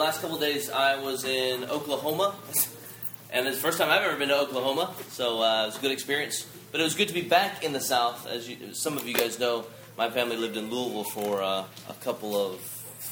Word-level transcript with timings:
last 0.00 0.22
couple 0.22 0.38
days 0.38 0.70
I 0.70 0.96
was 0.96 1.24
in 1.24 1.64
Oklahoma, 1.64 2.34
and 3.30 3.46
it's 3.46 3.58
the 3.58 3.62
first 3.62 3.76
time 3.76 3.90
I've 3.90 4.02
ever 4.02 4.16
been 4.16 4.30
to 4.30 4.38
Oklahoma, 4.38 4.94
so 5.10 5.42
uh, 5.42 5.64
it 5.64 5.66
was 5.66 5.76
a 5.76 5.80
good 5.82 5.90
experience. 5.90 6.46
But 6.72 6.80
it 6.80 6.84
was 6.84 6.94
good 6.94 7.08
to 7.08 7.14
be 7.14 7.20
back 7.20 7.62
in 7.62 7.74
the 7.74 7.82
South. 7.82 8.26
As 8.26 8.48
you, 8.48 8.72
some 8.72 8.96
of 8.96 9.06
you 9.06 9.12
guys 9.12 9.38
know, 9.38 9.66
my 9.98 10.08
family 10.08 10.38
lived 10.38 10.56
in 10.56 10.70
Louisville 10.70 11.04
for 11.04 11.42
uh, 11.42 11.64
a 11.86 11.94
couple 12.00 12.34
of 12.34 12.60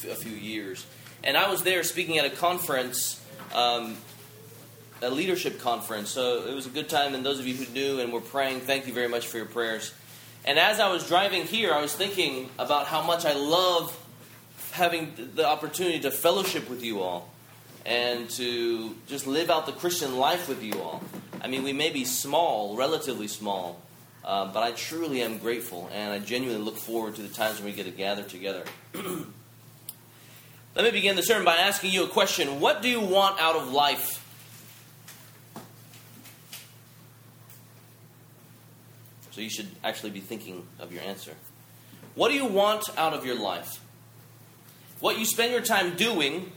a 0.09 0.15
few 0.15 0.33
years, 0.33 0.87
and 1.23 1.37
I 1.37 1.51
was 1.51 1.63
there 1.63 1.83
speaking 1.83 2.17
at 2.17 2.25
a 2.25 2.31
conference, 2.31 3.23
um, 3.55 3.99
a 5.03 5.11
leadership 5.11 5.61
conference. 5.61 6.09
So 6.09 6.47
it 6.47 6.55
was 6.55 6.65
a 6.65 6.71
good 6.71 6.89
time. 6.89 7.15
And 7.15 7.25
those 7.25 7.39
of 7.39 7.47
you 7.47 7.55
who 7.55 7.71
knew 7.75 8.01
and 8.01 8.15
were 8.15 8.23
praying, 8.23 8.61
thank 8.61 8.87
you 8.87 8.95
very 8.95 9.09
much 9.09 9.27
for 9.27 9.37
your 9.37 9.47
prayers. 9.47 9.93
And 10.47 10.59
as 10.59 10.81
I 10.81 10.91
was 10.91 11.07
driving 11.07 11.45
here, 11.45 11.75
I 11.75 11.83
was 11.83 11.93
thinking 11.93 12.49
about 12.59 12.87
how 12.87 13.03
much 13.03 13.27
I 13.27 13.35
love 13.35 13.95
having 14.79 15.13
the 15.35 15.47
opportunity 15.47 16.01
to 16.01 16.11
fellowship 16.11 16.71
with 16.71 16.83
you 16.83 17.01
all 17.01 17.31
and 17.85 18.31
to 18.31 18.95
just 19.07 19.27
live 19.27 19.51
out 19.51 19.67
the 19.67 19.73
Christian 19.73 20.17
life 20.17 20.49
with 20.49 20.63
you 20.63 20.81
all. 20.81 21.03
I 21.41 21.49
mean, 21.49 21.63
we 21.63 21.73
may 21.73 21.91
be 21.91 22.05
small, 22.05 22.77
relatively 22.77 23.29
small, 23.29 23.83
uh, 24.25 24.53
but 24.53 24.63
I 24.63 24.71
truly 24.73 25.23
am 25.23 25.39
grateful 25.39 25.91
and 25.93 26.13
I 26.13 26.19
genuinely 26.21 26.65
look 26.65 26.77
forward 26.77 27.17
to 27.17 27.23
the 27.23 27.29
times 27.29 27.59
when 27.59 27.67
we 27.67 27.73
get 27.73 27.85
to 27.85 27.91
gather 27.91 28.23
together. 28.23 28.65
Let 30.75 30.85
me 30.85 30.91
begin 30.91 31.17
the 31.17 31.23
sermon 31.23 31.45
by 31.45 31.57
asking 31.57 31.91
you 31.91 32.05
a 32.05 32.09
question 32.09 32.61
What 32.61 32.83
do 32.83 32.89
you 32.89 33.01
want 33.01 33.41
out 33.41 33.57
of 33.57 33.73
life? 33.73 34.25
So 39.33 39.41
you 39.41 39.51
should 39.51 39.69
actually 39.83 40.11
be 40.11 40.21
thinking 40.21 40.67
of 40.79 40.93
your 40.93 41.03
answer. 41.03 41.33
What 42.15 42.29
do 42.29 42.35
you 42.35 42.47
want 42.47 42.89
out 42.97 43.15
of 43.15 43.25
your 43.25 43.39
life? 43.39 43.81
What 45.01 45.19
you 45.19 45.25
spend 45.25 45.53
your 45.53 45.63
time 45.63 45.97
doing 45.97 46.53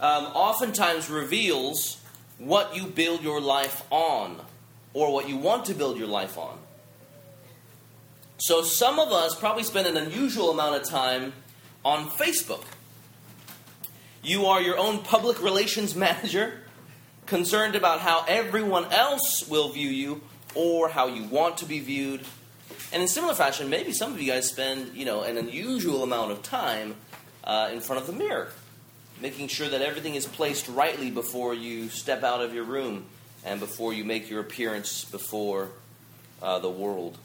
um, 0.00 0.24
oftentimes 0.34 1.08
reveals 1.08 2.00
what 2.38 2.76
you 2.76 2.86
build 2.86 3.22
your 3.22 3.40
life 3.40 3.82
on 3.90 4.40
or 4.92 5.12
what 5.12 5.28
you 5.28 5.36
want 5.36 5.64
to 5.66 5.74
build 5.74 5.98
your 5.98 6.06
life 6.06 6.38
on. 6.38 6.58
So, 8.38 8.62
some 8.62 8.98
of 8.98 9.10
us 9.10 9.34
probably 9.34 9.64
spend 9.64 9.88
an 9.88 9.96
unusual 9.96 10.50
amount 10.50 10.80
of 10.80 10.88
time 10.88 11.32
on 11.84 12.08
Facebook. 12.08 12.64
You 14.22 14.46
are 14.46 14.60
your 14.60 14.78
own 14.78 15.00
public 15.00 15.42
relations 15.42 15.94
manager, 15.96 16.60
concerned 17.26 17.74
about 17.74 18.00
how 18.00 18.24
everyone 18.28 18.92
else 18.92 19.48
will 19.48 19.70
view 19.70 19.88
you 19.88 20.20
or 20.54 20.88
how 20.88 21.08
you 21.08 21.24
want 21.24 21.56
to 21.58 21.64
be 21.64 21.80
viewed. 21.80 22.24
And 22.92 23.02
in 23.02 23.08
similar 23.08 23.34
fashion, 23.34 23.68
maybe 23.68 23.92
some 23.92 24.12
of 24.12 24.20
you 24.20 24.30
guys 24.30 24.48
spend, 24.48 24.94
you 24.94 25.04
know, 25.04 25.22
an 25.22 25.36
unusual 25.36 26.02
amount 26.02 26.30
of 26.30 26.42
time 26.42 26.94
uh, 27.44 27.70
in 27.72 27.80
front 27.80 28.00
of 28.00 28.06
the 28.06 28.12
mirror, 28.12 28.48
making 29.20 29.48
sure 29.48 29.68
that 29.68 29.82
everything 29.82 30.14
is 30.14 30.26
placed 30.26 30.68
rightly 30.68 31.10
before 31.10 31.54
you 31.54 31.88
step 31.88 32.22
out 32.22 32.40
of 32.40 32.54
your 32.54 32.64
room 32.64 33.06
and 33.44 33.60
before 33.60 33.92
you 33.92 34.04
make 34.04 34.28
your 34.28 34.40
appearance 34.40 35.04
before 35.04 35.68
uh, 36.42 36.58
the 36.58 36.70
world. 36.70 37.18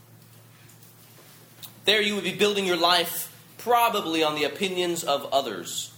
There, 1.85 2.01
you 2.01 2.15
would 2.15 2.23
be 2.23 2.33
building 2.33 2.65
your 2.65 2.77
life 2.77 3.29
probably 3.57 4.23
on 4.23 4.35
the 4.35 4.43
opinions 4.43 5.03
of 5.03 5.25
others. 5.33 5.93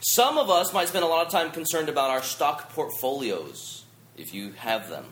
Some 0.00 0.36
of 0.36 0.50
us 0.50 0.72
might 0.72 0.88
spend 0.88 1.04
a 1.04 1.08
lot 1.08 1.26
of 1.26 1.32
time 1.32 1.50
concerned 1.50 1.88
about 1.88 2.10
our 2.10 2.22
stock 2.22 2.70
portfolios, 2.72 3.84
if 4.16 4.34
you 4.34 4.52
have 4.52 4.90
them, 4.90 5.04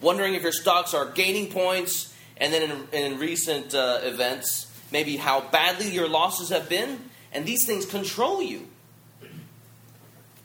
wondering 0.00 0.34
if 0.34 0.42
your 0.42 0.52
stocks 0.52 0.94
are 0.94 1.06
gaining 1.06 1.50
points, 1.50 2.14
and 2.38 2.52
then 2.52 2.70
in, 2.70 3.12
in 3.12 3.18
recent 3.18 3.74
uh, 3.74 4.00
events, 4.02 4.66
maybe 4.90 5.16
how 5.16 5.42
badly 5.42 5.90
your 5.90 6.08
losses 6.08 6.48
have 6.48 6.68
been, 6.68 6.98
and 7.32 7.46
these 7.46 7.66
things 7.66 7.86
control 7.86 8.42
you. 8.42 8.68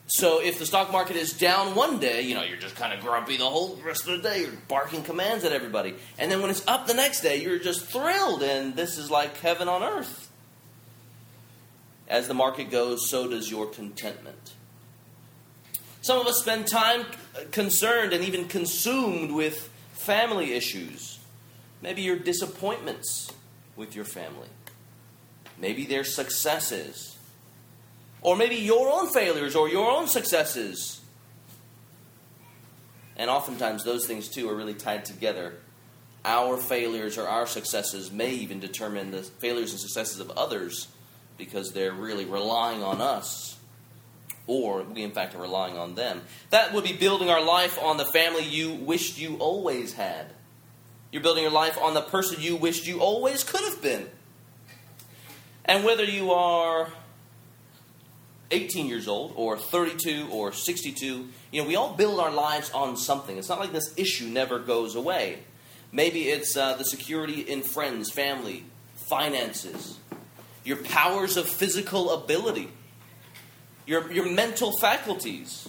So 0.07 0.39
if 0.39 0.59
the 0.59 0.65
stock 0.67 0.91
market 0.91 1.15
is 1.15 1.33
down 1.33 1.73
one 1.73 1.99
day, 1.99 2.21
you 2.21 2.35
know, 2.35 2.43
you're 2.43 2.59
just 2.59 2.75
kind 2.75 2.93
of 2.93 2.99
grumpy 2.99 3.37
the 3.37 3.49
whole 3.49 3.75
rest 3.83 4.07
of 4.07 4.21
the 4.21 4.29
day. 4.29 4.41
You're 4.41 4.51
barking 4.67 5.01
commands 5.01 5.43
at 5.43 5.51
everybody. 5.51 5.95
And 6.19 6.31
then 6.31 6.41
when 6.41 6.51
it's 6.51 6.65
up 6.67 6.85
the 6.85 6.93
next 6.93 7.21
day, 7.21 7.41
you're 7.41 7.57
just 7.57 7.85
thrilled, 7.85 8.43
and 8.43 8.75
this 8.75 8.99
is 8.99 9.09
like 9.09 9.35
heaven 9.37 9.67
on 9.67 9.81
earth. 9.81 10.29
As 12.07 12.27
the 12.27 12.35
market 12.35 12.69
goes, 12.69 13.09
so 13.09 13.27
does 13.27 13.49
your 13.49 13.65
contentment. 13.65 14.53
Some 16.01 16.19
of 16.19 16.27
us 16.27 16.39
spend 16.39 16.67
time 16.67 17.07
concerned 17.49 18.13
and 18.13 18.23
even 18.23 18.47
consumed 18.47 19.31
with 19.31 19.71
family 19.93 20.53
issues. 20.53 21.17
Maybe 21.81 22.03
your 22.03 22.19
disappointments 22.19 23.31
with 23.75 23.95
your 23.95 24.05
family. 24.05 24.49
Maybe 25.57 25.85
their 25.85 26.03
successes. 26.03 27.17
Or 28.21 28.35
maybe 28.35 28.55
your 28.55 28.89
own 28.89 29.09
failures 29.09 29.55
or 29.55 29.69
your 29.69 29.89
own 29.89 30.07
successes. 30.07 31.01
And 33.15 33.29
oftentimes 33.29 33.83
those 33.83 34.05
things 34.05 34.27
too 34.27 34.49
are 34.49 34.55
really 34.55 34.73
tied 34.73 35.05
together. 35.05 35.53
Our 36.25 36.57
failures 36.57 37.17
or 37.17 37.27
our 37.27 37.45
successes 37.45 38.11
may 38.11 38.31
even 38.31 38.59
determine 38.59 39.11
the 39.11 39.21
failures 39.21 39.71
and 39.71 39.79
successes 39.79 40.19
of 40.19 40.31
others 40.31 40.87
because 41.37 41.71
they're 41.71 41.93
really 41.93 42.25
relying 42.25 42.83
on 42.83 43.01
us. 43.01 43.57
Or 44.47 44.83
we, 44.83 45.03
in 45.03 45.11
fact, 45.11 45.35
are 45.35 45.41
relying 45.41 45.77
on 45.77 45.95
them. 45.95 46.21
That 46.49 46.73
would 46.73 46.83
be 46.83 46.93
building 46.93 47.29
our 47.29 47.43
life 47.43 47.81
on 47.81 47.97
the 47.97 48.05
family 48.05 48.43
you 48.43 48.73
wished 48.73 49.17
you 49.17 49.37
always 49.37 49.93
had. 49.93 50.27
You're 51.11 51.23
building 51.23 51.43
your 51.43 51.51
life 51.51 51.77
on 51.81 51.93
the 51.93 52.01
person 52.01 52.41
you 52.41 52.55
wished 52.55 52.87
you 52.87 52.99
always 52.99 53.43
could 53.43 53.61
have 53.61 53.81
been. 53.81 54.07
And 55.65 55.83
whether 55.83 56.03
you 56.03 56.31
are 56.31 56.89
18 58.51 58.85
years 58.85 59.07
old 59.07 59.33
or 59.35 59.57
32 59.57 60.29
or 60.31 60.51
62, 60.51 61.27
you 61.51 61.61
know, 61.61 61.67
we 61.67 61.75
all 61.75 61.93
build 61.95 62.19
our 62.19 62.31
lives 62.31 62.69
on 62.71 62.95
something. 62.95 63.37
It's 63.37 63.49
not 63.49 63.59
like 63.59 63.71
this 63.71 63.93
issue 63.97 64.27
never 64.27 64.59
goes 64.59 64.95
away. 64.95 65.39
Maybe 65.91 66.29
it's 66.29 66.55
uh, 66.55 66.75
the 66.75 66.83
security 66.83 67.41
in 67.41 67.63
friends, 67.63 68.11
family, 68.11 68.65
finances, 68.95 69.97
your 70.63 70.77
powers 70.77 71.37
of 71.37 71.47
physical 71.47 72.11
ability, 72.11 72.69
your, 73.85 74.11
your 74.11 74.29
mental 74.29 74.71
faculties, 74.79 75.67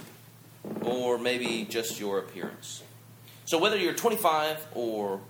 or 0.83 1.17
maybe 1.17 1.67
just 1.69 1.99
your 1.99 2.19
appearance. 2.19 2.83
So 3.45 3.59
whether 3.59 3.77
you're 3.77 3.95
25 3.95 4.67
or 4.75 5.21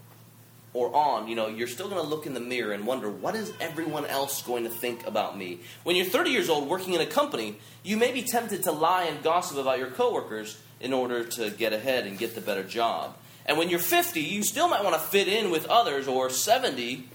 or 0.76 0.94
on, 0.94 1.26
you 1.26 1.34
know, 1.34 1.48
you're 1.48 1.66
still 1.66 1.88
going 1.88 2.02
to 2.02 2.06
look 2.06 2.26
in 2.26 2.34
the 2.34 2.40
mirror 2.40 2.72
and 2.72 2.86
wonder, 2.86 3.08
what 3.08 3.34
is 3.34 3.50
everyone 3.60 4.04
else 4.04 4.42
going 4.42 4.64
to 4.64 4.68
think 4.68 5.06
about 5.06 5.36
me? 5.38 5.58
When 5.84 5.96
you're 5.96 6.04
30 6.04 6.28
years 6.28 6.50
old 6.50 6.68
working 6.68 6.92
in 6.92 7.00
a 7.00 7.06
company, 7.06 7.56
you 7.82 7.96
may 7.96 8.12
be 8.12 8.20
tempted 8.20 8.62
to 8.64 8.72
lie 8.72 9.04
and 9.04 9.22
gossip 9.22 9.56
about 9.56 9.78
your 9.78 9.90
coworkers 9.90 10.60
in 10.78 10.92
order 10.92 11.24
to 11.24 11.48
get 11.48 11.72
ahead 11.72 12.06
and 12.06 12.18
get 12.18 12.34
the 12.34 12.42
better 12.42 12.62
job. 12.62 13.16
And 13.46 13.56
when 13.56 13.70
you're 13.70 13.78
50, 13.78 14.20
you 14.20 14.42
still 14.42 14.68
might 14.68 14.84
want 14.84 14.94
to 14.94 15.00
fit 15.00 15.28
in 15.28 15.50
with 15.50 15.64
others, 15.64 16.06
or 16.06 16.28
70, 16.28 17.08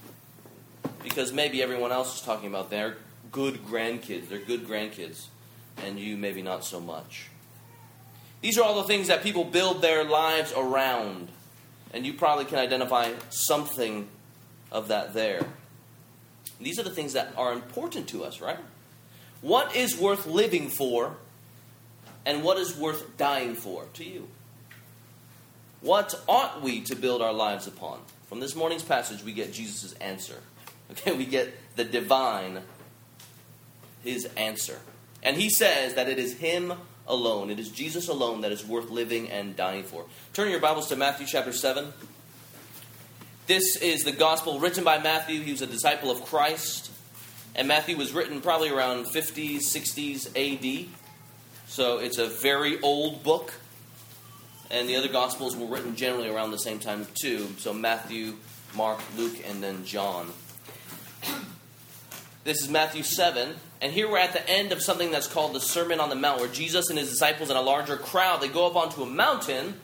because 1.04 1.32
maybe 1.32 1.62
everyone 1.62 1.92
else 1.92 2.16
is 2.16 2.22
talking 2.22 2.48
about 2.48 2.68
their 2.68 2.96
good 3.30 3.64
grandkids, 3.64 4.28
their 4.28 4.40
good 4.40 4.66
grandkids, 4.66 5.26
and 5.76 6.00
you 6.00 6.16
maybe 6.16 6.42
not 6.42 6.64
so 6.64 6.80
much. 6.80 7.28
These 8.40 8.58
are 8.58 8.64
all 8.64 8.82
the 8.82 8.88
things 8.88 9.06
that 9.06 9.22
people 9.22 9.44
build 9.44 9.82
their 9.82 10.02
lives 10.02 10.52
around 10.56 11.28
and 11.92 12.06
you 12.06 12.14
probably 12.14 12.44
can 12.44 12.58
identify 12.58 13.12
something 13.30 14.08
of 14.70 14.88
that 14.88 15.14
there. 15.14 15.46
These 16.60 16.78
are 16.78 16.82
the 16.82 16.90
things 16.90 17.12
that 17.12 17.32
are 17.36 17.52
important 17.52 18.08
to 18.08 18.24
us, 18.24 18.40
right? 18.40 18.58
What 19.40 19.74
is 19.74 19.98
worth 19.98 20.26
living 20.26 20.68
for, 20.68 21.16
and 22.24 22.42
what 22.42 22.58
is 22.58 22.76
worth 22.76 23.16
dying 23.16 23.54
for 23.54 23.86
to 23.94 24.04
you? 24.04 24.28
What 25.80 26.14
ought 26.28 26.62
we 26.62 26.80
to 26.82 26.94
build 26.94 27.20
our 27.20 27.32
lives 27.32 27.66
upon? 27.66 28.00
From 28.28 28.38
this 28.40 28.54
morning's 28.54 28.84
passage, 28.84 29.22
we 29.22 29.32
get 29.32 29.52
Jesus' 29.52 29.92
answer. 29.94 30.36
Okay, 30.90 31.12
we 31.12 31.24
get 31.24 31.54
the 31.74 31.84
divine, 31.84 32.60
his 34.04 34.26
answer. 34.36 34.78
And 35.22 35.38
he 35.38 35.48
says 35.48 35.94
that 35.94 36.06
it 36.06 36.18
is 36.18 36.34
him 36.36 36.74
alone. 37.06 37.50
It 37.50 37.58
is 37.58 37.68
Jesus 37.68 38.08
alone 38.08 38.42
that 38.42 38.52
is 38.52 38.64
worth 38.64 38.90
living 38.90 39.30
and 39.30 39.56
dying 39.56 39.84
for. 39.84 40.04
Turn 40.32 40.50
your 40.50 40.60
Bibles 40.60 40.88
to 40.88 40.96
Matthew 40.96 41.26
chapter 41.26 41.52
7. 41.52 41.92
This 43.46 43.76
is 43.76 44.04
the 44.04 44.12
gospel 44.12 44.60
written 44.60 44.84
by 44.84 44.98
Matthew. 44.98 45.40
He 45.40 45.52
was 45.52 45.62
a 45.62 45.66
disciple 45.66 46.10
of 46.10 46.24
Christ. 46.24 46.90
And 47.54 47.68
Matthew 47.68 47.96
was 47.96 48.12
written 48.12 48.40
probably 48.40 48.70
around 48.70 49.06
50s, 49.06 49.58
60s 49.58 50.28
AD. 50.36 50.88
So 51.66 51.98
it's 51.98 52.18
a 52.18 52.26
very 52.26 52.80
old 52.80 53.22
book. 53.22 53.54
And 54.70 54.88
the 54.88 54.96
other 54.96 55.08
gospels 55.08 55.56
were 55.56 55.66
written 55.66 55.96
generally 55.96 56.28
around 56.28 56.50
the 56.50 56.58
same 56.58 56.78
time, 56.78 57.06
too. 57.14 57.48
So 57.58 57.74
Matthew, 57.74 58.34
Mark, 58.74 59.00
Luke, 59.16 59.36
and 59.46 59.62
then 59.62 59.84
John. 59.84 60.32
This 62.44 62.60
is 62.60 62.68
Matthew 62.68 63.04
7. 63.04 63.54
And 63.80 63.92
here 63.92 64.10
we're 64.10 64.18
at 64.18 64.32
the 64.32 64.48
end 64.50 64.72
of 64.72 64.82
something 64.82 65.12
that's 65.12 65.28
called 65.28 65.52
the 65.54 65.60
Sermon 65.60 66.00
on 66.00 66.08
the 66.08 66.16
Mount, 66.16 66.40
where 66.40 66.48
Jesus 66.48 66.90
and 66.90 66.98
his 66.98 67.08
disciples 67.08 67.50
and 67.50 67.58
a 67.58 67.62
larger 67.62 67.96
crowd, 67.96 68.40
they 68.40 68.48
go 68.48 68.66
up 68.66 68.74
onto 68.74 69.02
a 69.02 69.06
mountain, 69.06 69.80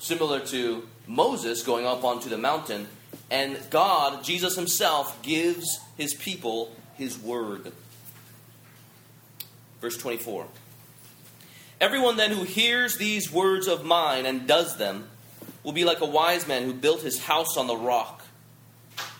similar 0.00 0.40
to 0.46 0.88
Moses 1.06 1.62
going 1.62 1.86
up 1.86 2.02
onto 2.02 2.28
the 2.28 2.36
mountain, 2.36 2.88
and 3.30 3.56
God, 3.70 4.24
Jesus 4.24 4.56
himself, 4.56 5.22
gives 5.22 5.78
his 5.96 6.12
people 6.12 6.74
his 6.94 7.16
word. 7.16 7.72
Verse 9.80 9.96
24. 9.96 10.46
Everyone 11.80 12.16
then 12.16 12.32
who 12.32 12.42
hears 12.42 12.96
these 12.96 13.32
words 13.32 13.68
of 13.68 13.84
mine 13.84 14.26
and 14.26 14.48
does 14.48 14.76
them 14.76 15.08
will 15.62 15.72
be 15.72 15.84
like 15.84 16.00
a 16.00 16.06
wise 16.06 16.48
man 16.48 16.64
who 16.64 16.74
built 16.74 17.02
his 17.02 17.22
house 17.24 17.56
on 17.56 17.68
the 17.68 17.76
rock. 17.76 18.21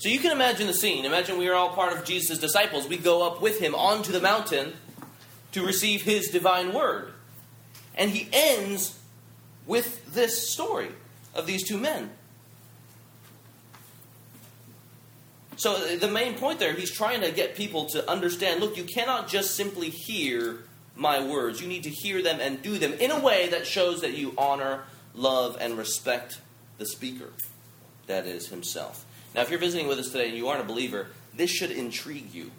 So 0.00 0.08
you 0.08 0.18
can 0.18 0.32
imagine 0.32 0.66
the 0.66 0.72
scene. 0.72 1.04
Imagine 1.04 1.36
we 1.36 1.48
are 1.48 1.54
all 1.54 1.68
part 1.68 1.92
of 1.92 2.06
Jesus' 2.06 2.38
disciples. 2.38 2.88
We 2.88 2.96
go 2.96 3.26
up 3.26 3.42
with 3.42 3.60
him 3.60 3.74
onto 3.74 4.12
the 4.12 4.20
mountain 4.20 4.72
to 5.52 5.64
receive 5.64 6.02
his 6.02 6.30
divine 6.30 6.72
word. 6.72 7.12
And 7.94 8.10
he 8.10 8.26
ends 8.32 8.98
with 9.66 10.14
this 10.14 10.50
story 10.50 10.88
of 11.34 11.46
these 11.46 11.68
two 11.68 11.76
men. 11.76 12.08
So 15.56 15.76
the 15.96 16.08
main 16.08 16.36
point 16.36 16.60
there, 16.60 16.72
he's 16.72 16.90
trying 16.90 17.20
to 17.20 17.30
get 17.30 17.54
people 17.54 17.84
to 17.90 18.10
understand 18.10 18.60
look, 18.60 18.78
you 18.78 18.84
cannot 18.84 19.28
just 19.28 19.54
simply 19.54 19.90
hear 19.90 20.64
my 20.96 21.22
words. 21.22 21.60
You 21.60 21.68
need 21.68 21.82
to 21.82 21.90
hear 21.90 22.22
them 22.22 22.40
and 22.40 22.62
do 22.62 22.78
them 22.78 22.94
in 22.94 23.10
a 23.10 23.20
way 23.20 23.50
that 23.50 23.66
shows 23.66 24.00
that 24.00 24.16
you 24.16 24.32
honor, 24.38 24.84
love, 25.14 25.58
and 25.60 25.76
respect 25.76 26.40
the 26.78 26.86
speaker, 26.86 27.28
that 28.06 28.24
is, 28.24 28.48
himself. 28.48 29.04
Now, 29.34 29.42
if 29.42 29.50
you're 29.50 29.58
visiting 29.58 29.86
with 29.86 29.98
us 29.98 30.10
today 30.10 30.28
and 30.28 30.36
you 30.36 30.48
aren't 30.48 30.60
a 30.60 30.66
believer, 30.66 31.08
this 31.34 31.50
should 31.50 31.70
intrigue 31.70 32.34
you. 32.34 32.50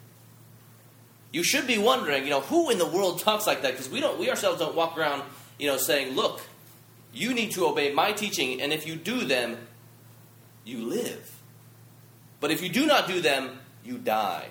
You 1.31 1.43
should 1.43 1.67
be 1.67 1.77
wondering, 1.77 2.23
you 2.23 2.29
know, 2.29 2.41
who 2.41 2.69
in 2.69 2.77
the 2.77 2.85
world 2.85 3.19
talks 3.19 3.47
like 3.47 3.61
that? 3.61 3.71
Because 3.71 3.89
we 3.89 3.99
don't, 3.99 4.19
we 4.19 4.29
ourselves 4.29 4.59
don't 4.59 4.75
walk 4.75 4.97
around, 4.97 5.23
you 5.57 5.67
know, 5.67 5.77
saying, 5.77 6.15
"Look, 6.15 6.41
you 7.13 7.33
need 7.33 7.51
to 7.51 7.65
obey 7.65 7.93
my 7.93 8.11
teaching, 8.11 8.61
and 8.61 8.73
if 8.73 8.85
you 8.85 8.95
do 8.95 9.23
them, 9.23 9.57
you 10.65 10.79
live. 10.79 11.37
But 12.39 12.51
if 12.51 12.61
you 12.61 12.69
do 12.69 12.85
not 12.85 13.07
do 13.07 13.21
them, 13.21 13.59
you 13.83 13.97
die." 13.97 14.47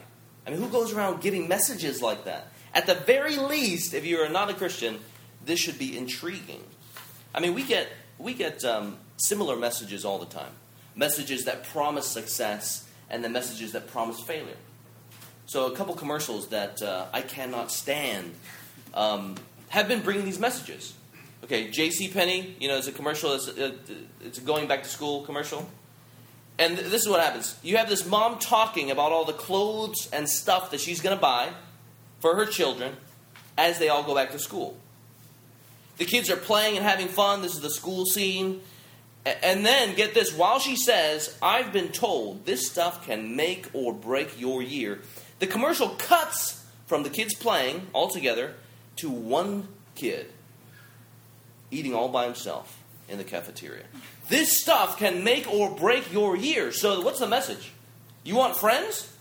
I 0.47 0.51
mean, 0.51 0.59
who 0.59 0.69
goes 0.69 0.95
around 0.95 1.21
giving 1.21 1.49
messages 1.49 2.01
like 2.01 2.25
that? 2.25 2.49
At 2.73 2.87
the 2.87 2.95
very 2.95 3.37
least, 3.37 3.93
if 3.93 4.07
you 4.07 4.19
are 4.19 4.29
not 4.29 4.49
a 4.49 4.55
Christian, 4.55 5.01
this 5.45 5.61
should 5.61 5.79
be 5.79 5.97
intriguing. 5.99 6.63
I 7.35 7.41
mean, 7.41 7.53
we 7.53 7.63
get 7.63 7.89
we 8.19 8.33
get 8.33 8.65
um, 8.65 8.97
similar 9.19 9.57
messages 9.57 10.05
all 10.07 10.19
the 10.19 10.27
time 10.27 10.53
messages 10.95 11.45
that 11.45 11.65
promise 11.65 12.07
success 12.07 12.89
and 13.09 13.25
the 13.25 13.29
messages 13.29 13.73
that 13.73 13.89
promise 13.89 14.21
failure. 14.21 14.57
So, 15.47 15.67
a 15.67 15.77
couple 15.77 15.95
commercials 15.95 16.49
that 16.49 16.81
uh, 16.81 17.07
I 17.13 17.23
cannot 17.23 17.73
stand 17.73 18.35
um, 18.95 19.37
have 19.69 19.89
been 19.89 20.01
bringing 20.01 20.25
these 20.25 20.39
messages. 20.39 20.95
Okay, 21.43 21.71
J.C. 21.71 22.09
Penney, 22.09 22.55
you 22.61 22.69
know, 22.69 22.77
it's 22.77 22.87
a 22.87 22.93
commercial. 22.93 23.33
It's 23.33 23.49
a, 23.49 23.75
it's 24.21 24.39
a 24.39 24.43
going 24.43 24.69
back 24.69 24.85
to 24.85 24.89
school 24.89 25.23
commercial, 25.23 25.69
and 26.59 26.79
this 26.79 27.03
is 27.03 27.09
what 27.09 27.21
happens: 27.21 27.59
you 27.63 27.79
have 27.79 27.89
this 27.89 28.07
mom 28.07 28.39
talking 28.39 28.91
about 28.91 29.11
all 29.11 29.25
the 29.25 29.33
clothes 29.33 30.09
and 30.13 30.29
stuff 30.29 30.71
that 30.71 30.81
she's 30.81 31.01
going 31.01 31.17
to 31.17 31.21
buy 31.21 31.49
for 32.21 32.37
her 32.37 32.47
children 32.47 32.95
as 33.59 33.79
they 33.79 33.89
all 33.89 34.03
go 34.03 34.15
back 34.15 34.31
to 34.31 34.39
school. 34.39 34.77
The 35.97 36.05
kids 36.05 36.31
are 36.31 36.37
playing 36.37 36.77
and 36.77 36.87
having 36.87 37.09
fun. 37.09 37.43
This 37.43 37.55
is 37.55 37.61
the 37.61 37.71
school 37.71 38.07
scene. 38.07 38.61
And 39.27 39.67
then, 39.67 39.95
get 39.97 40.15
this, 40.15 40.33
while 40.35 40.59
she 40.59 40.77
says, 40.77 41.37
I've 41.43 41.73
been 41.73 41.89
told 41.89 42.47
this 42.47 42.67
stuff 42.67 43.05
can 43.05 43.37
make 43.37 43.69
or 43.75 43.93
break 43.93 44.41
your 44.41 44.63
year, 44.63 45.01
the 45.41 45.47
commercial 45.47 45.91
cuts 45.91 46.65
from 46.87 47.03
the 47.03 47.11
kids 47.11 47.35
playing 47.35 47.89
all 47.93 48.09
together 48.09 48.55
to 48.97 49.11
one 49.11 49.69
kid 49.95 50.33
eating 51.71 51.95
all 51.95 52.09
by 52.09 52.25
himself 52.25 52.83
in 53.09 53.19
the 53.19 53.25
cafeteria. 53.25 53.85
This 54.29 54.61
stuff 54.61 54.99
can 54.99 55.23
make 55.23 55.53
or 55.53 55.71
break 55.71 56.13
your 56.13 56.37
year. 56.37 56.73
So, 56.73 57.01
what's 57.03 57.21
the 57.21 57.29
message? 57.29 57.73
You 58.25 58.37
want 58.37 58.57
friends? 58.57 59.13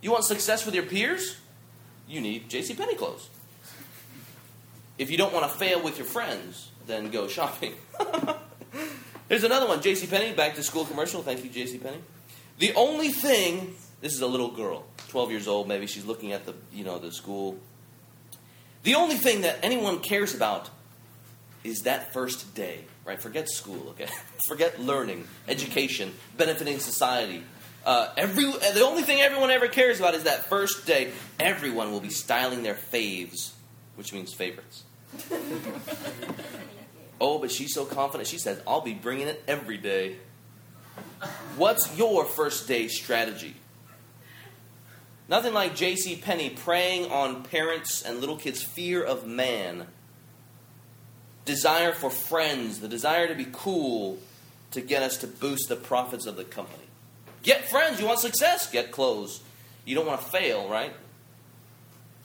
You 0.00 0.10
want 0.10 0.24
success 0.24 0.66
with 0.66 0.74
your 0.74 0.84
peers? 0.84 1.36
You 2.06 2.20
need 2.20 2.50
J.C. 2.50 2.74
Penney 2.74 2.94
clothes. 2.94 3.28
If 4.98 5.10
you 5.10 5.16
don't 5.16 5.32
want 5.32 5.50
to 5.50 5.58
fail 5.58 5.82
with 5.82 5.96
your 5.96 6.06
friends, 6.06 6.70
then 6.86 7.10
go 7.10 7.26
shopping. 7.26 7.74
There's 9.28 9.44
another 9.44 9.66
one, 9.66 9.80
J.C. 9.80 10.06
Penney, 10.06 10.34
back 10.34 10.54
to 10.56 10.62
school 10.62 10.84
commercial. 10.84 11.22
Thank 11.22 11.44
you, 11.44 11.50
J.C. 11.50 11.78
Penney. 11.78 11.98
The 12.58 12.74
only 12.74 13.08
thing, 13.08 13.74
this 14.00 14.14
is 14.14 14.20
a 14.20 14.26
little 14.26 14.50
girl, 14.50 14.84
12 15.08 15.30
years 15.30 15.48
old, 15.48 15.66
maybe 15.66 15.86
she's 15.86 16.04
looking 16.04 16.32
at 16.32 16.44
the, 16.44 16.54
you 16.72 16.84
know, 16.84 16.98
the 16.98 17.10
school. 17.10 17.58
The 18.82 18.94
only 18.94 19.16
thing 19.16 19.40
that 19.40 19.58
anyone 19.62 20.00
cares 20.00 20.34
about 20.34 20.68
is 21.64 21.80
that 21.80 22.12
first 22.12 22.54
day, 22.54 22.84
right? 23.06 23.20
Forget 23.20 23.48
school, 23.48 23.88
okay? 23.90 24.08
Forget 24.48 24.78
learning, 24.80 25.26
education, 25.48 26.12
benefiting 26.36 26.78
society. 26.78 27.42
Uh, 27.86 28.10
every, 28.16 28.44
the 28.44 28.84
only 28.84 29.02
thing 29.02 29.20
everyone 29.20 29.50
ever 29.50 29.68
cares 29.68 29.98
about 29.98 30.14
is 30.14 30.24
that 30.24 30.44
first 30.44 30.86
day. 30.86 31.12
Everyone 31.40 31.90
will 31.90 32.00
be 32.00 32.10
styling 32.10 32.62
their 32.62 32.74
faves, 32.74 33.52
which 33.96 34.12
means 34.12 34.34
favorites. 34.34 34.84
Oh, 37.20 37.38
but 37.38 37.50
she's 37.50 37.74
so 37.74 37.84
confident. 37.84 38.28
She 38.28 38.38
says, 38.38 38.60
I'll 38.66 38.80
be 38.80 38.94
bringing 38.94 39.28
it 39.28 39.42
every 39.46 39.76
day. 39.76 40.16
What's 41.56 41.96
your 41.96 42.24
first 42.24 42.68
day 42.68 42.88
strategy? 42.88 43.54
Nothing 45.28 45.54
like 45.54 45.74
J.C. 45.74 46.16
Penney 46.16 46.50
preying 46.50 47.10
on 47.10 47.44
parents 47.44 48.02
and 48.02 48.20
little 48.20 48.36
kids' 48.36 48.62
fear 48.62 49.02
of 49.02 49.26
man, 49.26 49.86
desire 51.44 51.92
for 51.92 52.10
friends, 52.10 52.80
the 52.80 52.88
desire 52.88 53.28
to 53.28 53.34
be 53.34 53.46
cool 53.50 54.18
to 54.72 54.80
get 54.80 55.02
us 55.02 55.16
to 55.18 55.26
boost 55.26 55.68
the 55.68 55.76
profits 55.76 56.26
of 56.26 56.36
the 56.36 56.44
company. 56.44 56.84
Get 57.42 57.68
friends. 57.68 58.00
You 58.00 58.06
want 58.06 58.20
success? 58.20 58.70
Get 58.70 58.90
clothes. 58.90 59.40
You 59.84 59.94
don't 59.94 60.06
want 60.06 60.20
to 60.20 60.26
fail, 60.26 60.68
right? 60.68 60.92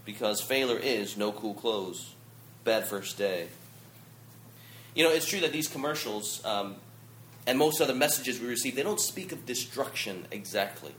Because 0.03 0.41
failure 0.41 0.79
is 0.79 1.15
no 1.15 1.31
cool 1.31 1.53
clothes. 1.53 2.15
Bad 2.63 2.85
first 2.85 3.17
day. 3.17 3.47
You 4.95 5.03
know, 5.03 5.11
it's 5.11 5.27
true 5.27 5.39
that 5.41 5.51
these 5.51 5.67
commercials 5.67 6.43
um, 6.45 6.75
and 7.45 7.57
most 7.57 7.81
other 7.81 7.95
messages 7.95 8.39
we 8.39 8.47
receive, 8.47 8.75
they 8.75 8.83
don't 8.83 8.99
speak 8.99 9.31
of 9.31 9.45
destruction 9.45 10.25
exactly. 10.31 10.93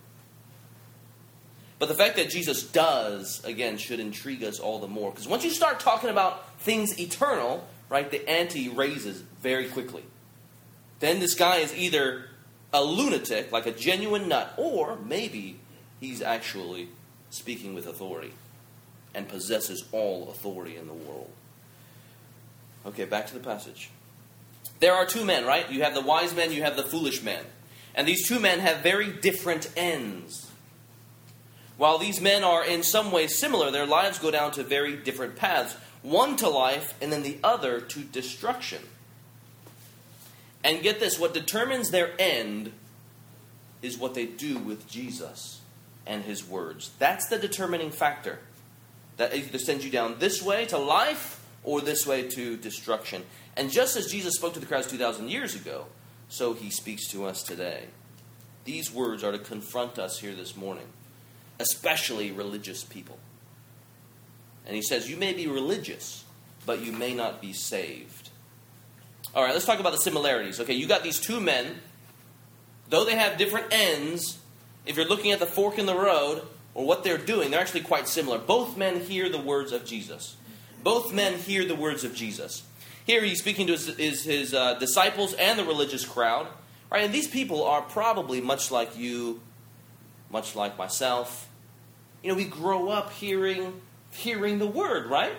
But 1.79 1.89
the 1.89 1.95
fact 1.95 2.17
that 2.17 2.29
Jesus 2.29 2.63
does, 2.63 3.43
again, 3.45 3.79
should 3.79 4.01
intrigue 4.01 4.45
us 4.45 4.61
all 4.61 4.79
the 4.79 4.89
more. 4.89 5.11
Because 5.11 5.27
once 5.27 5.45
you 5.45 5.51
start 5.51 5.81
talking 5.81 6.11
about 6.11 6.61
things 6.61 7.01
eternal, 7.01 7.67
right, 7.89 8.11
the 8.11 8.29
ante 8.29 8.69
raises 8.69 9.23
very 9.41 9.67
quickly. 9.67 10.05
Then 10.99 11.21
this 11.21 11.35
guy 11.35 11.57
is 11.57 11.75
either 11.75 12.27
a 12.73 12.85
lunatic, 12.85 13.51
like 13.51 13.67
a 13.67 13.73
genuine 13.73 14.29
nut, 14.29 14.53
or 14.59 14.99
maybe 15.05 15.59
he's 16.01 16.21
actually 16.21 16.91
speaking 17.31 17.75
with 17.75 17.87
authority 17.87 18.33
and 19.15 19.29
possesses 19.29 19.85
all 19.93 20.29
authority 20.31 20.77
in 20.77 20.87
the 20.87 20.93
world. 20.93 21.31
Okay, 22.87 23.05
back 23.05 23.27
to 23.29 23.35
the 23.35 23.41
passage. 23.41 23.91
There 24.81 24.95
are 24.95 25.05
two 25.05 25.25
men, 25.25 25.45
right? 25.45 25.71
You 25.71 25.83
have 25.83 25.95
the 25.95 26.01
wise 26.01 26.35
men, 26.35 26.53
you 26.53 26.63
have 26.63 26.77
the 26.77 26.83
foolish 26.83 27.23
men. 27.23 27.45
And 27.95 28.09
these 28.09 28.27
two 28.27 28.41
men 28.41 28.61
have 28.61 28.79
very 28.79 29.13
different 29.13 29.71
ends. 29.77 30.51
While 31.77 31.99
these 31.99 32.21
men 32.21 32.45
are 32.45 32.65
in 32.65 32.83
some 32.83 33.11
ways 33.11 33.37
similar, 33.37 33.71
their 33.71 33.87
lives 33.87 34.19
go 34.19 34.31
down 34.31 34.53
to 34.53 34.63
very 34.63 34.97
different 34.97 35.37
paths 35.37 35.77
one 36.03 36.37
to 36.37 36.49
life, 36.49 36.95
and 37.01 37.13
then 37.13 37.23
the 37.23 37.39
other 37.45 37.81
to 37.81 38.01
destruction. 38.01 38.83
And 40.65 40.83
get 40.83 41.01
this 41.01 41.19
what 41.19 41.35
determines 41.35 41.91
their 41.91 42.13
end 42.19 42.73
is 43.83 43.99
what 43.99 44.15
they 44.15 44.27
do 44.27 44.59
with 44.59 44.89
Jesus 44.89 45.61
and 46.07 46.25
his 46.25 46.47
words. 46.47 46.91
That's 46.99 47.29
the 47.29 47.39
determining 47.39 47.91
factor 47.91 48.39
that 49.17 49.35
either 49.35 49.59
sends 49.59 49.85
you 49.85 49.91
down 49.91 50.17
this 50.19 50.43
way 50.43 50.67
to 50.67 50.79
life 50.79 51.40
or 51.65 51.81
this 51.81 52.07
way 52.07 52.29
to 52.29 52.57
destruction. 52.57 53.25
And 53.57 53.71
just 53.71 53.97
as 53.97 54.07
Jesus 54.07 54.35
spoke 54.35 54.55
to 54.55 54.61
the 54.61 54.67
crowds 54.67 54.87
2,000 54.87 55.29
years 55.29 55.55
ago, 55.55 55.87
so 56.29 56.55
he 56.55 56.71
speaks 56.71 57.09
to 57.09 57.27
us 57.27 57.43
today. 57.43 57.85
These 58.65 58.93
words 58.93 59.25
are 59.25 59.33
to 59.33 59.39
confront 59.39 59.99
us 59.99 60.21
here 60.21 60.35
this 60.35 60.57
morning, 60.57 60.87
especially 61.59 62.31
religious 62.31 62.85
people. 62.85 63.19
And 64.67 64.77
he 64.77 64.83
says, 64.83 65.11
You 65.11 65.17
may 65.17 65.33
be 65.33 65.47
religious, 65.47 66.25
but 66.67 66.81
you 66.81 66.93
may 66.93 67.15
not 67.15 67.41
be 67.41 67.53
saved. 67.53 68.31
All 69.35 69.43
right, 69.43 69.53
let's 69.53 69.67
talk 69.67 69.81
about 69.81 69.93
the 69.93 69.99
similarities. 69.99 70.61
Okay, 70.61 70.75
you 70.75 70.87
got 70.87 71.03
these 71.03 71.21
two 71.21 71.41
men. 71.41 71.81
Though 72.89 73.05
they 73.05 73.17
have 73.17 73.39
different 73.39 73.67
ends, 73.71 74.39
if 74.87 74.97
you're 74.97 75.07
looking 75.07 75.31
at 75.31 75.39
the 75.39 75.47
fork 75.47 75.79
in 75.79 75.87
the 75.87 75.95
road 75.95 76.43
or 76.75 76.85
what 76.85 77.05
they're 77.05 77.19
doing, 77.19 77.51
they're 77.51 77.61
actually 77.61 77.83
quite 77.83 78.09
similar. 78.09 78.39
Both 78.39 78.77
men 78.77 79.01
hear 79.01 79.29
the 79.29 79.41
words 79.41 79.73
of 79.73 79.85
Jesus. 79.85 80.37
Both 80.83 81.13
men 81.13 81.39
hear 81.39 81.65
the 81.65 81.75
words 81.75 82.05
of 82.05 82.15
Jesus. 82.15 82.63
Here 83.07 83.23
he's 83.23 83.41
speaking 83.41 83.67
to 83.67 83.73
his, 83.73 83.87
his, 83.97 84.25
his 84.25 84.55
uh, 84.55 84.75
disciples 84.75 85.35
and 85.35 85.59
the 85.59 85.65
religious 85.65 86.05
crowd. 86.05 86.47
Right? 86.91 87.05
And 87.05 87.15
these 87.15 87.29
people 87.29 87.65
are 87.65 87.83
probably 87.83 88.41
much 88.41 88.71
like 88.71 88.97
you, 88.97 89.41
much 90.31 90.57
like 90.57 90.77
myself. 90.77 91.49
You 92.23 92.31
know, 92.31 92.37
we 92.37 92.45
grow 92.45 92.89
up 92.89 93.13
hearing 93.13 93.81
hearing 94.11 94.59
the 94.59 94.67
word, 94.67 95.07
right? 95.09 95.33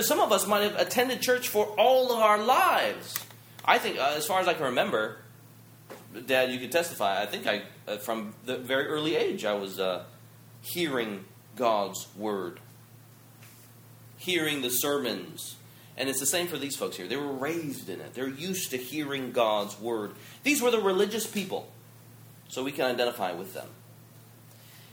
Some 0.00 0.18
of 0.18 0.32
us 0.32 0.46
might 0.46 0.62
have 0.62 0.76
attended 0.76 1.20
church 1.20 1.48
for 1.48 1.66
all 1.78 2.12
of 2.12 2.18
our 2.18 2.42
lives. 2.42 3.14
I 3.64 3.78
think, 3.78 3.98
uh, 3.98 4.14
as 4.16 4.26
far 4.26 4.40
as 4.40 4.48
I 4.48 4.54
can 4.54 4.64
remember, 4.64 5.18
Dad, 6.26 6.50
you 6.50 6.58
can 6.58 6.70
testify. 6.70 7.22
I 7.22 7.26
think 7.26 7.46
I, 7.46 7.62
uh, 7.86 7.98
from 7.98 8.34
the 8.44 8.56
very 8.56 8.86
early 8.86 9.16
age, 9.16 9.44
I 9.44 9.54
was 9.54 9.78
uh, 9.78 10.04
hearing 10.62 11.24
God's 11.56 12.08
word, 12.16 12.60
hearing 14.24 14.62
the 14.62 14.70
sermons. 14.70 15.56
And 15.96 16.08
it's 16.08 16.20
the 16.20 16.26
same 16.26 16.48
for 16.48 16.58
these 16.58 16.74
folks 16.74 16.96
here. 16.96 17.06
They 17.06 17.16
were 17.16 17.32
raised 17.32 17.88
in 17.88 18.00
it, 18.00 18.14
they're 18.14 18.28
used 18.28 18.70
to 18.70 18.76
hearing 18.76 19.32
God's 19.32 19.78
word. 19.78 20.12
These 20.42 20.60
were 20.60 20.70
the 20.70 20.80
religious 20.80 21.26
people, 21.26 21.70
so 22.48 22.64
we 22.64 22.72
can 22.72 22.86
identify 22.86 23.32
with 23.32 23.54
them. 23.54 23.68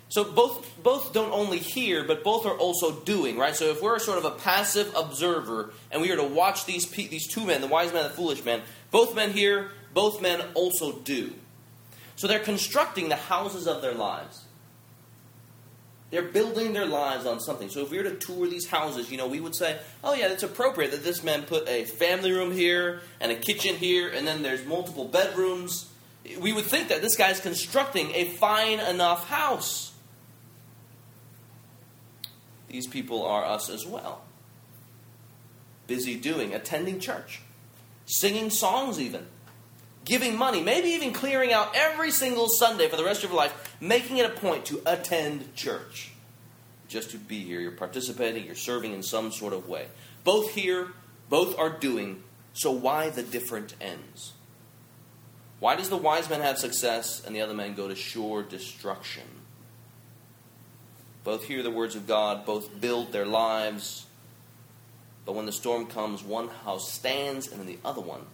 So 0.09 0.25
both 0.25 0.67
both 0.83 1.13
don't 1.13 1.31
only 1.31 1.57
hear, 1.57 2.03
but 2.03 2.21
both 2.21 2.45
are 2.45 2.57
also 2.57 2.91
doing, 2.91 3.37
right? 3.37 3.55
So 3.55 3.65
if 3.65 3.81
we're 3.81 3.97
sort 3.97 4.17
of 4.17 4.25
a 4.25 4.31
passive 4.31 4.93
observer 4.93 5.71
and 5.89 6.01
we 6.01 6.11
are 6.11 6.17
to 6.17 6.23
watch 6.23 6.65
these 6.65 6.85
these 6.85 7.27
two 7.27 7.45
men, 7.45 7.61
the 7.61 7.67
wise 7.67 7.93
man 7.93 8.03
and 8.03 8.11
the 8.11 8.15
foolish 8.15 8.43
man, 8.43 8.61
both 8.91 9.15
men 9.15 9.31
hear, 9.31 9.71
both 9.93 10.21
men 10.21 10.41
also 10.53 10.99
do. 10.99 11.31
So 12.17 12.27
they're 12.27 12.39
constructing 12.39 13.07
the 13.07 13.15
houses 13.15 13.67
of 13.67 13.81
their 13.81 13.93
lives. 13.93 14.40
They're 16.11 16.21
building 16.21 16.73
their 16.73 16.85
lives 16.85 17.25
on 17.25 17.39
something. 17.39 17.69
So 17.69 17.79
if 17.81 17.89
we 17.89 17.97
were 17.97 18.03
to 18.03 18.15
tour 18.15 18.47
these 18.47 18.67
houses, 18.67 19.09
you 19.09 19.17
know, 19.17 19.27
we 19.27 19.39
would 19.39 19.55
say, 19.55 19.79
oh, 20.03 20.13
yeah, 20.13 20.27
it's 20.27 20.43
appropriate 20.43 20.91
that 20.91 21.05
this 21.05 21.23
man 21.23 21.43
put 21.43 21.67
a 21.69 21.85
family 21.85 22.33
room 22.33 22.51
here 22.51 23.01
and 23.21 23.31
a 23.31 23.35
kitchen 23.35 23.75
here, 23.75 24.09
and 24.09 24.27
then 24.27 24.43
there's 24.43 24.65
multiple 24.65 25.05
bedrooms. 25.05 25.89
We 26.39 26.51
would 26.51 26.65
think 26.65 26.89
that 26.89 27.01
this 27.01 27.15
guy's 27.15 27.39
constructing 27.39 28.11
a 28.13 28.25
fine 28.25 28.81
enough 28.81 29.29
house. 29.29 29.93
These 32.67 32.87
people 32.87 33.25
are 33.25 33.45
us 33.45 33.69
as 33.69 33.85
well. 33.85 34.23
Busy 35.87 36.15
doing, 36.15 36.53
attending 36.53 36.99
church, 36.99 37.41
singing 38.05 38.49
songs, 38.49 38.99
even, 38.99 39.27
giving 40.05 40.37
money, 40.37 40.61
maybe 40.61 40.89
even 40.89 41.13
clearing 41.13 41.53
out 41.53 41.75
every 41.75 42.11
single 42.11 42.47
Sunday 42.49 42.87
for 42.87 42.95
the 42.95 43.03
rest 43.03 43.23
of 43.23 43.29
your 43.29 43.37
life, 43.37 43.75
making 43.79 44.17
it 44.17 44.25
a 44.25 44.33
point 44.33 44.65
to 44.65 44.81
attend 44.85 45.55
church. 45.55 46.11
Just 46.87 47.11
to 47.11 47.17
be 47.17 47.43
here. 47.43 47.59
You're 47.61 47.71
participating, 47.71 48.45
you're 48.45 48.55
serving 48.55 48.93
in 48.93 49.03
some 49.03 49.31
sort 49.31 49.53
of 49.53 49.69
way. 49.69 49.87
Both 50.23 50.51
here, 50.51 50.89
both 51.29 51.57
are 51.57 51.69
doing, 51.69 52.23
so 52.53 52.71
why 52.71 53.09
the 53.09 53.23
different 53.23 53.75
ends? 53.79 54.33
Why 55.59 55.75
does 55.75 55.89
the 55.89 55.97
wise 55.97 56.29
man 56.29 56.41
have 56.41 56.57
success 56.57 57.23
and 57.25 57.35
the 57.35 57.41
other 57.41 57.53
man 57.53 57.75
go 57.75 57.87
to 57.87 57.95
sure 57.95 58.41
destruction? 58.43 59.23
Both 61.23 61.45
hear 61.45 61.61
the 61.61 61.69
words 61.69 61.95
of 61.95 62.07
God, 62.07 62.45
both 62.47 62.81
build 62.81 63.11
their 63.11 63.27
lives. 63.27 64.07
But 65.23 65.35
when 65.35 65.45
the 65.45 65.51
storm 65.51 65.85
comes, 65.85 66.23
one 66.23 66.47
house 66.47 66.91
stands 66.91 67.47
and 67.47 67.59
then 67.59 67.67
the 67.67 67.77
other 67.85 68.01
one 68.01 68.25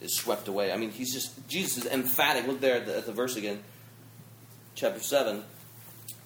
is 0.00 0.16
swept 0.16 0.48
away. 0.48 0.72
I 0.72 0.76
mean, 0.76 0.90
he's 0.90 1.12
just, 1.12 1.48
Jesus 1.48 1.84
is 1.84 1.86
emphatic. 1.90 2.46
Look 2.46 2.60
there 2.60 2.76
at 2.76 2.86
the, 2.86 2.96
at 2.98 3.06
the 3.06 3.12
verse 3.12 3.36
again, 3.36 3.60
chapter 4.74 5.00
7, 5.00 5.42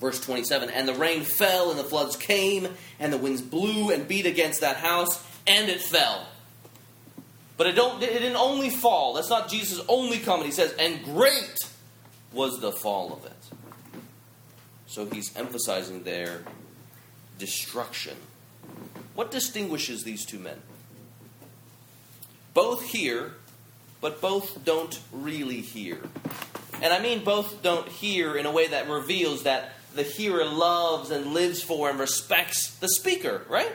verse 0.01 0.21
27. 0.21 0.71
And 0.71 0.87
the 0.87 0.95
rain 0.95 1.23
fell, 1.23 1.71
and 1.71 1.79
the 1.79 1.85
floods 1.85 2.17
came, 2.17 2.69
and 3.01 3.13
the 3.13 3.19
winds 3.19 3.41
blew 3.41 3.91
and 3.91 4.07
beat 4.07 4.27
against 4.27 4.61
that 4.61 4.77
house, 4.77 5.25
and 5.47 5.69
it 5.69 5.81
fell. 5.81 6.27
But 7.57 7.67
it, 7.69 7.73
don't, 7.77 8.03
it 8.03 8.13
didn't 8.13 8.37
only 8.37 8.71
fall. 8.71 9.15
That's 9.15 9.31
not 9.31 9.49
Jesus' 9.49 9.81
only 9.89 10.19
comment. 10.19 10.47
He 10.47 10.53
says, 10.53 10.73
and 10.79 11.03
great 11.05 11.57
was 12.33 12.61
the 12.61 12.73
fall 12.73 13.13
of 13.13 13.25
it. 13.25 13.33
So 14.87 15.07
he's 15.07 15.35
emphasizing 15.37 16.03
their 16.03 16.43
destruction. 17.39 18.17
What 19.15 19.31
distinguishes 19.31 20.03
these 20.03 20.25
two 20.25 20.39
men? 20.39 20.61
Both 22.55 22.83
hear, 22.83 23.35
but 24.03 24.21
both 24.21 24.63
don't 24.65 25.01
really 25.13 25.63
hear. 25.63 25.99
And 26.83 26.93
I 26.93 27.01
mean 27.01 27.25
both 27.25 27.63
don't 27.63 27.89
hear 27.89 28.37
in 28.37 28.45
a 28.45 28.51
way 28.51 28.67
that 28.67 28.91
reveals 28.91 29.45
that 29.45 29.73
the 29.95 30.03
hearer 30.03 30.45
loves 30.45 31.11
and 31.11 31.33
lives 31.33 31.63
for 31.63 31.89
and 31.89 31.99
respects 31.99 32.75
the 32.77 32.89
speaker, 32.89 33.47
right? 33.49 33.73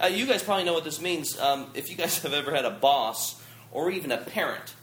Uh, 0.00 0.06
you 0.06 0.26
guys 0.26 0.42
probably 0.42 0.64
know 0.64 0.74
what 0.74 0.84
this 0.84 1.00
means. 1.00 1.38
Um, 1.38 1.70
if 1.74 1.90
you 1.90 1.96
guys 1.96 2.18
have 2.22 2.32
ever 2.32 2.54
had 2.54 2.64
a 2.64 2.70
boss 2.70 3.42
or 3.72 3.90
even 3.90 4.12
a 4.12 4.18
parent 4.18 4.74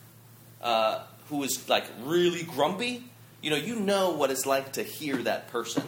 uh, 0.61 1.03
who 1.29 1.43
is 1.43 1.69
like 1.69 1.85
really 2.03 2.43
grumpy, 2.43 3.03
you 3.41 3.49
know, 3.49 3.55
you 3.55 3.75
know 3.79 4.11
what 4.11 4.31
it's 4.31 4.45
like 4.45 4.73
to 4.73 4.83
hear 4.83 5.17
that 5.17 5.49
person. 5.49 5.83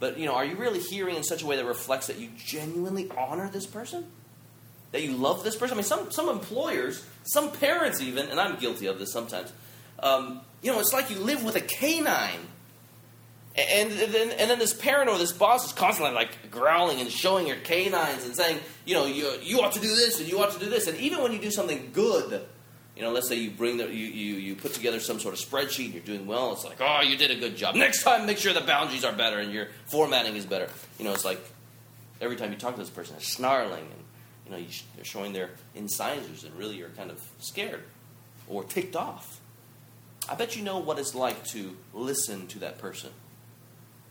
But, 0.00 0.18
you 0.18 0.26
know, 0.26 0.34
are 0.34 0.44
you 0.44 0.54
really 0.54 0.78
hearing 0.78 1.16
in 1.16 1.24
such 1.24 1.42
a 1.42 1.46
way 1.46 1.56
that 1.56 1.64
reflects 1.64 2.06
that 2.06 2.18
you 2.18 2.28
genuinely 2.36 3.10
honor 3.16 3.48
this 3.50 3.66
person? 3.66 4.06
That 4.92 5.02
you 5.02 5.12
love 5.12 5.44
this 5.44 5.54
person? 5.54 5.74
I 5.74 5.76
mean, 5.76 5.84
some, 5.84 6.10
some 6.10 6.28
employers, 6.28 7.04
some 7.24 7.50
parents 7.52 8.00
even, 8.00 8.28
and 8.28 8.40
I'm 8.40 8.58
guilty 8.58 8.86
of 8.86 8.98
this 8.98 9.12
sometimes, 9.12 9.52
um, 10.00 10.40
you 10.62 10.72
know, 10.72 10.80
it's 10.80 10.92
like 10.92 11.10
you 11.10 11.18
live 11.18 11.44
with 11.44 11.56
a 11.56 11.60
canine. 11.60 12.40
And, 13.56 13.90
and, 13.90 14.14
then, 14.14 14.30
and 14.30 14.50
then 14.50 14.58
this 14.60 14.72
parent 14.72 15.10
or 15.10 15.18
this 15.18 15.32
boss 15.32 15.66
is 15.66 15.72
constantly 15.72 16.14
like 16.14 16.50
growling 16.50 17.00
and 17.00 17.10
showing 17.10 17.46
your 17.46 17.56
canines 17.56 18.24
and 18.24 18.34
saying, 18.34 18.60
you 18.84 18.94
know, 18.94 19.04
you, 19.04 19.32
you 19.42 19.60
ought 19.60 19.72
to 19.72 19.80
do 19.80 19.88
this 19.88 20.20
and 20.20 20.28
you 20.28 20.38
ought 20.40 20.52
to 20.52 20.60
do 20.60 20.70
this. 20.70 20.86
And 20.86 20.96
even 20.98 21.22
when 21.22 21.32
you 21.32 21.40
do 21.40 21.50
something 21.50 21.90
good, 21.92 22.46
you 22.96 23.02
know, 23.02 23.10
let's 23.10 23.28
say 23.28 23.34
you 23.34 23.50
bring 23.50 23.76
the, 23.76 23.86
you, 23.86 24.06
you, 24.06 24.34
you 24.36 24.54
put 24.54 24.74
together 24.74 25.00
some 25.00 25.18
sort 25.18 25.34
of 25.34 25.40
spreadsheet 25.40 25.86
and 25.86 25.94
you're 25.94 26.02
doing 26.04 26.26
well. 26.26 26.52
It's 26.52 26.64
like, 26.64 26.80
oh, 26.80 27.02
you 27.02 27.16
did 27.16 27.32
a 27.32 27.36
good 27.36 27.56
job. 27.56 27.74
Next 27.74 28.04
time, 28.04 28.26
make 28.26 28.38
sure 28.38 28.52
the 28.52 28.60
boundaries 28.60 29.04
are 29.04 29.12
better 29.12 29.38
and 29.38 29.52
your 29.52 29.68
formatting 29.86 30.36
is 30.36 30.46
better. 30.46 30.68
You 30.98 31.04
know, 31.04 31.12
it's 31.12 31.24
like 31.24 31.40
every 32.20 32.36
time 32.36 32.52
you 32.52 32.58
talk 32.58 32.74
to 32.74 32.80
this 32.80 32.90
person, 32.90 33.14
they're 33.14 33.22
snarling 33.22 33.84
and 33.84 34.04
you 34.48 34.56
know 34.56 34.64
they're 34.96 35.04
showing 35.04 35.32
their 35.32 35.50
incisors 35.74 36.44
and 36.44 36.56
really 36.56 36.76
you're 36.76 36.88
kind 36.90 37.10
of 37.10 37.22
scared 37.38 37.82
or 38.48 38.64
ticked 38.64 38.96
off. 38.96 39.40
I 40.28 40.34
bet 40.34 40.56
you 40.56 40.62
know 40.62 40.78
what 40.78 40.98
it's 40.98 41.14
like 41.14 41.44
to 41.48 41.76
listen 41.94 42.46
to 42.48 42.58
that 42.60 42.78
person, 42.78 43.10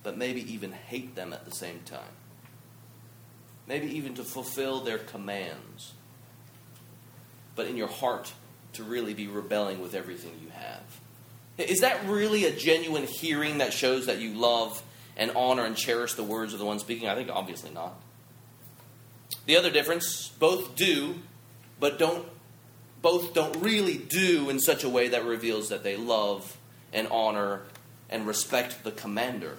but 0.03 0.17
maybe 0.17 0.51
even 0.51 0.71
hate 0.71 1.15
them 1.15 1.33
at 1.33 1.45
the 1.45 1.51
same 1.51 1.81
time. 1.85 2.13
Maybe 3.67 3.87
even 3.97 4.15
to 4.15 4.23
fulfill 4.23 4.79
their 4.79 4.97
commands. 4.97 5.93
But 7.55 7.67
in 7.67 7.75
your 7.77 7.89
heart, 7.89 8.33
to 8.73 8.83
really 8.83 9.13
be 9.13 9.27
rebelling 9.27 9.81
with 9.81 9.93
everything 9.93 10.31
you 10.41 10.49
have. 10.51 10.81
Is 11.57 11.79
that 11.79 12.07
really 12.07 12.45
a 12.45 12.51
genuine 12.51 13.07
hearing 13.07 13.57
that 13.57 13.73
shows 13.73 14.05
that 14.05 14.19
you 14.19 14.33
love 14.33 14.81
and 15.17 15.31
honor 15.35 15.65
and 15.65 15.75
cherish 15.75 16.13
the 16.13 16.23
words 16.23 16.53
of 16.53 16.59
the 16.59 16.65
one 16.65 16.79
speaking? 16.79 17.09
I 17.09 17.15
think 17.15 17.29
obviously 17.29 17.71
not. 17.71 17.99
The 19.47 19.55
other 19.55 19.71
difference, 19.71 20.27
both 20.27 20.75
do, 20.75 21.15
but 21.79 21.97
don't 21.97 22.27
both 23.01 23.33
don't 23.33 23.55
really 23.57 23.97
do 23.97 24.49
in 24.49 24.59
such 24.59 24.83
a 24.83 24.89
way 24.89 25.07
that 25.09 25.23
reveals 25.23 25.69
that 25.69 25.83
they 25.83 25.95
love 25.95 26.57
and 26.91 27.07
honor 27.07 27.61
and 28.09 28.27
respect 28.27 28.83
the 28.83 28.91
commander. 28.91 29.57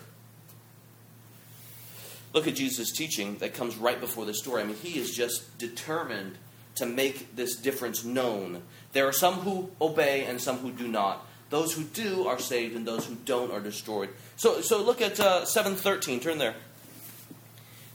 Look 2.35 2.47
at 2.47 2.57
Jesus' 2.57 2.92
teaching 2.92 3.38
that 3.38 3.54
comes 3.54 3.76
right 3.76 3.99
before 3.99 4.26
this 4.26 4.38
story. 4.38 4.62
I 4.62 4.66
mean, 4.66 4.76
he 4.76 4.99
is 4.99 5.14
just 5.14 5.57
determined 5.57 6.37
to 6.75 6.85
make 6.85 7.35
this 7.37 7.57
difference 7.57 8.04
known. 8.04 8.62
There 8.92 9.07
are 9.07 9.12
some 9.12 9.35
who 9.35 9.71
obey 9.80 10.25
and 10.25 10.40
some 10.40 10.59
who 10.59 10.71
do 10.71 10.87
not. 10.87 11.26
Those 11.50 11.73
who 11.73 11.85
do 11.85 12.28
are 12.28 12.38
saved, 12.38 12.76
and 12.76 12.87
those 12.87 13.07
who 13.07 13.14
don't 13.25 13.50
are 13.50 13.61
destroyed. 13.61 14.11
So, 14.37 14.61
so 14.61 14.83
look 14.83 15.00
at 15.00 15.18
uh, 15.18 15.47
713. 15.47 16.21
Turn 16.21 16.37
there. 16.37 16.54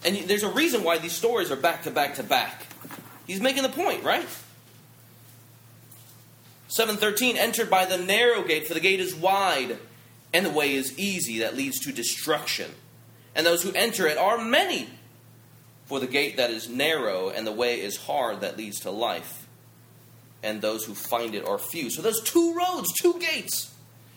And 0.05 0.17
there's 0.27 0.43
a 0.43 0.51
reason 0.51 0.83
why 0.83 0.97
these 0.97 1.13
stories 1.13 1.51
are 1.51 1.55
back 1.55 1.83
to 1.83 1.91
back 1.91 2.15
to 2.15 2.23
back. 2.23 2.67
He's 3.25 3.41
making 3.41 3.63
the 3.63 3.69
point, 3.69 4.03
right? 4.03 4.27
713 6.67 7.37
entered 7.37 7.69
by 7.69 7.85
the 7.85 7.97
narrow 7.97 8.43
gate, 8.43 8.67
for 8.67 8.73
the 8.73 8.79
gate 8.79 8.99
is 8.99 9.15
wide, 9.15 9.77
and 10.33 10.45
the 10.45 10.49
way 10.49 10.73
is 10.73 10.97
easy 10.97 11.39
that 11.39 11.55
leads 11.55 11.79
to 11.81 11.91
destruction. 11.91 12.71
And 13.35 13.45
those 13.45 13.63
who 13.63 13.71
enter 13.73 14.07
it 14.07 14.17
are 14.17 14.37
many. 14.37 14.89
For 15.85 15.99
the 15.99 16.07
gate 16.07 16.37
that 16.37 16.49
is 16.49 16.69
narrow 16.69 17.29
and 17.29 17.45
the 17.45 17.51
way 17.51 17.79
is 17.81 17.97
hard 17.97 18.41
that 18.41 18.57
leads 18.57 18.79
to 18.81 18.91
life, 18.91 19.47
and 20.41 20.61
those 20.61 20.85
who 20.85 20.93
find 20.93 21.35
it 21.35 21.45
are 21.45 21.57
few. 21.57 21.89
So 21.89 22.01
there's 22.01 22.21
two 22.21 22.55
roads, 22.55 22.91
two 22.93 23.19
gates. 23.19 23.72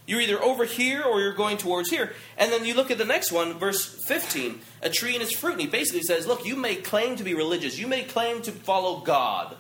You're 0.07 0.21
either 0.21 0.43
over 0.43 0.65
here 0.65 1.03
or 1.03 1.21
you're 1.21 1.35
going 1.35 1.57
towards 1.57 1.91
here. 1.91 2.13
And 2.39 2.53
then 2.53 2.65
you 2.65 2.75
look 2.75 2.91
at 2.91 2.99
the 2.99 3.05
next 3.05 3.33
one, 3.33 3.59
verse 3.59 3.85
15, 4.07 4.61
a 4.83 4.89
tree 4.89 5.15
and 5.15 5.23
its 5.23 5.37
fruit. 5.37 5.53
And 5.53 5.61
he 5.61 5.67
basically 5.67 6.03
says, 6.03 6.27
Look, 6.27 6.47
you 6.47 6.55
may 6.55 6.77
claim 6.77 7.17
to 7.17 7.25
be 7.25 7.35
religious, 7.35 7.79
you 7.79 7.89
may 7.89 8.05
claim 8.05 8.43
to 8.43 8.53
follow 8.53 9.01
God, 9.01 9.57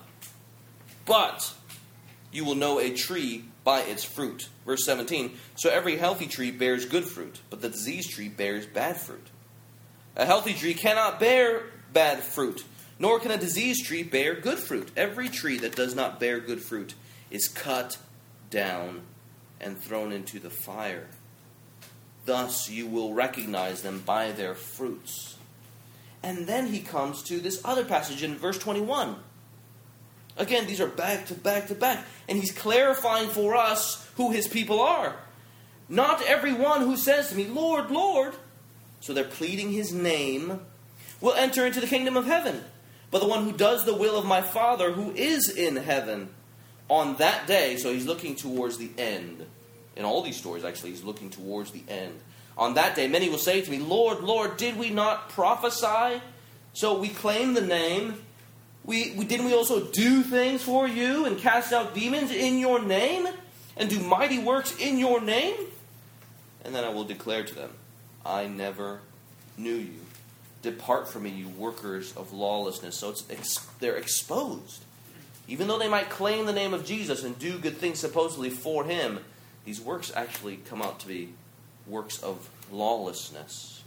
but 1.05 1.53
you 2.31 2.45
will 2.45 2.55
know 2.55 2.79
a 2.79 2.91
tree 2.91 3.45
by 3.65 3.81
its 3.81 4.05
fruit. 4.05 4.49
Verse 4.65 4.85
17, 4.85 5.37
so 5.57 5.71
every 5.71 5.97
healthy 5.97 6.26
tree 6.26 6.50
bears 6.50 6.87
good 6.87 7.05
fruit, 7.05 7.41
but 7.50 7.61
the 7.61 7.69
diseased 7.69 8.11
tree 8.11 8.29
bears 8.29 8.67
bad 8.67 8.97
fruit. 8.97 9.29
A 10.15 10.25
healthy 10.25 10.55
tree 10.55 10.75
cannot 10.75 11.19
bear 11.19 11.65
bad 11.93 12.21
fruit, 12.21 12.65
nor 12.99 13.19
can 13.21 13.31
a 13.31 13.37
diseased 13.37 13.85
tree 13.85 14.03
bear 14.03 14.35
good 14.35 14.59
fruit. 14.59 14.91
Every 14.97 15.29
tree 15.29 15.59
that 15.59 15.76
does 15.76 15.95
not 15.95 16.21
bear 16.21 16.41
good 16.41 16.62
fruit 16.62 16.95
is 17.31 17.49
cut 17.49 17.99
down 18.50 19.03
and 19.61 19.79
thrown 19.79 20.13
into 20.13 20.39
the 20.39 20.51
fire. 20.51 21.07
Thus 22.25 22.69
you 22.69 22.87
will 22.87 23.15
recognize 23.15 23.83
them 23.83 24.03
by 24.05 24.33
their 24.33 24.55
fruits. 24.55 25.37
And 26.23 26.47
then 26.47 26.67
he 26.67 26.81
comes 26.81 27.23
to 27.25 27.39
this 27.39 27.61
other 27.65 27.85
passage 27.85 28.23
in 28.23 28.37
verse 28.37 28.59
21. 28.59 29.17
Again, 30.37 30.67
these 30.67 30.81
are 30.81 30.89
back 30.89 31.27
to 31.27 31.35
back 31.35 31.69
to 31.69 31.75
back. 31.75 32.05
And 32.29 32.39
he's 32.39 32.53
clarifying 32.53 33.29
for 33.29 33.55
us 33.55 34.07
who 34.17 34.33
his 34.33 34.49
people 34.49 34.81
are. 34.81 35.17
Not 35.89 36.23
everyone 36.23 36.81
who 36.81 36.97
says 36.97 37.29
to 37.29 37.37
me, 37.37 37.47
Lord, 37.47 37.91
Lord, 37.91 38.35
so 39.01 39.13
they're 39.13 39.25
pleading 39.25 39.71
his 39.73 39.93
name, 39.93 40.61
will 41.21 41.35
enter 41.35 41.65
into 41.65 41.81
the 41.81 41.87
kingdom 41.87 42.17
of 42.17 42.27
heaven, 42.27 42.65
but 43.11 43.21
the 43.21 43.29
one 43.29 43.45
who 43.45 43.53
does 43.53 43.85
the 43.85 43.95
will 43.95 44.19
of 44.19 44.27
my 44.27 44.43
Father 44.43 44.93
who 44.93 45.13
is 45.13 45.49
in 45.49 45.77
heaven. 45.77 46.31
On 46.88 47.16
that 47.16 47.47
day, 47.47 47.76
so 47.76 47.93
he's 47.93 48.07
looking 48.07 48.37
towards 48.37 48.78
the 48.78 48.90
end. 48.97 49.45
In 49.97 50.05
all 50.05 50.23
these 50.23 50.37
stories, 50.37 50.64
actually, 50.64 50.90
he's 50.90 51.02
looking 51.02 51.31
towards 51.31 51.71
the 51.71 51.83
end. 51.88 52.19
On 52.59 52.75
that 52.75 52.95
day, 52.95 53.09
many 53.09 53.28
will 53.28 53.38
say 53.38 53.61
to 53.61 53.71
me, 53.71 53.78
Lord, 53.78 54.21
Lord, 54.21 54.57
did 54.57 54.78
we 54.78 54.90
not 54.90 55.31
prophesy? 55.31 56.23
So 56.73 56.99
we 56.99 57.09
claim 57.09 57.55
the 57.55 57.61
name. 57.61 58.23
We, 58.85 59.12
we, 59.16 59.25
didn't 59.25 59.47
we 59.47 59.55
also 59.55 59.85
do 59.85 60.23
things 60.23 60.62
for 60.62 60.87
you 60.87 61.25
and 61.25 61.38
cast 61.38 61.73
out 61.73 61.95
demons 61.95 62.31
in 62.31 62.59
your 62.59 62.81
name 62.81 63.26
and 63.76 63.90
do 63.90 63.99
mighty 64.00 64.38
works 64.38 64.76
in 64.78 64.99
your 64.99 65.21
name? 65.21 65.57
And 66.64 66.75
then 66.75 66.85
I 66.85 66.90
will 66.90 67.05
declare 67.05 67.45
to 67.45 67.55
them, 67.55 67.71
I 68.25 68.47
never 68.47 69.00
knew 69.59 69.75
you. 69.75 70.00
Depart 70.62 71.09
from 71.09 71.25
me, 71.25 71.31
you 71.31 71.49
workers 71.49 72.12
of 72.16 72.33
lawlessness. 72.33 72.99
So 72.99 73.11
it's 73.11 73.66
they're 73.78 73.97
exposed. 73.97 74.83
Even 75.49 75.69
though 75.69 75.79
they 75.79 75.88
might 75.88 76.11
claim 76.11 76.47
the 76.47 76.53
name 76.53 76.75
of 76.75 76.85
Jesus 76.85 77.23
and 77.23 77.38
do 77.38 77.59
good 77.59 77.76
things 77.76 77.99
supposedly 77.99 78.50
for 78.50 78.85
him, 78.85 79.21
these 79.65 79.81
works 79.81 80.12
actually 80.15 80.57
come 80.57 80.83
out 80.83 81.00
to 81.00 81.09
be 81.09 81.31
works 81.87 82.23
of 82.23 82.49
lawlessness. 82.71 83.83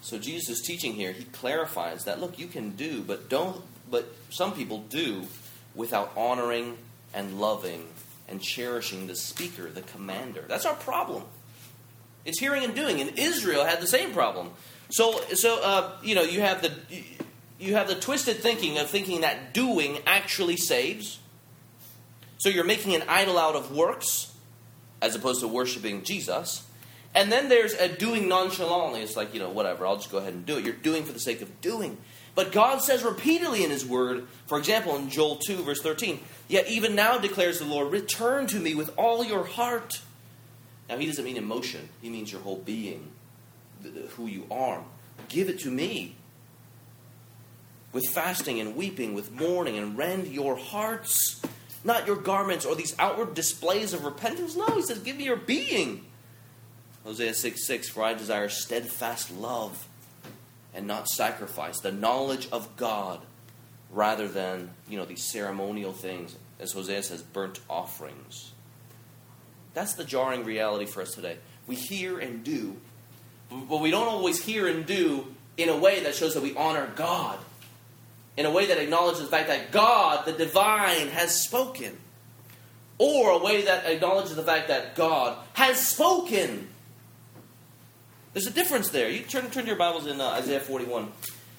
So 0.00 0.18
Jesus' 0.18 0.60
teaching 0.60 0.94
here, 0.94 1.12
he 1.12 1.24
clarifies 1.24 2.04
that 2.04 2.20
look, 2.20 2.38
you 2.38 2.46
can 2.46 2.70
do, 2.70 3.02
but 3.02 3.28
don't 3.28 3.62
but 3.90 4.06
some 4.30 4.52
people 4.52 4.78
do 4.78 5.26
without 5.74 6.12
honoring 6.16 6.76
and 7.14 7.40
loving 7.40 7.86
and 8.28 8.42
cherishing 8.42 9.06
the 9.06 9.16
speaker, 9.16 9.70
the 9.70 9.80
commander. 9.80 10.44
That's 10.46 10.66
our 10.66 10.74
problem. 10.74 11.24
It's 12.24 12.38
hearing 12.38 12.64
and 12.64 12.74
doing. 12.74 13.00
And 13.00 13.18
Israel 13.18 13.64
had 13.64 13.80
the 13.80 13.86
same 13.86 14.12
problem. 14.12 14.50
So, 14.90 15.20
so 15.34 15.62
uh, 15.62 15.92
you 16.02 16.14
know, 16.14 16.22
you 16.22 16.40
have 16.40 16.62
the 16.62 16.72
you 17.58 17.74
have 17.74 17.88
the 17.88 17.94
twisted 17.94 18.36
thinking 18.36 18.78
of 18.78 18.88
thinking 18.88 19.22
that 19.22 19.52
doing 19.52 19.98
actually 20.06 20.56
saves. 20.56 21.18
So 22.38 22.48
you're 22.48 22.64
making 22.64 22.94
an 22.94 23.02
idol 23.08 23.36
out 23.36 23.56
of 23.56 23.74
works, 23.74 24.32
as 25.02 25.14
opposed 25.14 25.40
to 25.40 25.48
worshiping 25.48 26.04
Jesus. 26.04 26.64
And 27.14 27.32
then 27.32 27.48
there's 27.48 27.74
a 27.74 27.88
doing 27.88 28.28
nonchalantly. 28.28 29.02
It's 29.02 29.16
like, 29.16 29.34
you 29.34 29.40
know, 29.40 29.50
whatever, 29.50 29.86
I'll 29.86 29.96
just 29.96 30.10
go 30.10 30.18
ahead 30.18 30.34
and 30.34 30.46
do 30.46 30.58
it. 30.58 30.64
You're 30.64 30.74
doing 30.74 31.04
for 31.04 31.12
the 31.12 31.18
sake 31.18 31.42
of 31.42 31.60
doing. 31.60 31.98
But 32.34 32.52
God 32.52 32.80
says 32.80 33.02
repeatedly 33.02 33.64
in 33.64 33.70
His 33.70 33.84
Word, 33.84 34.28
for 34.46 34.58
example, 34.58 34.94
in 34.94 35.10
Joel 35.10 35.36
2, 35.36 35.64
verse 35.64 35.82
13, 35.82 36.20
Yet 36.46 36.68
even 36.68 36.94
now 36.94 37.18
declares 37.18 37.58
the 37.58 37.64
Lord, 37.64 37.90
return 37.90 38.46
to 38.48 38.60
me 38.60 38.76
with 38.76 38.92
all 38.96 39.24
your 39.24 39.44
heart. 39.44 40.00
Now, 40.88 40.98
He 40.98 41.06
doesn't 41.06 41.24
mean 41.24 41.36
emotion, 41.36 41.88
He 42.00 42.08
means 42.08 42.30
your 42.30 42.42
whole 42.42 42.58
being, 42.58 43.10
who 44.10 44.26
you 44.26 44.46
are. 44.50 44.84
Give 45.28 45.48
it 45.48 45.58
to 45.60 45.70
me. 45.70 46.14
With 47.92 48.06
fasting 48.08 48.60
and 48.60 48.76
weeping, 48.76 49.14
with 49.14 49.32
mourning, 49.32 49.78
and 49.78 49.96
rend 49.96 50.26
your 50.28 50.56
hearts, 50.56 51.40
not 51.84 52.06
your 52.06 52.16
garments 52.16 52.66
or 52.66 52.74
these 52.74 52.94
outward 52.98 53.34
displays 53.34 53.92
of 53.92 54.04
repentance. 54.04 54.56
No, 54.56 54.66
He 54.66 54.82
says, 54.82 54.98
give 54.98 55.16
me 55.16 55.24
your 55.24 55.36
being. 55.36 56.04
Hosea 57.04 57.32
6 57.32 57.66
6, 57.66 57.88
for 57.88 58.02
I 58.02 58.14
desire 58.14 58.48
steadfast 58.48 59.34
love 59.34 59.88
and 60.74 60.86
not 60.86 61.08
sacrifice, 61.08 61.80
the 61.80 61.92
knowledge 61.92 62.48
of 62.52 62.76
God 62.76 63.20
rather 63.90 64.28
than, 64.28 64.70
you 64.88 64.98
know, 64.98 65.04
these 65.04 65.24
ceremonial 65.24 65.92
things, 65.92 66.36
as 66.60 66.72
Hosea 66.72 67.02
says, 67.02 67.22
burnt 67.22 67.60
offerings. 67.68 68.52
That's 69.74 69.94
the 69.94 70.04
jarring 70.04 70.44
reality 70.44 70.86
for 70.86 71.02
us 71.02 71.12
today. 71.12 71.38
We 71.66 71.76
hear 71.76 72.18
and 72.18 72.44
do, 72.44 72.76
but 73.50 73.80
we 73.80 73.90
don't 73.90 74.08
always 74.08 74.44
hear 74.44 74.66
and 74.66 74.84
do 74.84 75.34
in 75.56 75.68
a 75.68 75.76
way 75.76 76.00
that 76.00 76.14
shows 76.14 76.34
that 76.34 76.42
we 76.42 76.54
honor 76.56 76.90
God, 76.94 77.38
in 78.38 78.46
a 78.46 78.50
way 78.52 78.66
that 78.66 78.78
acknowledges 78.78 79.20
the 79.20 79.26
fact 79.26 79.48
that 79.48 79.72
God, 79.72 80.24
the 80.24 80.32
divine, 80.32 81.08
has 81.08 81.42
spoken, 81.42 81.98
or 82.96 83.32
a 83.32 83.38
way 83.38 83.62
that 83.62 83.84
acknowledges 83.84 84.36
the 84.36 84.44
fact 84.44 84.68
that 84.68 84.94
God 84.94 85.36
has 85.54 85.84
spoken. 85.84 86.68
There's 88.32 88.46
a 88.46 88.52
difference 88.52 88.90
there. 88.90 89.10
You 89.10 89.24
turn, 89.24 89.50
turn 89.50 89.64
to 89.64 89.68
your 89.68 89.76
Bibles 89.76 90.06
in 90.06 90.20
uh, 90.20 90.28
Isaiah 90.28 90.60
41. 90.60 91.08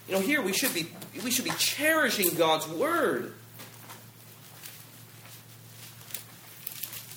You 0.07 0.13
know, 0.13 0.21
here 0.21 0.41
we 0.41 0.53
should 0.53 0.73
be 0.73 0.89
we 1.21 1.31
should 1.31 1.43
be 1.43 1.51
cherishing 1.57 2.33
God's 2.35 2.65
word. 2.69 3.33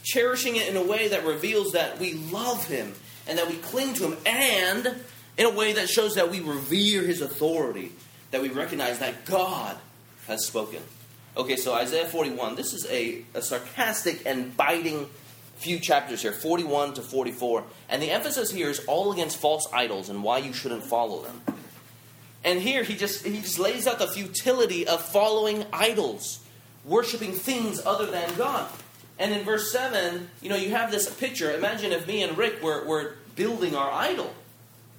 Cherishing 0.03 0.57
it 0.57 0.69
in 0.69 0.77
a 0.77 0.83
way 0.83 1.07
that 1.07 1.25
reveals 1.25 1.73
that 1.73 2.01
we 2.01 2.15
love 2.15 2.67
him 2.67 2.95
and 3.29 3.39
that 3.39 3.49
we 3.49 3.55
cling 3.59 3.95
to 3.95 4.09
him 4.09 4.17
and 4.27 5.05
in 5.39 5.47
a 5.47 5.51
way 5.51 5.75
that 5.75 5.89
shows 5.89 6.17
that 6.17 6.33
we 6.33 6.41
revere 6.41 7.03
his 7.03 7.21
authority, 7.21 7.93
that 8.33 8.43
we 8.43 8.49
recognize 8.49 8.99
that 8.99 9.25
God 9.25 9.77
has 10.27 10.45
spoken. 10.45 10.83
Okay, 11.37 11.57
so 11.57 11.73
Isaiah 11.73 12.07
41, 12.07 12.57
this 12.57 12.75
is 12.75 12.87
a, 12.91 13.23
a 13.35 13.41
sarcastic 13.41 14.27
and 14.27 14.55
biting 14.57 15.07
few 15.57 15.79
chapters 15.79 16.23
here, 16.23 16.33
41 16.33 16.95
to 16.95 17.03
44. 17.03 17.65
And 17.89 18.03
the 18.03 18.11
emphasis 18.11 18.51
here 18.51 18.69
is 18.69 18.81
all 18.87 19.13
against 19.13 19.39
false 19.39 19.67
idols 19.73 20.09
and 20.09 20.25
why 20.25 20.39
you 20.39 20.53
shouldn't 20.53 20.83
follow 20.83 21.23
them. 21.23 21.41
And 22.45 22.61
here 22.61 22.83
he 22.83 22.97
just 22.97 23.25
he 23.25 23.41
just 23.41 23.61
lays 23.61 23.87
out 23.87 24.01
the 24.01 24.09
futility 24.09 24.87
of 24.87 25.01
following 25.01 25.65
idols, 25.73 26.41
worshiping 26.85 27.33
things 27.33 27.81
other 27.87 28.07
than 28.07 28.35
God. 28.37 28.69
And 29.19 29.33
in 29.33 29.45
verse 29.45 29.71
7, 29.71 30.29
you 30.41 30.49
know, 30.49 30.57
you 30.57 30.71
have 30.71 30.91
this 30.91 31.13
picture. 31.15 31.53
Imagine 31.53 31.93
if 31.93 32.09
me 32.09 32.25
and 32.25 32.37
Rick 32.37 32.61
were, 32.61 32.85
were 32.85 33.15
building 33.37 33.77
our 33.77 33.91
idol. 33.93 34.35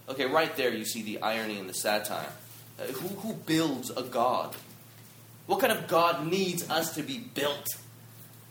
Okay, 0.08 0.26
right 0.26 0.56
there 0.56 0.74
you 0.74 0.86
see 0.86 1.02
the 1.02 1.22
irony 1.22 1.60
and 1.60 1.70
the 1.70 1.74
satire. 1.74 2.32
Uh, 2.80 2.84
who, 2.84 3.08
who 3.18 3.34
builds 3.34 3.90
a 3.92 4.04
God? 4.04 4.56
What 5.46 5.60
kind 5.60 5.72
of 5.72 5.88
God 5.88 6.28
needs 6.28 6.70
us 6.70 6.96
to 6.96 7.04
be 7.04 7.18
built? 7.18 7.68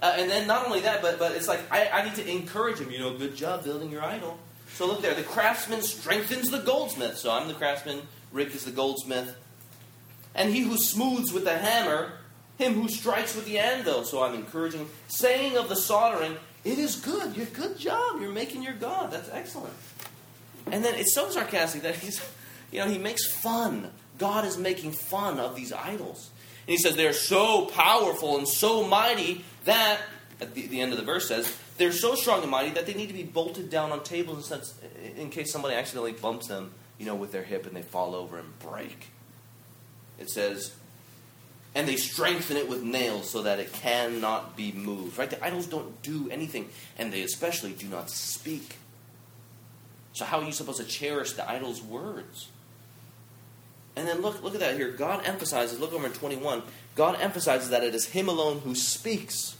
Uh, 0.00 0.14
and 0.18 0.30
then 0.30 0.46
not 0.46 0.66
only 0.66 0.80
that, 0.80 1.00
but, 1.00 1.18
but 1.18 1.32
it's 1.32 1.48
like 1.48 1.60
I, 1.70 1.88
I 1.88 2.04
need 2.04 2.16
to 2.16 2.28
encourage 2.28 2.78
him, 2.78 2.90
you 2.90 2.98
know, 2.98 3.16
good 3.16 3.36
job 3.36 3.64
building 3.64 3.90
your 3.90 4.02
idol. 4.02 4.38
So 4.74 4.86
look 4.86 5.02
there, 5.02 5.14
the 5.14 5.22
craftsman 5.22 5.82
strengthens 5.82 6.50
the 6.50 6.58
goldsmith. 6.58 7.18
So 7.18 7.30
I'm 7.30 7.46
the 7.46 7.54
craftsman, 7.54 8.00
Rick 8.32 8.54
is 8.54 8.64
the 8.64 8.70
goldsmith. 8.70 9.36
And 10.34 10.52
he 10.52 10.60
who 10.60 10.76
smooths 10.76 11.32
with 11.32 11.44
the 11.44 11.56
hammer, 11.56 12.12
him 12.58 12.74
who 12.74 12.88
strikes 12.88 13.36
with 13.36 13.44
the 13.44 13.58
anvil. 13.58 14.04
So 14.04 14.22
I'm 14.22 14.34
encouraging, 14.34 14.88
saying 15.08 15.56
of 15.56 15.68
the 15.68 15.76
soldering, 15.76 16.36
it 16.64 16.78
is 16.78 16.96
good. 16.96 17.36
You're 17.36 17.46
good 17.46 17.78
job. 17.78 18.20
You're 18.20 18.32
making 18.32 18.62
your 18.62 18.74
God. 18.74 19.10
That's 19.10 19.28
excellent. 19.30 19.74
And 20.70 20.84
then 20.84 20.94
it's 20.94 21.14
so 21.14 21.28
sarcastic 21.28 21.82
that 21.82 21.96
he's, 21.96 22.20
you 22.72 22.80
know, 22.80 22.88
he 22.88 22.98
makes 22.98 23.26
fun. 23.26 23.90
God 24.22 24.44
is 24.44 24.56
making 24.56 24.92
fun 24.92 25.40
of 25.40 25.56
these 25.56 25.72
idols. 25.72 26.30
And 26.68 26.70
he 26.70 26.76
says 26.76 26.94
they're 26.94 27.12
so 27.12 27.66
powerful 27.66 28.38
and 28.38 28.46
so 28.46 28.84
mighty 28.84 29.44
that, 29.64 30.00
at 30.40 30.54
the, 30.54 30.68
the 30.68 30.80
end 30.80 30.92
of 30.92 30.98
the 30.98 31.04
verse 31.04 31.26
says, 31.26 31.52
they're 31.76 31.90
so 31.90 32.14
strong 32.14 32.40
and 32.42 32.50
mighty 32.50 32.70
that 32.70 32.86
they 32.86 32.94
need 32.94 33.08
to 33.08 33.14
be 33.14 33.24
bolted 33.24 33.68
down 33.68 33.90
on 33.90 34.04
tables 34.04 34.52
in, 34.52 34.60
in 35.16 35.30
case 35.30 35.50
somebody 35.50 35.74
accidentally 35.74 36.12
bumps 36.12 36.46
them 36.46 36.70
you 37.00 37.06
know, 37.06 37.16
with 37.16 37.32
their 37.32 37.42
hip 37.42 37.66
and 37.66 37.74
they 37.74 37.82
fall 37.82 38.14
over 38.14 38.38
and 38.38 38.56
break. 38.60 39.08
It 40.20 40.30
says, 40.30 40.72
and 41.74 41.88
they 41.88 41.96
strengthen 41.96 42.56
it 42.56 42.68
with 42.68 42.84
nails 42.84 43.28
so 43.28 43.42
that 43.42 43.58
it 43.58 43.72
cannot 43.72 44.56
be 44.56 44.70
moved. 44.70 45.18
Right? 45.18 45.28
The 45.28 45.44
idols 45.44 45.66
don't 45.66 46.00
do 46.02 46.30
anything, 46.30 46.68
and 46.96 47.12
they 47.12 47.22
especially 47.22 47.72
do 47.72 47.88
not 47.88 48.08
speak. 48.08 48.76
So 50.12 50.24
how 50.24 50.38
are 50.38 50.44
you 50.44 50.52
supposed 50.52 50.78
to 50.78 50.86
cherish 50.86 51.32
the 51.32 51.50
idol's 51.50 51.82
words? 51.82 52.46
And 53.96 54.08
then 54.08 54.20
look, 54.22 54.42
look 54.42 54.54
at 54.54 54.60
that 54.60 54.76
here. 54.76 54.90
God 54.90 55.26
emphasizes, 55.26 55.78
look 55.78 55.92
over 55.92 56.06
in 56.06 56.12
21, 56.12 56.62
God 56.94 57.18
emphasizes 57.20 57.70
that 57.70 57.84
it 57.84 57.94
is 57.94 58.06
Him 58.06 58.28
alone 58.28 58.60
who 58.60 58.74
speaks. 58.74 59.56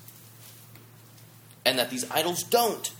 And 1.64 1.78
that 1.78 1.90
these 1.90 2.10
idols 2.10 2.42
don't. 2.42 2.92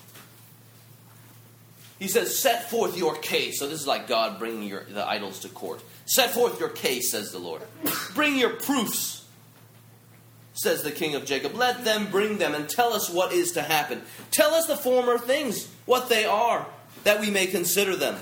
He 1.99 2.09
says, 2.09 2.37
Set 2.37 2.69
forth 2.69 2.97
your 2.97 3.17
case. 3.17 3.59
So 3.59 3.69
this 3.69 3.81
is 3.81 3.87
like 3.87 4.09
God 4.09 4.39
bringing 4.39 4.65
your, 4.65 4.85
the 4.85 5.07
idols 5.07 5.41
to 5.41 5.49
court. 5.49 5.83
Set 6.05 6.31
forth 6.31 6.59
your 6.59 6.69
case, 6.69 7.13
says 7.13 7.33
the 7.33 7.39
Lord. 7.39 7.63
Bring 8.15 8.37
your 8.37 8.51
proofs, 8.51 9.25
says 10.53 10.83
the 10.83 10.91
King 10.91 11.15
of 11.15 11.25
Jacob. 11.25 11.55
Let 11.55 11.85
them 11.85 12.11
bring 12.11 12.39
them 12.39 12.55
and 12.55 12.69
tell 12.69 12.93
us 12.93 13.09
what 13.09 13.33
is 13.33 13.53
to 13.53 13.63
happen. 13.63 14.03
Tell 14.33 14.53
us 14.53 14.67
the 14.67 14.77
former 14.77 15.17
things, 15.17 15.69
what 15.87 16.09
they 16.09 16.25
are, 16.25 16.67
that 17.05 17.21
we 17.21 17.31
may 17.31 17.47
consider 17.47 17.97
them. 17.97 18.17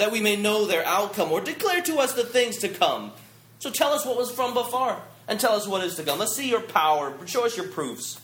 That 0.00 0.10
we 0.10 0.22
may 0.22 0.34
know 0.34 0.64
their 0.64 0.82
outcome, 0.86 1.30
or 1.30 1.42
declare 1.42 1.82
to 1.82 1.98
us 1.98 2.14
the 2.14 2.24
things 2.24 2.56
to 2.56 2.70
come. 2.70 3.12
So 3.58 3.70
tell 3.70 3.92
us 3.92 4.06
what 4.06 4.16
was 4.16 4.30
from 4.30 4.54
before, 4.54 4.96
and 5.28 5.38
tell 5.38 5.52
us 5.52 5.68
what 5.68 5.84
is 5.84 5.96
to 5.96 6.02
come. 6.02 6.18
Let's 6.18 6.34
see 6.34 6.48
your 6.48 6.62
power. 6.62 7.14
Show 7.26 7.44
us 7.44 7.54
your 7.54 7.68
proofs. 7.68 8.18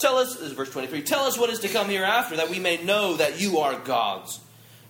Tell 0.00 0.16
us, 0.16 0.34
this 0.34 0.48
is 0.48 0.52
verse 0.52 0.72
23, 0.72 1.02
tell 1.02 1.22
us 1.22 1.38
what 1.38 1.48
is 1.48 1.60
to 1.60 1.68
come 1.68 1.90
hereafter, 1.90 2.34
that 2.34 2.50
we 2.50 2.58
may 2.58 2.82
know 2.82 3.16
that 3.18 3.40
you 3.40 3.58
are 3.58 3.78
gods. 3.78 4.40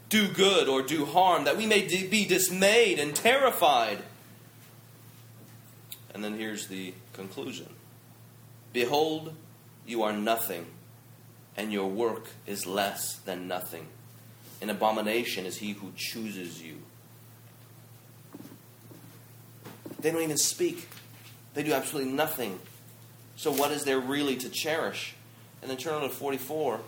Do 0.08 0.26
good 0.26 0.70
or 0.70 0.80
do 0.80 1.04
harm, 1.04 1.44
that 1.44 1.58
we 1.58 1.66
may 1.66 1.82
be 1.82 2.24
dismayed 2.24 2.98
and 2.98 3.14
terrified. 3.14 3.98
And 6.14 6.24
then 6.24 6.38
here's 6.38 6.68
the 6.68 6.94
conclusion 7.12 7.68
Behold, 8.72 9.34
you 9.86 10.02
are 10.02 10.14
nothing, 10.14 10.64
and 11.58 11.74
your 11.74 11.90
work 11.90 12.28
is 12.46 12.64
less 12.64 13.16
than 13.16 13.46
nothing. 13.46 13.88
An 14.60 14.70
abomination 14.70 15.46
is 15.46 15.58
he 15.58 15.72
who 15.72 15.92
chooses 15.96 16.62
you. 16.62 16.76
They 20.00 20.10
don't 20.10 20.22
even 20.22 20.36
speak, 20.36 20.88
they 21.54 21.62
do 21.62 21.72
absolutely 21.72 22.12
nothing. 22.12 22.58
So, 23.36 23.52
what 23.52 23.70
is 23.70 23.84
there 23.84 23.98
really 23.98 24.36
to 24.36 24.48
cherish? 24.48 25.14
And 25.60 25.70
then 25.70 25.76
turn 25.76 25.94
on 25.94 26.02
to 26.02 26.08
44. 26.08 26.80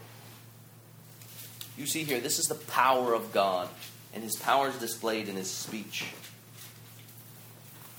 You 1.76 1.86
see 1.86 2.04
here, 2.04 2.20
this 2.20 2.38
is 2.38 2.46
the 2.46 2.54
power 2.54 3.12
of 3.14 3.32
God, 3.32 3.68
and 4.14 4.22
his 4.22 4.36
power 4.36 4.68
is 4.68 4.76
displayed 4.76 5.28
in 5.28 5.36
his 5.36 5.50
speech. 5.50 6.06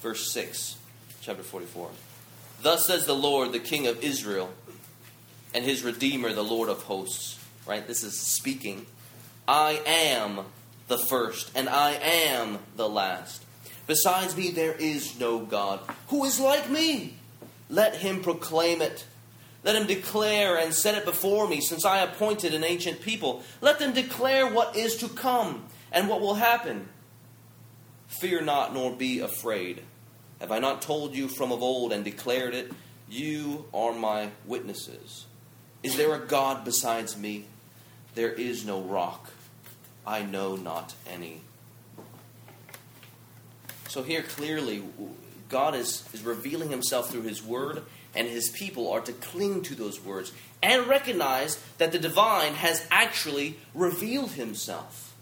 Verse 0.02 0.32
6, 0.32 0.78
chapter 1.22 1.44
44. 1.44 1.90
Thus 2.62 2.88
says 2.88 3.06
the 3.06 3.16
Lord, 3.16 3.52
the 3.52 3.60
King 3.60 3.88
of 3.88 4.04
Israel, 4.04 4.50
and 5.54 5.64
his 5.64 5.84
Redeemer, 5.84 6.34
the 6.34 6.44
Lord 6.44 6.70
of 6.70 6.84
hosts. 6.84 7.40
Right? 7.66 7.86
This 7.86 8.04
is 8.04 8.18
speaking. 8.20 8.86
I 9.50 9.82
am 9.88 10.42
the 10.90 11.00
first, 11.00 11.50
and 11.56 11.68
I 11.68 11.94
am 11.94 12.60
the 12.76 12.88
last. 12.88 13.44
Besides 13.88 14.38
me, 14.38 14.52
there 14.52 14.76
is 14.76 15.20
no 15.20 15.40
God. 15.40 15.80
Who 16.10 16.24
is 16.26 16.40
like 16.40 16.70
me? 16.70 17.16
Let 17.68 17.96
him 17.96 18.22
proclaim 18.22 18.84
it. 18.84 19.08
Let 19.64 19.76
him 19.76 19.88
declare 19.88 20.56
and 20.56 20.72
set 20.72 21.00
it 21.00 21.04
before 21.04 21.48
me, 21.48 21.62
since 21.62 21.84
I 21.84 22.04
appointed 22.04 22.54
an 22.54 22.64
ancient 22.64 23.02
people. 23.02 23.42
Let 23.60 23.80
them 23.80 23.92
declare 23.92 24.46
what 24.46 24.76
is 24.76 24.98
to 24.98 25.10
come 25.10 25.66
and 25.92 26.08
what 26.08 26.22
will 26.22 26.36
happen. 26.36 26.88
Fear 28.08 28.42
not, 28.42 28.76
nor 28.76 28.96
be 28.96 29.20
afraid. 29.20 29.82
Have 30.42 30.52
I 30.52 30.60
not 30.60 30.84
told 30.84 31.16
you 31.16 31.28
from 31.28 31.52
of 31.52 31.64
old 31.64 31.92
and 31.92 32.06
declared 32.06 32.54
it? 32.54 32.72
You 33.10 33.66
are 33.74 33.94
my 33.94 34.30
witnesses. 34.46 35.26
Is 35.82 35.98
there 35.98 36.14
a 36.14 36.20
God 36.20 36.64
besides 36.64 37.18
me? 37.18 37.46
There 38.14 38.32
is 38.32 38.64
no 38.64 38.82
rock. 38.82 39.32
I 40.10 40.24
know 40.24 40.56
not 40.56 40.96
any. 41.06 41.42
So 43.90 44.02
here 44.02 44.24
clearly, 44.24 44.84
God 45.50 45.76
is, 45.76 46.04
is 46.14 46.24
revealing 46.24 46.72
himself 46.72 47.12
through 47.12 47.22
his 47.22 47.44
word, 47.44 47.84
and 48.16 48.28
his 48.28 48.50
people 48.50 48.92
are 48.92 49.02
to 49.02 49.14
cling 49.14 49.62
to 49.64 49.76
those 49.76 50.02
words 50.04 50.32
and 50.64 50.88
recognize 50.88 51.64
that 51.78 51.92
the 51.92 52.00
divine 52.00 52.56
has 52.56 52.88
actually 52.90 53.58
revealed 53.76 54.32
himself. 54.32 55.16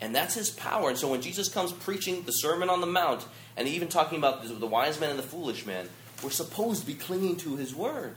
And 0.00 0.12
that's 0.12 0.34
his 0.34 0.50
power. 0.50 0.88
And 0.88 0.98
so 0.98 1.12
when 1.12 1.22
Jesus 1.22 1.48
comes 1.48 1.70
preaching 1.72 2.24
the 2.24 2.32
Sermon 2.32 2.68
on 2.68 2.80
the 2.80 2.88
Mount, 2.88 3.24
and 3.56 3.68
even 3.68 3.86
talking 3.86 4.18
about 4.18 4.42
the 4.42 4.66
wise 4.66 4.98
man 4.98 5.10
and 5.10 5.18
the 5.18 5.22
foolish 5.22 5.64
man, 5.64 5.88
we're 6.24 6.30
supposed 6.30 6.80
to 6.80 6.86
be 6.88 6.94
clinging 6.94 7.36
to 7.36 7.54
his 7.54 7.72
word. 7.72 8.16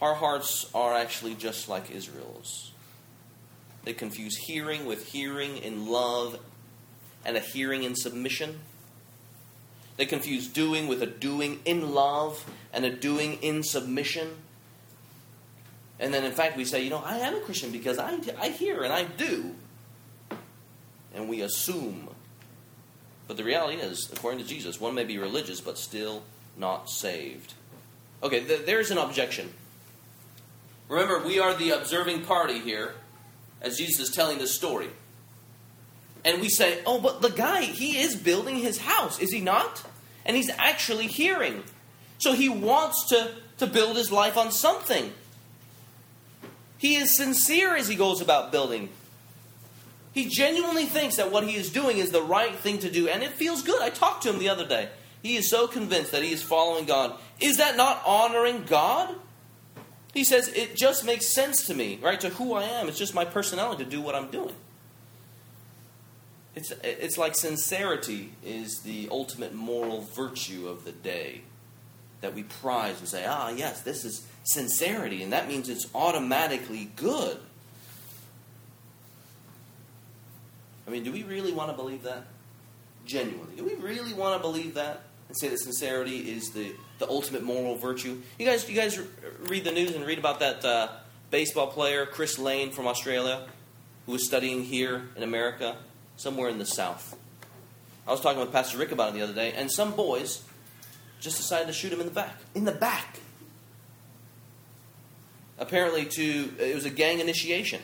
Our 0.00 0.14
hearts 0.14 0.68
are 0.74 0.94
actually 0.94 1.34
just 1.34 1.68
like 1.68 1.90
Israel's. 1.90 2.72
They 3.84 3.94
confuse 3.94 4.36
hearing 4.36 4.84
with 4.84 5.06
hearing 5.06 5.56
in 5.58 5.86
love 5.86 6.38
and 7.24 7.36
a 7.36 7.40
hearing 7.40 7.82
in 7.84 7.94
submission. 7.94 8.60
They 9.96 10.06
confuse 10.06 10.48
doing 10.48 10.88
with 10.88 11.02
a 11.02 11.06
doing 11.06 11.60
in 11.64 11.94
love 11.94 12.44
and 12.72 12.84
a 12.84 12.90
doing 12.90 13.34
in 13.42 13.62
submission. 13.62 14.28
And 15.98 16.12
then, 16.12 16.24
in 16.24 16.32
fact, 16.32 16.56
we 16.56 16.66
say, 16.66 16.82
you 16.82 16.90
know, 16.90 17.02
I 17.02 17.18
am 17.18 17.34
a 17.34 17.40
Christian 17.40 17.70
because 17.70 17.98
I, 17.98 18.18
I 18.38 18.50
hear 18.50 18.82
and 18.82 18.92
I 18.92 19.04
do 19.04 19.54
and 21.16 21.28
we 21.28 21.40
assume. 21.40 22.08
But 23.26 23.36
the 23.36 23.44
reality 23.44 23.78
is, 23.78 24.08
according 24.12 24.40
to 24.40 24.46
Jesus, 24.46 24.80
one 24.80 24.94
may 24.94 25.04
be 25.04 25.18
religious 25.18 25.60
but 25.60 25.78
still 25.78 26.22
not 26.56 26.88
saved. 26.88 27.54
Okay, 28.22 28.44
th- 28.44 28.66
there's 28.66 28.90
an 28.90 28.98
objection. 28.98 29.52
Remember, 30.88 31.18
we 31.24 31.38
are 31.38 31.54
the 31.54 31.70
observing 31.70 32.22
party 32.24 32.60
here 32.60 32.94
as 33.60 33.76
Jesus 33.76 34.08
is 34.08 34.14
telling 34.14 34.38
this 34.38 34.54
story. 34.54 34.88
And 36.24 36.40
we 36.40 36.48
say, 36.48 36.80
oh, 36.86 37.00
but 37.00 37.22
the 37.22 37.30
guy, 37.30 37.62
he 37.62 37.98
is 37.98 38.16
building 38.16 38.56
his 38.56 38.78
house, 38.78 39.18
is 39.20 39.32
he 39.32 39.40
not? 39.40 39.84
And 40.24 40.36
he's 40.36 40.50
actually 40.50 41.06
hearing. 41.06 41.62
So 42.18 42.32
he 42.32 42.48
wants 42.48 43.08
to, 43.10 43.32
to 43.58 43.66
build 43.66 43.96
his 43.96 44.10
life 44.10 44.36
on 44.36 44.50
something. 44.50 45.12
He 46.78 46.96
is 46.96 47.16
sincere 47.16 47.76
as 47.76 47.88
he 47.88 47.94
goes 47.94 48.20
about 48.20 48.52
building. 48.52 48.90
He 50.12 50.28
genuinely 50.28 50.86
thinks 50.86 51.16
that 51.16 51.30
what 51.30 51.44
he 51.44 51.56
is 51.56 51.70
doing 51.70 51.98
is 51.98 52.10
the 52.10 52.22
right 52.22 52.54
thing 52.54 52.78
to 52.78 52.90
do, 52.90 53.08
and 53.08 53.22
it 53.22 53.32
feels 53.32 53.62
good. 53.62 53.82
I 53.82 53.90
talked 53.90 54.22
to 54.22 54.30
him 54.30 54.38
the 54.38 54.48
other 54.48 54.66
day. 54.66 54.88
He 55.22 55.36
is 55.36 55.50
so 55.50 55.66
convinced 55.66 56.12
that 56.12 56.22
he 56.22 56.32
is 56.32 56.42
following 56.42 56.86
God. 56.86 57.18
Is 57.40 57.58
that 57.58 57.76
not 57.76 58.02
honoring 58.06 58.64
God? 58.64 59.14
He 60.16 60.24
says, 60.24 60.48
It 60.48 60.74
just 60.74 61.04
makes 61.04 61.34
sense 61.34 61.66
to 61.66 61.74
me, 61.74 61.98
right? 62.02 62.18
To 62.20 62.30
who 62.30 62.54
I 62.54 62.62
am. 62.62 62.88
It's 62.88 62.98
just 62.98 63.14
my 63.14 63.26
personality 63.26 63.84
to 63.84 63.90
do 63.90 64.00
what 64.00 64.14
I'm 64.14 64.30
doing. 64.30 64.54
It's, 66.54 66.72
it's 66.82 67.18
like 67.18 67.36
sincerity 67.36 68.32
is 68.42 68.78
the 68.80 69.08
ultimate 69.10 69.52
moral 69.52 70.00
virtue 70.00 70.68
of 70.68 70.86
the 70.86 70.92
day 70.92 71.42
that 72.22 72.34
we 72.34 72.44
prize 72.44 72.98
and 72.98 73.06
say, 73.06 73.26
ah, 73.28 73.50
yes, 73.50 73.82
this 73.82 74.06
is 74.06 74.26
sincerity, 74.42 75.22
and 75.22 75.34
that 75.34 75.48
means 75.48 75.68
it's 75.68 75.86
automatically 75.94 76.90
good. 76.96 77.38
I 80.86 80.90
mean, 80.90 81.04
do 81.04 81.12
we 81.12 81.24
really 81.24 81.52
want 81.52 81.70
to 81.70 81.76
believe 81.76 82.04
that? 82.04 82.24
Genuinely. 83.04 83.54
Do 83.54 83.66
we 83.66 83.74
really 83.74 84.14
want 84.14 84.34
to 84.34 84.40
believe 84.40 84.72
that? 84.74 85.02
And 85.28 85.36
say 85.36 85.48
that 85.48 85.58
sincerity 85.58 86.30
is 86.30 86.50
the, 86.50 86.72
the 86.98 87.08
ultimate 87.08 87.42
moral 87.42 87.76
virtue? 87.76 88.22
You 88.38 88.46
guys, 88.46 88.68
you 88.68 88.76
guys 88.76 89.00
read 89.48 89.64
the 89.64 89.72
news 89.72 89.94
and 89.94 90.04
read 90.06 90.18
about 90.18 90.40
that 90.40 90.64
uh, 90.64 90.88
baseball 91.30 91.66
player, 91.66 92.06
Chris 92.06 92.38
Lane 92.38 92.70
from 92.70 92.86
Australia, 92.86 93.46
who 94.06 94.12
was 94.12 94.24
studying 94.24 94.62
here 94.62 95.08
in 95.16 95.22
America, 95.22 95.76
somewhere 96.16 96.48
in 96.48 96.58
the 96.58 96.66
South. 96.66 97.16
I 98.06 98.12
was 98.12 98.20
talking 98.20 98.38
with 98.38 98.52
Pastor 98.52 98.78
Rick 98.78 98.92
about 98.92 99.10
it 99.10 99.14
the 99.14 99.22
other 99.22 99.34
day, 99.34 99.52
and 99.52 99.70
some 99.70 99.96
boys 99.96 100.44
just 101.20 101.38
decided 101.38 101.66
to 101.66 101.72
shoot 101.72 101.92
him 101.92 102.00
in 102.00 102.06
the 102.06 102.12
back. 102.12 102.36
In 102.54 102.64
the 102.64 102.72
back. 102.72 103.18
Apparently, 105.58 106.04
to 106.04 106.52
it 106.60 106.74
was 106.74 106.84
a 106.84 106.90
gang 106.90 107.18
initiation 107.18 107.80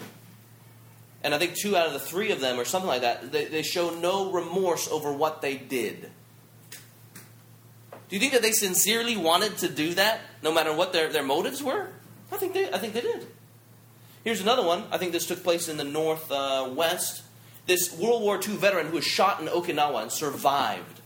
and 1.24 1.34
I 1.34 1.38
think 1.38 1.54
two 1.54 1.76
out 1.76 1.86
of 1.86 1.92
the 1.92 2.00
three 2.00 2.32
of 2.32 2.40
them, 2.40 2.58
or 2.58 2.64
something 2.64 2.88
like 2.88 3.02
that, 3.02 3.30
they, 3.30 3.44
they 3.44 3.62
show 3.62 3.90
no 3.90 4.32
remorse 4.32 4.88
over 4.88 5.12
what 5.12 5.40
they 5.40 5.56
did. 5.56 6.10
Do 8.12 8.16
you 8.16 8.20
think 8.20 8.34
that 8.34 8.42
they 8.42 8.52
sincerely 8.52 9.16
wanted 9.16 9.56
to 9.58 9.70
do 9.70 9.94
that, 9.94 10.20
no 10.42 10.52
matter 10.52 10.70
what 10.70 10.92
their, 10.92 11.08
their 11.08 11.22
motives 11.22 11.62
were? 11.62 11.88
I 12.30 12.36
think 12.36 12.52
they, 12.52 12.70
I 12.70 12.76
think 12.76 12.92
they 12.92 13.00
did. 13.00 13.26
Here's 14.22 14.42
another 14.42 14.62
one. 14.62 14.84
I 14.92 14.98
think 14.98 15.12
this 15.12 15.24
took 15.24 15.42
place 15.42 15.66
in 15.66 15.78
the 15.78 15.84
northwest. 15.84 17.20
Uh, 17.20 17.22
this 17.66 17.90
World 17.98 18.20
War 18.20 18.36
II 18.36 18.56
veteran 18.56 18.88
who 18.88 18.96
was 18.96 19.06
shot 19.06 19.40
in 19.40 19.46
Okinawa 19.46 20.02
and 20.02 20.12
survived. 20.12 21.00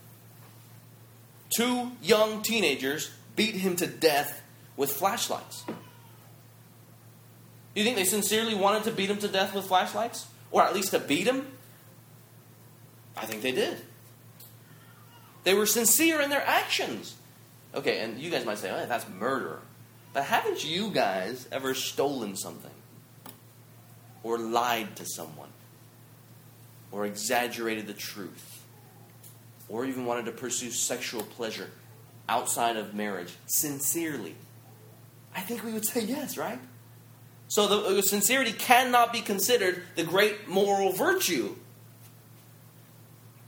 Two 1.49 1.93
young 2.01 2.41
teenagers 2.41 3.09
beat 3.37 3.55
him 3.55 3.77
to 3.77 3.87
death 3.87 4.41
with 4.75 4.91
flashlights. 4.91 5.63
Do 5.63 5.73
you 7.75 7.85
think 7.85 7.95
they 7.95 8.03
sincerely 8.03 8.53
wanted 8.53 8.83
to 8.83 8.91
beat 8.91 9.09
him 9.09 9.19
to 9.19 9.29
death 9.29 9.55
with 9.55 9.65
flashlights? 9.65 10.27
Or 10.51 10.61
at 10.61 10.75
least 10.75 10.91
to 10.91 10.99
beat 10.99 11.25
him? 11.25 11.47
I 13.15 13.25
think 13.25 13.43
they 13.43 13.53
did. 13.53 13.77
They 15.47 15.53
were 15.53 15.65
sincere 15.65 16.19
in 16.19 16.29
their 16.29 16.45
actions. 16.45 17.15
Okay, 17.73 17.99
and 17.99 18.19
you 18.19 18.29
guys 18.29 18.43
might 18.43 18.57
say, 18.57 18.69
oh, 18.69 18.85
that's 18.85 19.07
murder. 19.07 19.59
But 20.11 20.25
haven't 20.25 20.65
you 20.65 20.89
guys 20.89 21.47
ever 21.53 21.73
stolen 21.73 22.35
something? 22.35 22.73
Or 24.23 24.37
lied 24.37 24.97
to 24.97 25.05
someone? 25.05 25.47
Or 26.91 27.05
exaggerated 27.05 27.87
the 27.87 27.93
truth? 27.93 28.61
Or 29.69 29.85
even 29.85 30.05
wanted 30.05 30.25
to 30.25 30.33
pursue 30.33 30.69
sexual 30.69 31.23
pleasure 31.23 31.69
outside 32.27 32.75
of 32.75 32.93
marriage 32.93 33.33
sincerely? 33.45 34.35
I 35.33 35.39
think 35.39 35.63
we 35.63 35.71
would 35.71 35.85
say 35.85 36.01
yes, 36.01 36.37
right? 36.37 36.59
So 37.47 37.93
the, 37.93 38.01
sincerity 38.01 38.51
cannot 38.51 39.13
be 39.13 39.21
considered 39.21 39.81
the 39.95 40.03
great 40.03 40.49
moral 40.49 40.91
virtue. 40.91 41.55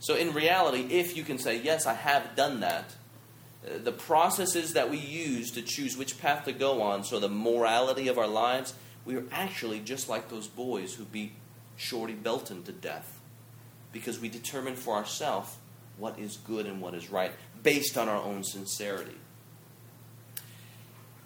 So 0.00 0.16
in 0.16 0.32
reality, 0.32 0.86
if 0.90 1.16
you 1.16 1.22
can 1.22 1.38
say, 1.38 1.60
yes, 1.60 1.86
I 1.86 1.94
have 1.94 2.34
done 2.34 2.60
that, 2.60 2.94
uh, 3.64 3.78
the 3.84 3.92
processes 3.92 4.72
that 4.72 4.90
we 4.90 4.96
use 4.96 5.50
to 5.52 5.62
choose 5.62 5.96
which 5.96 6.18
path 6.18 6.46
to 6.46 6.52
go 6.52 6.80
on, 6.80 7.04
so 7.04 7.20
the 7.20 7.28
morality 7.28 8.08
of 8.08 8.18
our 8.18 8.26
lives, 8.26 8.74
we 9.04 9.16
are 9.16 9.24
actually 9.30 9.80
just 9.80 10.08
like 10.08 10.28
those 10.30 10.48
boys 10.48 10.94
who 10.94 11.04
beat 11.04 11.32
Shorty 11.76 12.14
Belton 12.14 12.62
to 12.64 12.72
death 12.72 13.20
because 13.92 14.18
we 14.18 14.28
determine 14.28 14.74
for 14.74 14.94
ourselves 14.94 15.56
what 15.98 16.18
is 16.18 16.38
good 16.38 16.66
and 16.66 16.80
what 16.80 16.94
is 16.94 17.10
right 17.10 17.32
based 17.62 17.98
on 17.98 18.08
our 18.08 18.22
own 18.22 18.42
sincerity. 18.42 19.16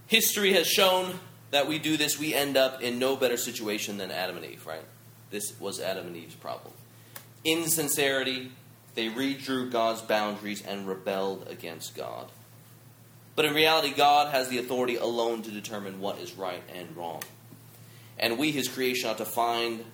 History 0.07 0.53
has 0.53 0.67
shown 0.67 1.21
that 1.51 1.69
we 1.69 1.79
do 1.79 1.97
this, 1.97 2.19
we 2.19 2.35
end 2.35 2.57
up 2.57 2.83
in 2.83 2.99
no 2.99 3.15
better 3.15 3.37
situation 3.37 3.99
than 3.99 4.11
Adam 4.11 4.37
and 4.37 4.45
Eve, 4.45 4.67
right? 4.67 4.85
This 5.31 5.59
was 5.61 5.81
Adam 5.81 6.09
and 6.09 6.17
Eve's 6.17 6.35
problem. 6.35 6.75
Insincerity, 7.45 8.51
they 8.95 9.09
redrew 9.09 9.71
God's 9.71 10.03
boundaries 10.03 10.63
and 10.63 10.87
rebelled 10.87 11.47
against 11.49 11.97
God. 11.97 12.31
But 13.37 13.45
in 13.45 13.55
reality, 13.55 13.93
God 13.93 14.33
has 14.33 14.49
the 14.49 14.59
authority 14.59 14.97
alone 14.97 15.43
to 15.43 15.51
determine 15.51 16.01
what 16.01 16.19
is 16.19 16.35
right 16.35 16.63
and 16.73 16.97
wrong. 16.97 17.23
And 18.19 18.39
we, 18.39 18.53
His 18.53 18.69
creation, 18.69 19.11
ought 19.11 19.19
to 19.19 19.25
find 19.25 19.85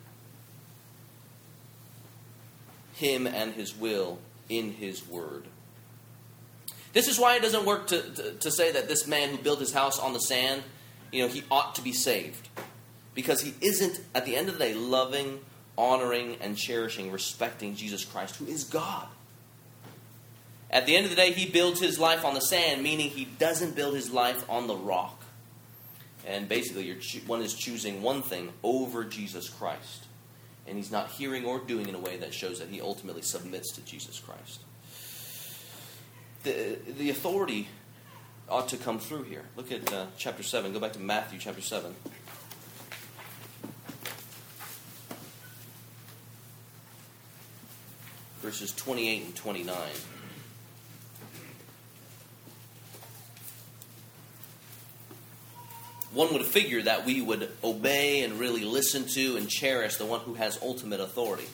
Him 2.94 3.26
and 3.26 3.54
His 3.54 3.74
will 3.74 4.18
in 4.50 4.72
His 4.72 5.06
Word. 5.06 5.44
This 6.92 7.08
is 7.08 7.18
why 7.18 7.36
it 7.36 7.42
doesn't 7.42 7.64
work 7.64 7.86
to, 7.88 8.02
to, 8.02 8.32
to, 8.32 8.50
say 8.50 8.72
that 8.72 8.88
this 8.88 9.06
man 9.06 9.30
who 9.30 9.38
built 9.38 9.60
his 9.60 9.72
house 9.72 9.98
on 9.98 10.12
the 10.12 10.18
sand, 10.18 10.62
you 11.12 11.22
know, 11.22 11.28
he 11.28 11.44
ought 11.50 11.76
to 11.76 11.82
be 11.82 11.92
saved. 11.92 12.48
Because 13.14 13.40
he 13.40 13.54
isn't, 13.60 14.00
at 14.14 14.26
the 14.26 14.36
end 14.36 14.48
of 14.48 14.58
the 14.58 14.64
day, 14.64 14.74
loving, 14.74 15.40
honoring, 15.80 16.36
and 16.42 16.56
cherishing, 16.56 17.10
respecting 17.10 17.74
Jesus 17.74 18.04
Christ, 18.04 18.36
who 18.36 18.46
is 18.46 18.64
God. 18.64 19.08
At 20.70 20.86
the 20.86 20.94
end 20.94 21.04
of 21.04 21.10
the 21.10 21.16
day, 21.16 21.32
he 21.32 21.50
builds 21.50 21.80
his 21.80 21.98
life 21.98 22.24
on 22.24 22.34
the 22.34 22.40
sand, 22.40 22.82
meaning 22.82 23.08
he 23.08 23.24
doesn't 23.24 23.74
build 23.74 23.94
his 23.94 24.10
life 24.10 24.44
on 24.48 24.66
the 24.66 24.76
rock. 24.76 25.24
And 26.26 26.48
basically, 26.48 26.94
one 27.26 27.40
is 27.40 27.54
choosing 27.54 28.02
one 28.02 28.20
thing 28.20 28.52
over 28.62 29.04
Jesus 29.04 29.48
Christ. 29.48 30.04
And 30.66 30.76
he's 30.76 30.92
not 30.92 31.08
hearing 31.08 31.46
or 31.46 31.58
doing 31.58 31.88
in 31.88 31.94
a 31.94 31.98
way 31.98 32.18
that 32.18 32.34
shows 32.34 32.60
that 32.60 32.68
he 32.68 32.80
ultimately 32.80 33.22
submits 33.22 33.72
to 33.72 33.80
Jesus 33.80 34.20
Christ. 34.20 34.60
The, 36.44 36.78
the 36.86 37.10
authority 37.10 37.68
ought 38.48 38.68
to 38.68 38.76
come 38.76 38.98
through 38.98 39.24
here. 39.24 39.44
Look 39.56 39.72
at 39.72 39.92
uh, 39.92 40.06
chapter 40.18 40.42
7. 40.42 40.72
Go 40.72 40.78
back 40.78 40.92
to 40.92 41.00
Matthew 41.00 41.38
chapter 41.38 41.62
7. 41.62 41.94
Verses 48.40 48.72
28 48.72 49.24
and 49.24 49.36
29. 49.36 49.76
one 56.12 56.32
would 56.32 56.44
figure 56.44 56.82
that 56.82 57.06
we 57.06 57.20
would 57.20 57.50
obey 57.62 58.22
and 58.22 58.38
really 58.38 58.64
listen 58.64 59.06
to 59.06 59.36
and 59.36 59.48
cherish 59.48 59.96
the 59.96 60.04
one 60.04 60.20
who 60.20 60.34
has 60.34 60.58
ultimate 60.62 61.00
authority. 61.00 61.46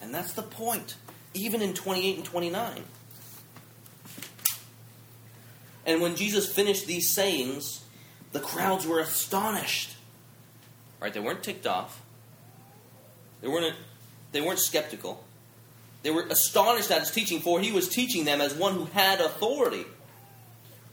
And 0.00 0.14
that's 0.14 0.32
the 0.32 0.42
point, 0.42 0.96
even 1.34 1.60
in 1.60 1.74
28 1.74 2.16
and 2.16 2.24
29. 2.24 2.84
And 5.86 6.00
when 6.00 6.16
Jesus 6.16 6.52
finished 6.52 6.86
these 6.86 7.14
sayings, 7.14 7.84
the 8.32 8.40
crowds 8.40 8.86
were 8.86 9.00
astonished. 9.00 9.96
Right? 11.00 11.12
They 11.12 11.20
weren't 11.20 11.42
ticked 11.42 11.66
off. 11.66 12.00
They 13.40 13.48
weren't, 13.48 13.76
they 14.32 14.40
weren't 14.40 14.58
skeptical. 14.58 15.24
They 16.06 16.12
were 16.12 16.22
astonished 16.30 16.92
at 16.92 17.00
his 17.00 17.10
teaching, 17.10 17.40
for 17.40 17.58
he 17.58 17.72
was 17.72 17.88
teaching 17.88 18.24
them 18.24 18.40
as 18.40 18.54
one 18.54 18.74
who 18.74 18.84
had 18.84 19.20
authority 19.20 19.84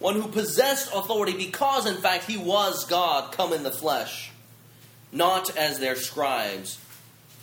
one 0.04 0.16
who 0.16 0.28
possessed 0.28 0.94
authority 0.94 1.32
because, 1.32 1.86
in 1.86 1.96
fact, 1.96 2.26
he 2.26 2.36
was 2.36 2.84
God 2.84 3.32
come 3.32 3.54
in 3.54 3.64
the 3.64 3.72
flesh, 3.72 4.32
not 5.14 5.56
as 5.56 5.80
their 5.80 5.96
scribes 5.96 6.78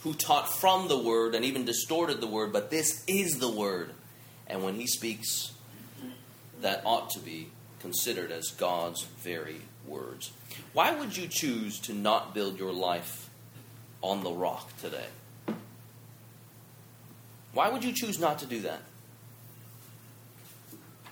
who 0.02 0.12
taught 0.12 0.52
from 0.52 0.87
the 0.88 0.98
word 0.98 1.35
and 1.35 1.42
even 1.42 1.64
distorted 1.64 2.20
the 2.20 2.26
word, 2.26 2.52
but 2.52 2.70
this 2.70 3.02
is 3.06 3.38
the 3.38 3.50
word. 3.50 3.94
And 4.46 4.62
when 4.62 4.74
he 4.74 4.87
speaks, 4.87 5.52
that 6.61 6.83
ought 6.85 7.09
to 7.11 7.18
be 7.20 7.48
considered 7.80 8.30
as 8.30 8.50
God's 8.50 9.04
very 9.04 9.62
words. 9.87 10.30
Why 10.74 10.94
would 10.94 11.16
you 11.16 11.28
choose 11.28 11.78
to 11.80 11.94
not 11.94 12.35
build 12.35 12.59
your 12.59 12.74
life 12.74 13.30
on 14.02 14.22
the 14.22 14.33
rock 14.33 14.76
today? 14.83 15.06
Why 17.52 17.68
would 17.68 17.84
you 17.84 17.92
choose 17.92 18.18
not 18.18 18.38
to 18.40 18.46
do 18.46 18.60
that? 18.60 18.82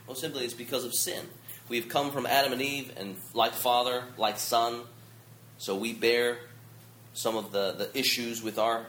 Well, 0.07 0.16
simply 0.16 0.44
it's 0.44 0.55
because 0.55 0.85
of 0.85 0.94
sin. 0.94 1.27
We've 1.68 1.88
come 1.88 2.11
from 2.12 2.24
Adam 2.24 2.53
and 2.53 2.62
Eve, 2.62 2.92
and 2.96 3.16
like 3.35 3.53
father, 3.53 4.05
like 4.16 4.38
son, 4.38 4.83
so 5.59 5.77
we 5.77 5.92
bear 5.92 6.38
some 7.12 7.37
of 7.37 7.53
the, 7.53 7.72
the 7.72 7.98
issues 7.98 8.42
with 8.42 8.59
our 8.59 8.87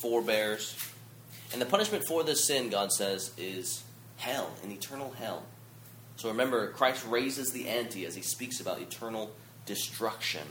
forebears. 0.00 0.76
And 1.52 1.60
the 1.60 1.66
punishment 1.66 2.04
for 2.06 2.24
this 2.24 2.46
sin, 2.46 2.70
God 2.70 2.92
says, 2.92 3.32
is 3.36 3.84
hell, 4.16 4.50
an 4.64 4.72
eternal 4.72 5.12
hell. 5.12 5.44
So 6.16 6.28
remember, 6.28 6.72
Christ 6.72 7.06
raises 7.06 7.52
the 7.52 7.68
ante 7.68 8.04
as 8.04 8.14
he 8.14 8.22
speaks 8.22 8.60
about 8.60 8.80
eternal 8.80 9.30
destruction. 9.66 10.42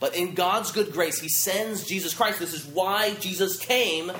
But 0.00 0.14
in 0.14 0.34
God's 0.34 0.70
good 0.70 0.92
grace, 0.92 1.20
he 1.20 1.28
sends 1.28 1.86
Jesus 1.86 2.14
Christ. 2.14 2.38
This 2.38 2.54
is 2.54 2.64
why 2.64 3.14
Jesus 3.14 3.58
came 3.58 4.12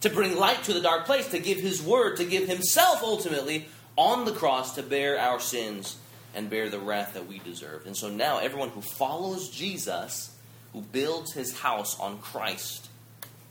to 0.00 0.10
bring 0.10 0.36
light 0.36 0.62
to 0.64 0.72
the 0.72 0.80
dark 0.80 1.06
place, 1.06 1.28
to 1.28 1.38
give 1.38 1.58
his 1.58 1.82
word, 1.82 2.18
to 2.18 2.24
give 2.24 2.46
himself 2.46 3.02
ultimately 3.02 3.66
on 3.96 4.24
the 4.24 4.32
cross 4.32 4.74
to 4.74 4.82
bear 4.82 5.18
our 5.18 5.40
sins 5.40 5.96
and 6.34 6.50
bear 6.50 6.68
the 6.68 6.78
wrath 6.78 7.14
that 7.14 7.26
we 7.26 7.38
deserved. 7.38 7.86
And 7.86 7.96
so 7.96 8.08
now, 8.08 8.38
everyone 8.38 8.70
who 8.70 8.80
follows 8.80 9.48
Jesus, 9.48 10.36
who 10.72 10.82
builds 10.82 11.32
his 11.32 11.58
house 11.58 11.98
on 11.98 12.18
Christ, 12.18 12.88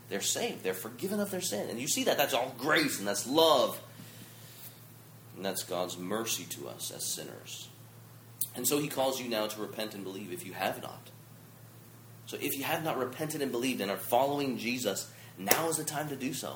they're 0.09 0.21
saved. 0.21 0.63
They're 0.63 0.73
forgiven 0.73 1.19
of 1.19 1.31
their 1.31 1.41
sin. 1.41 1.69
And 1.69 1.79
you 1.79 1.87
see 1.87 2.03
that. 2.03 2.17
That's 2.17 2.33
all 2.33 2.53
grace 2.57 2.99
and 2.99 3.07
that's 3.07 3.27
love. 3.27 3.81
And 5.35 5.43
that's 5.43 5.63
God's 5.63 5.97
mercy 5.97 6.43
to 6.51 6.67
us 6.67 6.91
as 6.91 7.05
sinners. 7.05 7.69
And 8.55 8.67
so 8.67 8.79
he 8.79 8.87
calls 8.87 9.19
you 9.19 9.29
now 9.29 9.47
to 9.47 9.61
repent 9.61 9.95
and 9.95 10.03
believe 10.03 10.31
if 10.31 10.45
you 10.45 10.53
have 10.53 10.81
not. 10.81 11.09
So 12.25 12.37
if 12.39 12.57
you 12.57 12.63
have 12.63 12.83
not 12.83 12.97
repented 12.97 13.41
and 13.41 13.51
believed 13.51 13.81
and 13.81 13.91
are 13.91 13.97
following 13.97 14.57
Jesus, 14.57 15.11
now 15.37 15.67
is 15.69 15.77
the 15.77 15.83
time 15.83 16.09
to 16.09 16.15
do 16.15 16.33
so. 16.33 16.55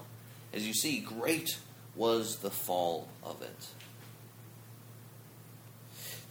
As 0.53 0.65
you 0.65 0.73
see, 0.73 0.99
great 0.99 1.57
was 1.95 2.37
the 2.37 2.49
fall 2.49 3.07
of 3.23 3.41
it. 3.41 3.67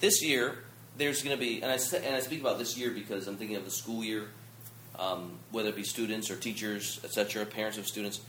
This 0.01 0.23
year, 0.23 0.59
there's 0.97 1.23
going 1.23 1.37
to 1.37 1.41
be, 1.41 1.63
and 1.63 1.71
I, 1.71 1.79
and 1.97 2.15
I 2.15 2.21
speak 2.21 2.41
about 2.41 2.59
this 2.59 2.77
year 2.77 2.91
because 2.91 3.27
I'm 3.27 3.37
thinking 3.37 3.57
of 3.57 3.65
the 3.65 3.71
school 3.71 4.05
year, 4.05 4.29
um, 4.99 5.33
whether 5.51 5.69
it 5.69 5.77
be 5.77 5.85
students 5.85 6.31
or 6.31 6.37
teachers, 6.37 7.01
etc., 7.05 7.45
parents 7.47 7.79
of 7.79 7.87
students. 7.87 8.21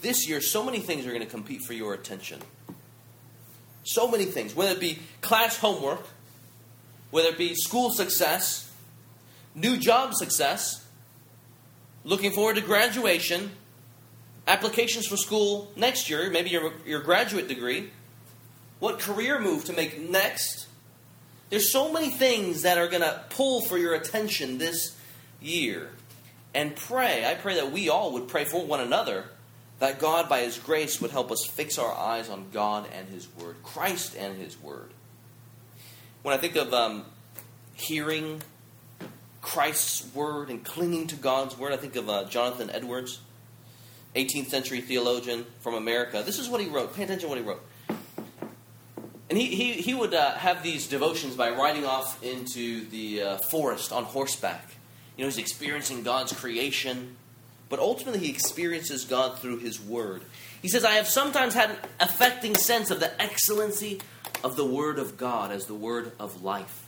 This 0.00 0.28
year, 0.28 0.40
so 0.40 0.64
many 0.64 0.80
things 0.80 1.06
are 1.06 1.10
going 1.10 1.22
to 1.22 1.28
compete 1.28 1.62
for 1.62 1.72
your 1.72 1.94
attention. 1.94 2.40
So 3.84 4.08
many 4.08 4.24
things, 4.24 4.54
whether 4.54 4.72
it 4.72 4.80
be 4.80 4.98
class 5.20 5.58
homework, 5.58 6.06
whether 7.10 7.28
it 7.28 7.38
be 7.38 7.54
school 7.54 7.90
success, 7.90 8.65
new 9.56 9.76
job 9.76 10.14
success, 10.14 10.86
looking 12.04 12.30
forward 12.30 12.56
to 12.56 12.62
graduation, 12.62 13.50
applications 14.46 15.06
for 15.06 15.16
school 15.16 15.72
next 15.74 16.08
year, 16.08 16.30
maybe 16.30 16.50
your, 16.50 16.72
your 16.84 17.00
graduate 17.00 17.48
degree, 17.48 17.90
what 18.78 19.00
career 19.00 19.40
move 19.40 19.64
to 19.64 19.72
make 19.72 19.98
next. 19.98 20.68
There's 21.50 21.72
so 21.72 21.92
many 21.92 22.10
things 22.10 22.62
that 22.62 22.78
are 22.78 22.86
going 22.86 23.02
to 23.02 23.24
pull 23.30 23.62
for 23.62 23.78
your 23.78 23.94
attention 23.94 24.58
this 24.58 24.96
year. 25.40 25.90
And 26.54 26.76
pray, 26.76 27.24
I 27.26 27.34
pray 27.34 27.56
that 27.56 27.72
we 27.72 27.88
all 27.88 28.12
would 28.12 28.28
pray 28.28 28.44
for 28.44 28.64
one 28.64 28.80
another 28.80 29.24
that 29.78 29.98
God, 29.98 30.28
by 30.28 30.40
His 30.40 30.58
grace, 30.58 31.00
would 31.00 31.10
help 31.10 31.30
us 31.30 31.44
fix 31.44 31.78
our 31.78 31.92
eyes 31.92 32.28
on 32.30 32.46
God 32.52 32.88
and 32.92 33.08
His 33.08 33.28
Word, 33.36 33.56
Christ 33.62 34.16
and 34.16 34.38
His 34.38 34.60
Word. 34.60 34.90
When 36.22 36.34
I 36.34 36.38
think 36.38 36.56
of 36.56 36.72
um, 36.72 37.04
hearing 37.74 38.42
Christ's 39.40 40.14
Word 40.14 40.50
and 40.50 40.64
clinging 40.64 41.06
to 41.08 41.16
God's 41.16 41.56
Word, 41.56 41.72
I 41.72 41.76
think 41.76 41.96
of 41.96 42.08
uh, 42.08 42.24
Jonathan 42.24 42.70
Edwards. 42.70 43.20
18th 44.16 44.46
century 44.46 44.80
theologian 44.80 45.44
from 45.60 45.74
America. 45.74 46.22
This 46.24 46.38
is 46.38 46.48
what 46.48 46.60
he 46.60 46.68
wrote. 46.68 46.96
Pay 46.96 47.04
attention 47.04 47.28
to 47.28 47.28
what 47.28 47.38
he 47.38 47.44
wrote. 47.44 47.62
And 49.28 49.38
he, 49.38 49.46
he, 49.54 49.72
he 49.74 49.92
would 49.92 50.14
uh, 50.14 50.32
have 50.32 50.62
these 50.62 50.86
devotions 50.86 51.34
by 51.34 51.50
riding 51.50 51.84
off 51.84 52.22
into 52.22 52.88
the 52.88 53.22
uh, 53.22 53.36
forest 53.50 53.92
on 53.92 54.04
horseback. 54.04 54.70
You 55.16 55.24
know, 55.24 55.28
he's 55.28 55.38
experiencing 55.38 56.02
God's 56.02 56.32
creation, 56.32 57.16
but 57.68 57.78
ultimately 57.78 58.20
he 58.20 58.30
experiences 58.30 59.04
God 59.04 59.38
through 59.38 59.58
his 59.58 59.80
word. 59.80 60.22
He 60.62 60.68
says, 60.68 60.84
I 60.84 60.92
have 60.92 61.08
sometimes 61.08 61.54
had 61.54 61.70
an 61.70 61.76
affecting 62.00 62.54
sense 62.54 62.90
of 62.90 63.00
the 63.00 63.20
excellency 63.20 64.00
of 64.44 64.56
the 64.56 64.64
word 64.64 64.98
of 64.98 65.16
God 65.16 65.50
as 65.50 65.66
the 65.66 65.74
word 65.74 66.12
of 66.18 66.42
life, 66.42 66.85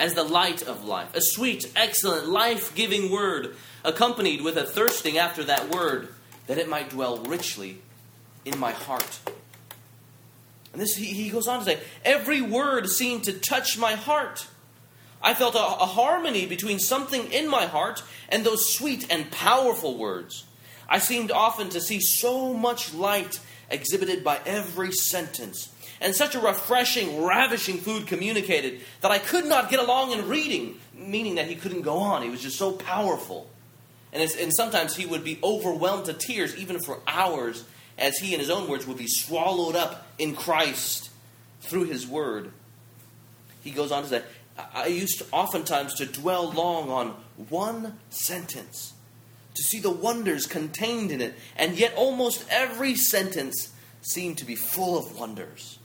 as 0.00 0.14
the 0.14 0.24
light 0.24 0.62
of 0.62 0.84
life, 0.84 1.14
a 1.14 1.20
sweet, 1.20 1.70
excellent, 1.76 2.26
life 2.26 2.74
giving 2.74 3.12
word, 3.12 3.54
accompanied 3.84 4.40
with 4.40 4.56
a 4.56 4.64
thirsting 4.64 5.18
after 5.18 5.44
that 5.44 5.68
word 5.68 6.08
that 6.46 6.58
it 6.58 6.68
might 6.68 6.88
dwell 6.88 7.18
richly 7.18 7.78
in 8.44 8.58
my 8.58 8.72
heart. 8.72 9.20
And 10.72 10.80
this 10.80 10.96
he, 10.96 11.28
goes 11.28 11.46
on 11.46 11.58
to 11.58 11.64
say, 11.64 11.80
every 12.04 12.40
word 12.40 12.88
seemed 12.88 13.24
to 13.24 13.32
touch 13.32 13.76
my 13.76 13.92
heart. 13.92 14.46
I 15.22 15.34
felt 15.34 15.54
a, 15.54 15.58
a 15.58 15.86
harmony 15.86 16.46
between 16.46 16.78
something 16.78 17.30
in 17.30 17.48
my 17.48 17.66
heart 17.66 18.02
and 18.30 18.42
those 18.42 18.72
sweet 18.72 19.06
and 19.12 19.30
powerful 19.30 19.98
words. 19.98 20.44
I 20.88 20.98
seemed 20.98 21.30
often 21.30 21.68
to 21.70 21.80
see 21.80 22.00
so 22.00 22.54
much 22.54 22.94
light 22.94 23.38
exhibited 23.70 24.24
by 24.24 24.40
every 24.46 24.92
sentence, 24.92 25.72
and 26.00 26.14
such 26.14 26.34
a 26.34 26.40
refreshing, 26.40 27.22
ravishing 27.22 27.78
food 27.78 28.06
communicated 28.06 28.80
that 29.02 29.10
I 29.10 29.18
could 29.18 29.44
not 29.44 29.70
get 29.70 29.80
along 29.80 30.12
in 30.12 30.28
reading, 30.28 30.78
meaning 30.94 31.34
that 31.34 31.46
he 31.46 31.54
couldn't 31.54 31.82
go 31.82 31.98
on. 31.98 32.22
He 32.22 32.30
was 32.30 32.40
just 32.40 32.58
so 32.58 32.72
powerful. 32.72 33.50
And, 34.12 34.22
and 34.40 34.52
sometimes 34.54 34.96
he 34.96 35.06
would 35.06 35.24
be 35.24 35.38
overwhelmed 35.42 36.06
to 36.06 36.12
tears, 36.12 36.56
even 36.56 36.80
for 36.80 37.00
hours, 37.06 37.64
as 37.98 38.16
he, 38.18 38.32
in 38.32 38.40
his 38.40 38.50
own 38.50 38.68
words, 38.68 38.86
would 38.86 38.96
be 38.96 39.06
swallowed 39.06 39.76
up 39.76 40.06
in 40.18 40.34
Christ 40.34 41.10
through 41.60 41.84
his 41.84 42.06
word. 42.06 42.50
He 43.62 43.70
goes 43.70 43.92
on 43.92 44.02
to 44.02 44.08
say, 44.08 44.22
I 44.74 44.86
used 44.86 45.22
oftentimes 45.32 45.94
to 45.94 46.06
dwell 46.06 46.50
long 46.50 46.90
on 46.90 47.08
one 47.48 47.98
sentence, 48.08 48.94
to 49.54 49.62
see 49.62 49.80
the 49.80 49.90
wonders 49.90 50.46
contained 50.46 51.10
in 51.10 51.20
it, 51.20 51.34
and 51.56 51.78
yet 51.78 51.94
almost 51.94 52.44
every 52.50 52.94
sentence 52.94 53.72
seemed 54.02 54.38
to 54.38 54.44
be 54.46 54.54
full 54.54 54.98
of 54.98 55.18
wonders. 55.18 55.78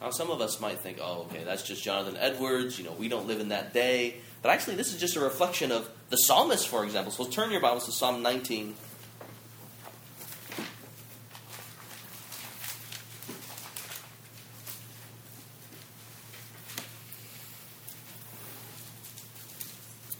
Now, 0.00 0.10
some 0.10 0.30
of 0.30 0.40
us 0.40 0.60
might 0.60 0.78
think, 0.78 0.98
oh, 1.00 1.26
okay, 1.28 1.42
that's 1.42 1.62
just 1.62 1.82
Jonathan 1.82 2.16
Edwards. 2.16 2.78
You 2.78 2.84
know, 2.84 2.92
we 2.92 3.08
don't 3.08 3.26
live 3.26 3.40
in 3.40 3.48
that 3.48 3.72
day. 3.72 4.16
But 4.42 4.50
actually, 4.50 4.76
this 4.76 4.94
is 4.94 5.00
just 5.00 5.16
a 5.16 5.20
reflection 5.20 5.72
of 5.72 5.90
the 6.10 6.16
psalmist, 6.16 6.68
for 6.68 6.84
example. 6.84 7.10
So 7.10 7.24
turn 7.24 7.50
your 7.50 7.60
Bibles 7.60 7.86
to 7.86 7.92
Psalm 7.92 8.22
19. 8.22 8.76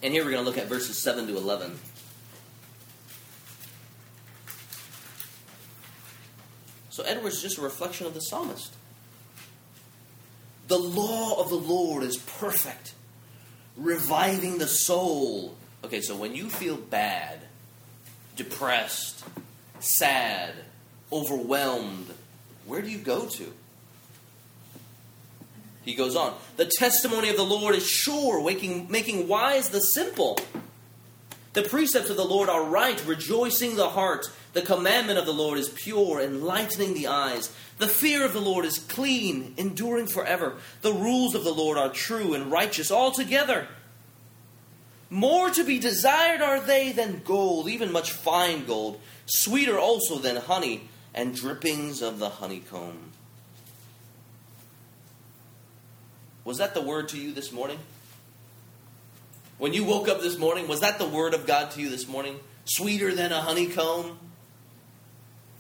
And 0.03 0.13
here 0.13 0.25
we're 0.25 0.31
going 0.31 0.43
to 0.43 0.49
look 0.49 0.59
at 0.59 0.67
verses 0.67 0.99
7 0.99 1.27
to 1.27 1.37
11. 1.37 1.79
So 6.89 7.05
Edwards 7.05 7.37
is 7.37 7.43
just 7.43 7.59
a 7.59 7.61
reflection 7.61 8.07
of 8.07 8.15
the 8.15 8.21
psalmist. 8.21 8.75
The 10.69 10.79
law 10.79 11.41
of 11.41 11.49
the 11.49 11.57
Lord 11.57 12.05
is 12.05 12.19
perfect, 12.19 12.95
reviving 13.77 14.59
the 14.59 14.69
soul. 14.69 15.57
Okay, 15.83 16.03
so 16.03 16.15
when 16.15 16.35
you 16.35 16.51
feel 16.51 16.77
bad, 16.77 17.41
depressed, 18.37 19.25
sad, 19.81 20.53
overwhelmed, 21.11 22.13
where 22.67 22.83
do 22.83 22.91
you 22.91 22.99
go 22.99 23.27
to? 23.27 23.53
He 25.85 25.95
goes 25.95 26.17
on, 26.17 26.35
the 26.59 26.67
testimony 26.67 27.31
of 27.31 27.37
the 27.37 27.45
Lord 27.45 27.75
is 27.75 27.87
sure, 27.87 28.45
making, 28.45 28.91
making 28.91 29.27
wise 29.27 29.71
the 29.71 29.81
simple. 29.81 30.39
The 31.55 31.63
precepts 31.63 32.11
of 32.11 32.19
the 32.19 32.27
Lord 32.27 32.51
are 32.51 32.65
right, 32.65 33.03
rejoicing 33.07 33.77
the 33.77 33.89
heart. 33.89 34.27
The 34.53 34.63
commandment 34.63 35.19
of 35.19 35.27
the 35.27 35.33
Lord 35.33 35.59
is 35.59 35.69
pure, 35.69 36.21
enlightening 36.21 36.95
the 36.95 37.07
eyes. 37.07 37.53
The 37.79 37.87
fear 37.87 38.25
of 38.25 38.33
the 38.33 38.41
Lord 38.41 38.65
is 38.65 38.79
clean, 38.79 39.55
enduring 39.57 40.07
forever. 40.07 40.57
The 40.81 40.93
rules 40.93 41.35
of 41.35 41.45
the 41.45 41.53
Lord 41.53 41.79
are 41.79 41.91
true 41.91 42.35
and 42.35 42.51
righteous 42.51 42.91
altogether. 42.91 43.69
More 45.11 45.51
to 45.51 45.65
be 45.65 45.79
desired 45.79 46.43
are 46.43 46.61
they 46.61 46.93
than 46.93 47.23
gold, 47.25 47.69
even 47.69 47.93
much 47.93 48.13
fine 48.13 48.65
gold, 48.67 49.01
sweeter 49.27 49.79
also 49.79 50.19
than 50.19 50.37
honey 50.37 50.89
and 51.15 51.35
drippings 51.35 52.03
of 52.03 52.19
the 52.19 52.29
honeycomb. 52.29 53.13
Was 56.45 56.59
that 56.59 56.75
the 56.75 56.83
word 56.83 57.09
to 57.11 57.19
you 57.19 57.33
this 57.33 57.53
morning? 57.53 57.79
When 59.59 59.75
you 59.75 59.85
woke 59.85 60.09
up 60.09 60.21
this 60.21 60.39
morning, 60.39 60.69
was 60.69 60.81
that 60.81 60.99
the 60.99 61.09
word 61.09 61.35
of 61.35 61.47
God 61.47 61.73
to 61.73 61.81
you 61.81 61.91
this 61.91 62.07
morning? 62.07 62.39
Sweeter 62.65 63.15
than 63.15 63.33
a 63.33 63.41
honeycomb? 63.41 64.19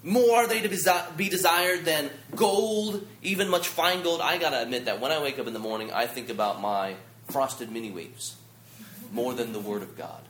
More 0.08 0.36
are 0.36 0.46
they 0.46 0.62
to 0.62 1.06
be 1.18 1.28
desired 1.28 1.84
than 1.84 2.08
gold, 2.34 3.06
even 3.22 3.50
much 3.50 3.68
fine 3.68 4.02
gold. 4.02 4.22
I 4.22 4.38
gotta 4.38 4.62
admit 4.62 4.86
that 4.86 5.00
when 5.00 5.12
I 5.12 5.20
wake 5.20 5.38
up 5.38 5.46
in 5.46 5.52
the 5.52 5.58
morning, 5.58 5.92
I 5.92 6.06
think 6.06 6.30
about 6.30 6.62
my 6.62 6.94
frosted 7.28 7.70
mini 7.70 7.90
wheats 7.90 8.36
more 9.12 9.34
than 9.34 9.52
the 9.52 9.60
Word 9.60 9.82
of 9.82 9.98
God. 9.98 10.22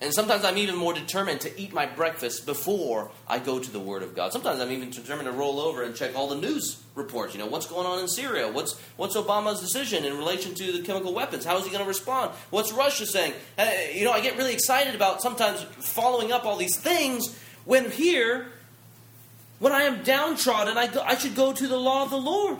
And 0.00 0.14
sometimes 0.14 0.44
I'm 0.44 0.56
even 0.56 0.76
more 0.76 0.94
determined 0.94 1.40
to 1.40 1.60
eat 1.60 1.72
my 1.72 1.84
breakfast 1.84 2.46
before 2.46 3.10
I 3.26 3.40
go 3.40 3.58
to 3.58 3.70
the 3.72 3.80
Word 3.80 4.04
of 4.04 4.14
God. 4.14 4.32
Sometimes 4.32 4.60
I'm 4.60 4.70
even 4.70 4.90
determined 4.90 5.26
to 5.26 5.32
roll 5.32 5.58
over 5.58 5.82
and 5.82 5.96
check 5.96 6.14
all 6.14 6.28
the 6.28 6.36
news 6.36 6.80
reports. 6.94 7.34
You 7.34 7.40
know, 7.40 7.46
what's 7.46 7.66
going 7.66 7.88
on 7.88 7.98
in 7.98 8.06
Syria? 8.06 8.52
What's, 8.52 8.78
what's 8.96 9.16
Obama's 9.16 9.60
decision 9.60 10.04
in 10.04 10.16
relation 10.16 10.54
to 10.54 10.72
the 10.72 10.82
chemical 10.82 11.12
weapons? 11.12 11.44
How 11.44 11.58
is 11.58 11.64
he 11.64 11.72
going 11.72 11.82
to 11.82 11.88
respond? 11.88 12.30
What's 12.50 12.72
Russia 12.72 13.04
saying? 13.04 13.34
Uh, 13.58 13.68
you 13.92 14.04
know, 14.04 14.12
I 14.12 14.20
get 14.20 14.38
really 14.38 14.54
excited 14.54 14.94
about 14.94 15.22
sometimes 15.22 15.60
following 15.80 16.30
up 16.30 16.46
all 16.46 16.56
these 16.56 16.76
things 16.76 17.36
when 17.64 17.90
here, 17.90 18.52
when 19.60 19.72
I 19.72 19.82
am 19.82 20.02
downtrodden, 20.02 20.76
I, 20.76 20.88
go, 20.88 21.02
I 21.02 21.16
should 21.16 21.36
go 21.36 21.52
to 21.52 21.68
the 21.68 21.76
law 21.76 22.02
of 22.02 22.10
the 22.10 22.16
Lord. 22.16 22.58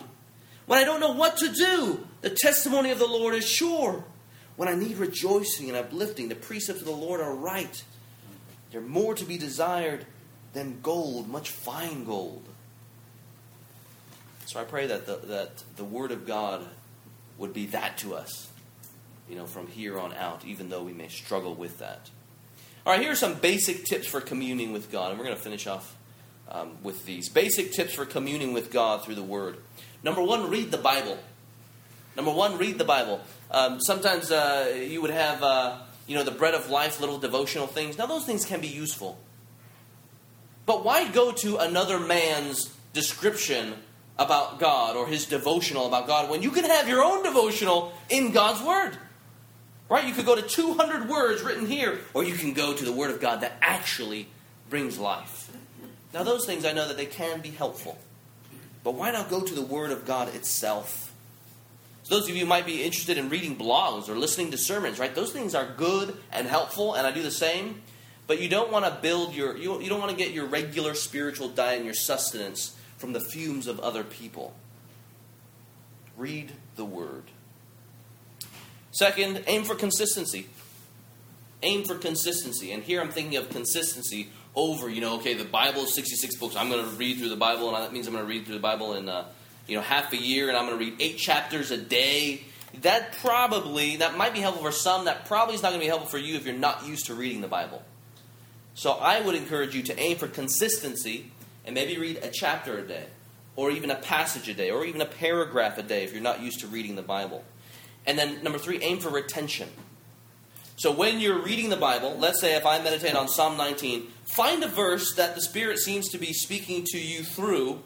When 0.66 0.78
I 0.78 0.84
don't 0.84 1.00
know 1.00 1.12
what 1.12 1.38
to 1.38 1.48
do, 1.48 2.06
the 2.20 2.30
testimony 2.30 2.90
of 2.90 2.98
the 2.98 3.06
Lord 3.06 3.34
is 3.34 3.48
sure. 3.48 4.04
When 4.56 4.68
I 4.68 4.74
need 4.74 4.98
rejoicing 4.98 5.68
and 5.68 5.76
uplifting, 5.76 6.28
the 6.28 6.34
precepts 6.34 6.80
of 6.80 6.86
the 6.86 6.92
Lord 6.92 7.20
are 7.20 7.34
right. 7.34 7.82
They're 8.70 8.82
more 8.82 9.14
to 9.14 9.24
be 9.24 9.38
desired 9.38 10.04
than 10.52 10.80
gold, 10.82 11.26
much 11.26 11.48
fine 11.48 12.04
gold. 12.04 12.42
So 14.44 14.60
I 14.60 14.64
pray 14.64 14.86
that 14.86 15.06
the, 15.06 15.16
that 15.28 15.64
the 15.76 15.84
Word 15.84 16.12
of 16.12 16.26
God 16.26 16.66
would 17.38 17.54
be 17.54 17.66
that 17.66 17.96
to 17.98 18.14
us, 18.14 18.48
you 19.28 19.36
know, 19.36 19.46
from 19.46 19.68
here 19.68 19.98
on 19.98 20.12
out, 20.12 20.44
even 20.44 20.68
though 20.68 20.82
we 20.82 20.92
may 20.92 21.08
struggle 21.08 21.54
with 21.54 21.78
that. 21.78 22.10
All 22.84 22.92
right, 22.92 23.00
here 23.00 23.12
are 23.12 23.16
some 23.16 23.34
basic 23.34 23.84
tips 23.84 24.06
for 24.06 24.20
communing 24.20 24.72
with 24.72 24.92
God, 24.92 25.10
and 25.10 25.18
we're 25.18 25.24
going 25.24 25.36
to 25.36 25.42
finish 25.42 25.66
off 25.66 25.96
um, 26.50 26.76
with 26.82 27.06
these. 27.06 27.28
Basic 27.28 27.72
tips 27.72 27.94
for 27.94 28.04
communing 28.04 28.52
with 28.52 28.70
God 28.70 29.04
through 29.04 29.14
the 29.14 29.22
Word. 29.22 29.58
Number 30.02 30.22
one, 30.22 30.50
read 30.50 30.70
the 30.70 30.78
Bible. 30.78 31.18
Number 32.16 32.32
one, 32.32 32.58
read 32.58 32.78
the 32.78 32.84
Bible. 32.84 33.20
Um, 33.50 33.80
sometimes 33.80 34.30
uh, 34.30 34.84
you 34.88 35.00
would 35.00 35.10
have, 35.10 35.42
uh, 35.42 35.78
you 36.06 36.16
know, 36.16 36.24
the 36.24 36.30
bread 36.30 36.54
of 36.54 36.70
life, 36.70 37.00
little 37.00 37.18
devotional 37.18 37.66
things. 37.66 37.98
Now, 37.98 38.06
those 38.06 38.24
things 38.24 38.44
can 38.44 38.60
be 38.60 38.68
useful. 38.68 39.18
But 40.66 40.84
why 40.84 41.08
go 41.10 41.32
to 41.32 41.56
another 41.58 41.98
man's 41.98 42.74
description 42.92 43.74
about 44.18 44.58
God 44.58 44.96
or 44.96 45.06
his 45.06 45.26
devotional 45.26 45.86
about 45.86 46.06
God 46.06 46.30
when 46.30 46.42
you 46.42 46.50
can 46.50 46.64
have 46.64 46.88
your 46.88 47.02
own 47.02 47.22
devotional 47.22 47.92
in 48.08 48.32
God's 48.32 48.62
Word? 48.62 48.96
Right? 49.88 50.06
You 50.06 50.14
could 50.14 50.26
go 50.26 50.36
to 50.36 50.42
200 50.42 51.08
words 51.08 51.42
written 51.42 51.66
here, 51.66 51.98
or 52.14 52.22
you 52.22 52.34
can 52.34 52.52
go 52.52 52.74
to 52.74 52.84
the 52.84 52.92
Word 52.92 53.10
of 53.10 53.20
God 53.20 53.40
that 53.40 53.56
actually 53.60 54.28
brings 54.68 54.98
life. 54.98 55.49
Now, 56.12 56.23
those 56.25 56.44
things 56.44 56.64
I 56.64 56.73
know 56.73 56.88
that 56.88 56.96
they 56.96 57.07
can 57.07 57.40
be 57.40 57.51
helpful. 57.51 57.99
But 58.83 58.94
why 58.94 59.11
not 59.11 59.31
go 59.31 59.42
to 59.42 59.55
the 59.55 59.62
Word 59.62 59.90
of 59.90 60.07
God 60.07 60.35
itself? 60.35 61.12
So 62.03 62.18
those 62.18 62.29
of 62.29 62.37
you 62.37 62.46
might 62.46 62.66
be 62.66 62.83
interested 62.83 63.18
in 63.18 63.29
reading 63.29 63.57
blogs 63.57 64.09
or 64.09 64.16
listening 64.16 64.51
to 64.51 64.59
sermons, 64.59 64.99
right? 64.99 65.14
Those 65.14 65.33
things 65.33 65.55
are 65.55 65.66
good 65.77 66.16
and 66.33 66.46
helpful, 66.46 66.94
and 66.94 67.07
I 67.07 67.12
do 67.12 67.23
the 67.23 67.31
same. 67.31 67.83
But 68.27 68.40
you 68.40 68.49
don't 68.49 68.73
want 68.73 68.85
to 68.85 69.01
build 69.03 69.35
your, 69.35 69.57
you, 69.57 69.81
you 69.81 69.88
don't 69.88 70.01
want 70.01 70.11
to 70.11 70.16
get 70.16 70.33
your 70.33 70.46
regular 70.46 70.94
spiritual 70.94 71.49
diet 71.49 71.77
and 71.77 71.85
your 71.85 71.94
sustenance 71.94 72.77
from 72.96 73.12
the 73.12 73.20
fumes 73.20 73.66
of 73.66 73.81
other 73.81 74.03
people. 74.03 74.55
Read 76.16 76.53
the 76.77 76.85
Word. 76.85 77.25
Second, 78.92 79.44
aim 79.46 79.64
for 79.64 79.75
consistency. 79.75 80.49
Aim 81.62 81.85
for 81.85 81.96
consistency. 81.96 82.73
And 82.73 82.83
here 82.83 83.01
I'm 83.01 83.11
thinking 83.11 83.37
of 83.37 83.51
consistency 83.51 84.31
over, 84.54 84.88
you 84.88 85.00
know, 85.00 85.16
okay, 85.16 85.34
the 85.34 85.44
Bible 85.44 85.82
is 85.82 85.94
66 85.94 86.36
books. 86.36 86.56
I'm 86.56 86.68
going 86.68 86.84
to 86.84 86.90
read 86.96 87.18
through 87.18 87.28
the 87.28 87.36
Bible, 87.36 87.74
and 87.74 87.84
that 87.84 87.92
means 87.92 88.06
I'm 88.06 88.12
going 88.12 88.24
to 88.24 88.28
read 88.28 88.46
through 88.46 88.56
the 88.56 88.60
Bible 88.60 88.94
in 88.94 89.08
uh, 89.08 89.26
you 89.70 89.76
know, 89.76 89.82
half 89.82 90.12
a 90.12 90.16
year 90.16 90.48
and 90.48 90.56
I'm 90.56 90.66
going 90.66 90.78
to 90.78 90.84
read 90.84 90.96
eight 91.00 91.16
chapters 91.16 91.70
a 91.70 91.76
day. 91.76 92.42
That 92.82 93.12
probably, 93.18 93.96
that 93.98 94.16
might 94.16 94.34
be 94.34 94.40
helpful 94.40 94.64
for 94.64 94.72
some. 94.72 95.05
That 95.05 95.26
probably 95.26 95.55
is 95.55 95.62
not 95.62 95.68
going 95.68 95.80
to 95.80 95.84
be 95.84 95.88
helpful 95.88 96.11
for 96.11 96.18
you 96.18 96.34
if 96.36 96.44
you're 96.44 96.55
not 96.55 96.86
used 96.86 97.07
to 97.07 97.14
reading 97.14 97.40
the 97.40 97.48
Bible. 97.48 97.82
So 98.74 98.92
I 98.92 99.20
would 99.20 99.36
encourage 99.36 99.74
you 99.74 99.82
to 99.84 99.98
aim 99.98 100.16
for 100.16 100.26
consistency 100.26 101.30
and 101.64 101.74
maybe 101.74 101.98
read 101.98 102.18
a 102.22 102.30
chapter 102.30 102.78
a 102.78 102.82
day, 102.82 103.07
or 103.55 103.70
even 103.70 103.90
a 103.90 103.96
passage 103.96 104.48
a 104.48 104.55
day, 104.55 104.70
or 104.70 104.84
even 104.84 105.01
a 105.01 105.07
paragraph 105.07 105.78
a 105.78 105.82
day 105.82 106.05
if 106.05 106.12
you're 106.12 106.22
not 106.22 106.40
used 106.40 106.61
to 106.61 106.66
reading 106.66 106.96
the 106.96 107.03
Bible. 107.03 107.44
And 108.07 108.18
then 108.18 108.42
number 108.42 108.59
three, 108.59 108.80
aim 108.82 108.98
for 108.98 109.11
retention. 109.11 109.68
So 110.81 110.91
when 110.91 111.20
you're 111.20 111.43
reading 111.43 111.68
the 111.68 111.76
Bible, 111.76 112.16
let's 112.18 112.41
say 112.41 112.57
if 112.57 112.64
I 112.64 112.83
meditate 112.83 113.14
on 113.14 113.28
Psalm 113.28 113.59
19, 113.59 114.07
find 114.35 114.64
a 114.64 114.66
verse 114.66 115.12
that 115.16 115.35
the 115.35 115.43
Spirit 115.43 115.78
seems 115.78 116.09
to 116.09 116.16
be 116.16 116.33
speaking 116.33 116.87
to 116.93 116.99
you 116.99 117.22
through 117.22 117.83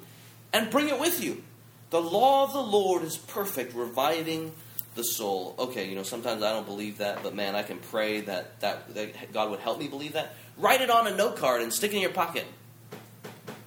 and 0.52 0.70
bring 0.70 0.88
it 0.88 1.00
with 1.00 1.20
you. 1.20 1.42
The 1.90 2.00
law 2.00 2.44
of 2.44 2.52
the 2.52 2.62
Lord 2.62 3.02
is 3.02 3.16
perfect, 3.16 3.74
reviving 3.74 4.52
the 4.94 5.02
soul. 5.02 5.56
Okay, 5.58 5.88
you 5.88 5.96
know, 5.96 6.04
sometimes 6.04 6.44
I 6.44 6.52
don't 6.52 6.66
believe 6.66 6.98
that, 6.98 7.24
but 7.24 7.34
man, 7.34 7.56
I 7.56 7.64
can 7.64 7.78
pray 7.78 8.20
that, 8.20 8.60
that, 8.60 8.94
that 8.94 9.32
God 9.32 9.50
would 9.50 9.58
help 9.58 9.80
me 9.80 9.88
believe 9.88 10.12
that. 10.12 10.32
Write 10.56 10.80
it 10.80 10.88
on 10.88 11.08
a 11.08 11.16
note 11.16 11.34
card 11.36 11.62
and 11.62 11.72
stick 11.72 11.90
it 11.90 11.96
in 11.96 12.00
your 12.00 12.12
pocket. 12.12 12.44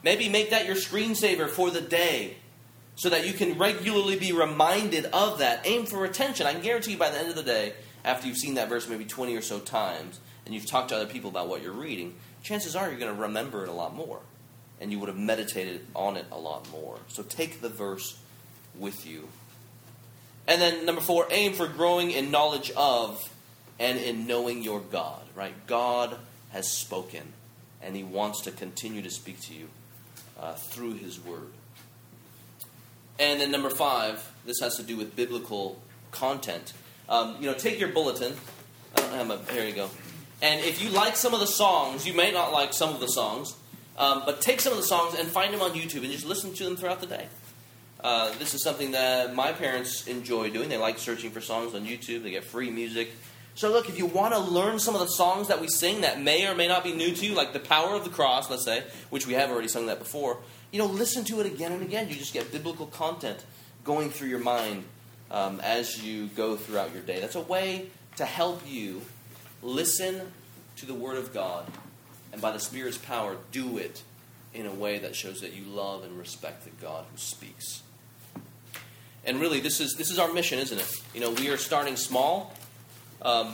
Maybe 0.03 0.29
make 0.29 0.51
that 0.51 0.65
your 0.65 0.77
screensaver 0.77 1.49
for 1.49 1.69
the 1.69 1.81
day. 1.81 2.37
so 2.97 3.09
that 3.09 3.27
you 3.27 3.33
can 3.33 3.57
regularly 3.59 4.17
be 4.17 4.31
reminded 4.31 5.05
of 5.07 5.39
that. 5.39 5.61
Aim 5.65 5.85
for 5.85 5.99
retention. 5.99 6.47
I 6.47 6.53
can 6.53 6.63
guarantee 6.63 6.93
you 6.93 6.97
by 6.97 7.11
the 7.11 7.19
end 7.19 7.29
of 7.29 7.35
the 7.35 7.43
day, 7.43 7.73
after 8.07 8.27
you've 8.27 8.37
seen 8.37 8.55
that 8.55 8.69
verse 8.69 8.87
maybe 8.87 9.05
20 9.05 9.35
or 9.35 9.41
so 9.41 9.59
times, 9.59 10.19
and 10.45 10.55
you've 10.55 10.65
talked 10.65 10.89
to 10.89 10.95
other 10.95 11.05
people 11.05 11.29
about 11.29 11.49
what 11.49 11.61
you're 11.61 11.73
reading, 11.73 12.15
chances 12.41 12.75
are 12.75 12.89
you're 12.89 12.99
going 12.99 13.13
to 13.13 13.21
remember 13.21 13.63
it 13.63 13.69
a 13.69 13.73
lot 13.73 13.93
more. 13.93 14.21
And 14.79 14.91
you 14.91 14.99
would 14.99 15.09
have 15.09 15.17
meditated 15.17 15.85
on 15.93 16.17
it 16.17 16.25
a 16.31 16.37
lot 16.37 16.71
more. 16.71 16.99
So 17.07 17.21
take 17.21 17.61
the 17.61 17.69
verse 17.69 18.17
with 18.77 19.05
you. 19.05 19.27
And 20.47 20.61
then 20.61 20.85
number 20.85 21.01
four, 21.01 21.27
aim 21.29 21.53
for 21.53 21.67
growing 21.67 22.11
in 22.11 22.31
knowledge 22.31 22.71
of 22.77 23.21
and 23.79 23.99
in 23.99 24.25
knowing 24.25 24.63
your 24.63 24.79
God, 24.79 25.21
right? 25.35 25.53
God 25.67 26.17
has 26.51 26.71
spoken, 26.71 27.33
and 27.81 27.95
He 27.95 28.03
wants 28.03 28.41
to 28.43 28.51
continue 28.51 29.01
to 29.01 29.09
speak 29.09 29.41
to 29.41 29.53
you 29.53 29.67
uh, 30.39 30.53
through 30.53 30.93
His 30.93 31.19
Word. 31.19 31.51
And 33.19 33.41
then 33.41 33.51
number 33.51 33.69
five, 33.69 34.31
this 34.45 34.59
has 34.61 34.77
to 34.77 34.83
do 34.83 34.95
with 34.95 35.15
biblical 35.15 35.81
content. 36.11 36.73
Um, 37.09 37.37
you 37.39 37.47
know, 37.47 37.53
take 37.53 37.79
your 37.79 37.89
bulletin. 37.89 38.33
I 38.95 39.01
don't 39.01 39.29
have. 39.29 39.49
Here 39.49 39.65
you 39.65 39.73
go. 39.73 39.89
And 40.41 40.63
if 40.63 40.83
you 40.83 40.89
like 40.89 41.15
some 41.15 41.33
of 41.33 41.39
the 41.39 41.47
songs, 41.47 42.05
you 42.05 42.13
may 42.13 42.31
not 42.31 42.51
like 42.51 42.73
some 42.73 42.93
of 42.93 42.99
the 42.99 43.07
songs, 43.07 43.55
um, 43.97 44.23
but 44.25 44.41
take 44.41 44.61
some 44.61 44.71
of 44.71 44.77
the 44.77 44.85
songs 44.85 45.17
and 45.17 45.27
find 45.27 45.53
them 45.53 45.61
on 45.61 45.71
YouTube 45.71 46.03
and 46.03 46.11
just 46.11 46.25
listen 46.25 46.53
to 46.53 46.63
them 46.63 46.75
throughout 46.75 47.01
the 47.01 47.07
day. 47.07 47.27
Uh, 47.99 48.31
this 48.37 48.53
is 48.53 48.61
something 48.61 48.91
that 48.91 49.33
my 49.33 49.51
parents 49.51 50.05
enjoy 50.07 50.51
doing. 50.51 50.69
They 50.69 50.77
like 50.77 50.99
searching 50.99 51.31
for 51.31 51.41
songs 51.41 51.73
on 51.73 51.85
YouTube. 51.85 52.23
They 52.23 52.31
get 52.31 52.43
free 52.43 52.69
music. 52.69 53.11
So, 53.55 53.71
look, 53.71 53.89
if 53.89 53.97
you 53.97 54.05
want 54.05 54.35
to 54.35 54.39
learn 54.39 54.77
some 54.77 54.93
of 54.93 55.01
the 55.01 55.07
songs 55.07 55.47
that 55.47 55.59
we 55.59 55.67
sing 55.67 56.01
that 56.01 56.21
may 56.21 56.45
or 56.45 56.53
may 56.53 56.67
not 56.67 56.83
be 56.83 56.93
new 56.93 57.11
to 57.15 57.25
you, 57.25 57.33
like 57.33 57.53
The 57.53 57.59
Power 57.59 57.95
of 57.95 58.03
the 58.03 58.11
Cross, 58.11 58.51
let's 58.51 58.63
say, 58.63 58.83
which 59.09 59.25
we 59.25 59.33
have 59.33 59.49
already 59.49 59.67
sung 59.67 59.87
that 59.87 59.97
before, 59.97 60.37
you 60.71 60.77
know, 60.77 60.85
listen 60.85 61.23
to 61.25 61.39
it 61.39 61.47
again 61.47 61.71
and 61.71 61.81
again. 61.81 62.07
You 62.07 62.15
just 62.15 62.33
get 62.33 62.51
biblical 62.51 62.85
content 62.85 63.43
going 63.83 64.11
through 64.11 64.27
your 64.27 64.39
mind 64.39 64.83
um, 65.31 65.59
as 65.61 66.03
you 66.03 66.27
go 66.27 66.55
throughout 66.55 66.93
your 66.93 67.03
day. 67.03 67.19
That's 67.19 67.35
a 67.35 67.41
way 67.41 67.89
to 68.17 68.25
help 68.25 68.61
you 68.67 69.01
listen 69.61 70.31
to 70.77 70.85
the 70.85 70.93
Word 70.93 71.17
of 71.17 71.33
God 71.33 71.65
and 72.31 72.41
by 72.41 72.51
the 72.51 72.59
Spirit's 72.59 72.97
power, 72.97 73.37
do 73.51 73.77
it 73.77 74.03
in 74.53 74.65
a 74.65 74.73
way 74.73 74.99
that 74.99 75.15
shows 75.15 75.41
that 75.41 75.53
you 75.53 75.63
love 75.63 76.03
and 76.03 76.17
respect 76.17 76.63
the 76.63 76.69
God 76.81 77.05
who 77.11 77.17
speaks. 77.17 77.81
And 79.25 79.39
really, 79.39 79.59
this 79.59 79.79
is, 79.79 79.95
this 79.95 80.09
is 80.09 80.19
our 80.19 80.31
mission, 80.31 80.59
isn't 80.59 80.77
it? 80.77 80.91
You 81.13 81.21
know, 81.21 81.31
we 81.31 81.49
are 81.49 81.57
starting 81.57 81.95
small 81.95 82.53
um, 83.21 83.53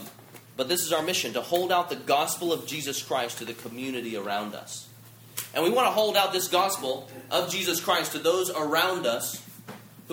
but 0.55 0.69
this 0.69 0.81
is 0.81 0.93
our 0.93 1.01
mission 1.01 1.33
to 1.33 1.41
hold 1.41 1.71
out 1.71 1.89
the 1.89 1.95
gospel 1.95 2.53
of 2.53 2.67
Jesus 2.67 3.01
Christ 3.01 3.39
to 3.39 3.45
the 3.45 3.53
community 3.53 4.15
around 4.15 4.53
us. 4.53 4.87
And 5.53 5.63
we 5.63 5.69
want 5.69 5.87
to 5.87 5.91
hold 5.91 6.15
out 6.15 6.33
this 6.33 6.47
gospel 6.47 7.09
of 7.31 7.49
Jesus 7.49 7.79
Christ 7.79 8.11
to 8.11 8.19
those 8.19 8.51
around 8.51 9.05
us 9.05 9.42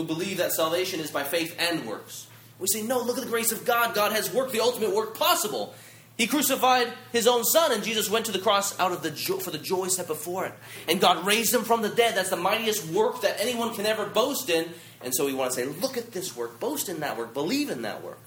who 0.01 0.07
believe 0.07 0.39
that 0.39 0.53
salvation 0.53 1.01
is 1.01 1.11
by 1.11 1.25
faith 1.25 1.55
and 1.59 1.87
works. 1.87 2.27
We 2.59 2.67
say, 2.67 2.83
no, 2.83 3.01
look 3.03 3.19
at 3.19 3.25
the 3.25 3.31
grace 3.31 3.53
of 3.53 3.65
God. 3.65 3.95
God 3.95 4.13
has 4.13 4.33
worked 4.33 4.53
the 4.53 4.61
ultimate 4.61 4.95
work 4.95 5.17
possible. 5.17 5.75
He 6.17 6.27
crucified 6.27 6.93
his 7.13 7.27
own 7.27 7.45
son, 7.45 7.73
and 7.73 7.83
Jesus 7.83 8.11
went 8.11 8.27
to 8.27 8.33
the 8.33 8.39
cross 8.39 8.79
out 8.79 8.93
of 8.93 9.03
the 9.03 9.11
jo- 9.11 9.39
for 9.39 9.51
the 9.51 9.59
joy 9.59 9.89
set 9.89 10.07
before 10.07 10.47
it. 10.47 10.53
And 10.87 11.01
God 11.01 11.25
raised 11.27 11.55
him 11.55 11.63
from 11.63 11.81
the 11.81 11.89
dead. 11.89 12.15
That's 12.15 12.29
the 12.29 12.37
mightiest 12.37 12.87
work 12.87 13.23
that 13.23 13.41
anyone 13.41 13.75
can 13.75 13.87
ever 13.87 14.05
boast 14.07 14.51
in. 14.51 14.69
And 15.03 15.15
so 15.15 15.25
we 15.25 15.33
want 15.33 15.53
to 15.53 15.57
say, 15.57 15.65
look 15.67 15.97
at 15.97 16.13
this 16.13 16.37
work, 16.37 16.61
boast 16.61 16.91
in 16.91 17.01
that 17.01 17.17
work, 17.17 17.33
believe 17.33 17.71
in 17.71 17.83
that 17.83 18.03
work. 18.05 18.21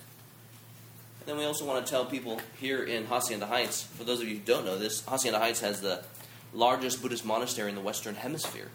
And 1.19 1.29
then 1.29 1.37
we 1.37 1.45
also 1.45 1.65
want 1.65 1.85
to 1.85 1.89
tell 1.89 2.05
people 2.05 2.41
here 2.59 2.83
in 2.83 3.05
Hacienda 3.05 3.45
Heights, 3.45 3.83
for 3.83 4.03
those 4.03 4.21
of 4.21 4.27
you 4.27 4.37
who 4.37 4.41
don't 4.41 4.65
know 4.65 4.77
this, 4.77 5.05
Hacienda 5.05 5.39
Heights 5.39 5.61
has 5.61 5.79
the 5.79 6.03
largest 6.53 7.01
Buddhist 7.01 7.25
monastery 7.25 7.69
in 7.69 7.75
the 7.75 7.81
Western 7.81 8.15
Hemisphere, 8.15 8.69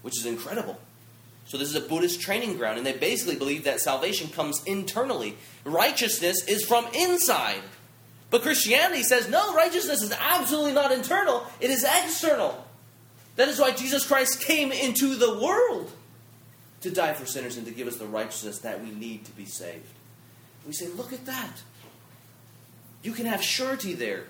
which 0.00 0.18
is 0.18 0.24
incredible. 0.24 0.78
So, 1.50 1.58
this 1.58 1.68
is 1.68 1.74
a 1.74 1.80
Buddhist 1.80 2.20
training 2.20 2.58
ground, 2.58 2.78
and 2.78 2.86
they 2.86 2.92
basically 2.92 3.34
believe 3.34 3.64
that 3.64 3.80
salvation 3.80 4.28
comes 4.28 4.62
internally. 4.66 5.36
Righteousness 5.64 6.44
is 6.46 6.64
from 6.64 6.86
inside. 6.94 7.62
But 8.30 8.42
Christianity 8.42 9.02
says, 9.02 9.28
no, 9.28 9.52
righteousness 9.52 10.00
is 10.00 10.12
absolutely 10.12 10.74
not 10.74 10.92
internal, 10.92 11.44
it 11.58 11.70
is 11.70 11.84
external. 11.84 12.64
That 13.34 13.48
is 13.48 13.58
why 13.58 13.72
Jesus 13.72 14.06
Christ 14.06 14.40
came 14.40 14.70
into 14.70 15.16
the 15.16 15.40
world 15.40 15.90
to 16.82 16.90
die 16.92 17.14
for 17.14 17.26
sinners 17.26 17.56
and 17.56 17.66
to 17.66 17.72
give 17.72 17.88
us 17.88 17.96
the 17.96 18.06
righteousness 18.06 18.60
that 18.60 18.80
we 18.80 18.92
need 18.92 19.24
to 19.24 19.32
be 19.32 19.44
saved. 19.44 19.88
We 20.64 20.72
say, 20.72 20.86
look 20.86 21.12
at 21.12 21.26
that. 21.26 21.62
You 23.02 23.10
can 23.10 23.26
have 23.26 23.42
surety 23.42 23.94
there. 23.94 24.26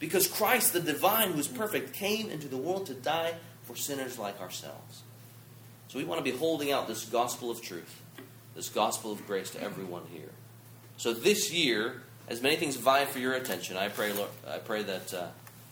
Because 0.00 0.26
Christ, 0.26 0.72
the 0.72 0.80
divine, 0.80 1.30
who 1.30 1.38
is 1.38 1.46
perfect, 1.46 1.92
came 1.92 2.30
into 2.30 2.48
the 2.48 2.56
world 2.56 2.86
to 2.86 2.94
die 2.94 3.34
for 3.62 3.76
sinners 3.76 4.18
like 4.18 4.40
ourselves. 4.40 5.03
So 5.94 6.00
we 6.00 6.06
want 6.06 6.24
to 6.24 6.28
be 6.28 6.36
holding 6.36 6.72
out 6.72 6.88
this 6.88 7.04
gospel 7.04 7.52
of 7.52 7.62
truth, 7.62 8.02
this 8.56 8.68
gospel 8.68 9.12
of 9.12 9.24
grace 9.28 9.50
to 9.50 9.62
everyone 9.62 10.02
here. 10.12 10.32
So 10.96 11.12
this 11.12 11.52
year, 11.52 12.02
as 12.28 12.42
many 12.42 12.56
things 12.56 12.74
vie 12.74 13.04
for 13.04 13.20
your 13.20 13.34
attention, 13.34 13.76
I 13.76 13.90
pray, 13.90 14.12
Lord, 14.12 14.30
I 14.44 14.58
pray 14.58 14.82
that 14.82 15.14
uh, 15.14 15.26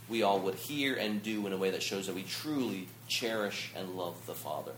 we 0.08 0.22
all 0.22 0.38
would 0.38 0.54
hear 0.54 0.94
and 0.94 1.24
do 1.24 1.44
in 1.48 1.52
a 1.52 1.56
way 1.56 1.70
that 1.70 1.82
shows 1.82 2.06
that 2.06 2.14
we 2.14 2.22
truly 2.22 2.86
cherish 3.08 3.72
and 3.74 3.96
love 3.96 4.14
the 4.26 4.34
Father, 4.34 4.70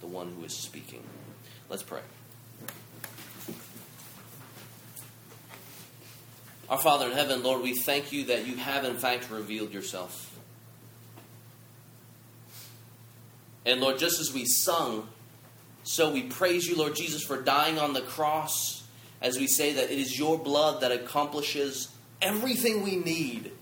the 0.00 0.06
one 0.06 0.34
who 0.36 0.44
is 0.44 0.52
speaking. 0.52 1.02
Let's 1.70 1.82
pray. 1.82 2.02
Our 6.68 6.76
Father 6.78 7.06
in 7.06 7.12
heaven, 7.12 7.42
Lord, 7.42 7.62
we 7.62 7.72
thank 7.72 8.12
you 8.12 8.24
that 8.24 8.46
you 8.46 8.56
have 8.56 8.84
in 8.84 8.96
fact 8.96 9.30
revealed 9.30 9.72
yourself. 9.72 10.29
And 13.66 13.80
Lord, 13.80 13.98
just 13.98 14.20
as 14.20 14.32
we 14.32 14.44
sung, 14.46 15.08
so 15.82 16.10
we 16.12 16.22
praise 16.22 16.68
you, 16.68 16.76
Lord 16.76 16.94
Jesus, 16.94 17.22
for 17.22 17.40
dying 17.40 17.78
on 17.78 17.92
the 17.92 18.00
cross, 18.00 18.84
as 19.20 19.38
we 19.38 19.46
say 19.46 19.74
that 19.74 19.90
it 19.90 19.98
is 19.98 20.18
your 20.18 20.38
blood 20.38 20.80
that 20.80 20.92
accomplishes 20.92 21.88
everything 22.22 22.82
we 22.82 22.96
need 22.96 23.52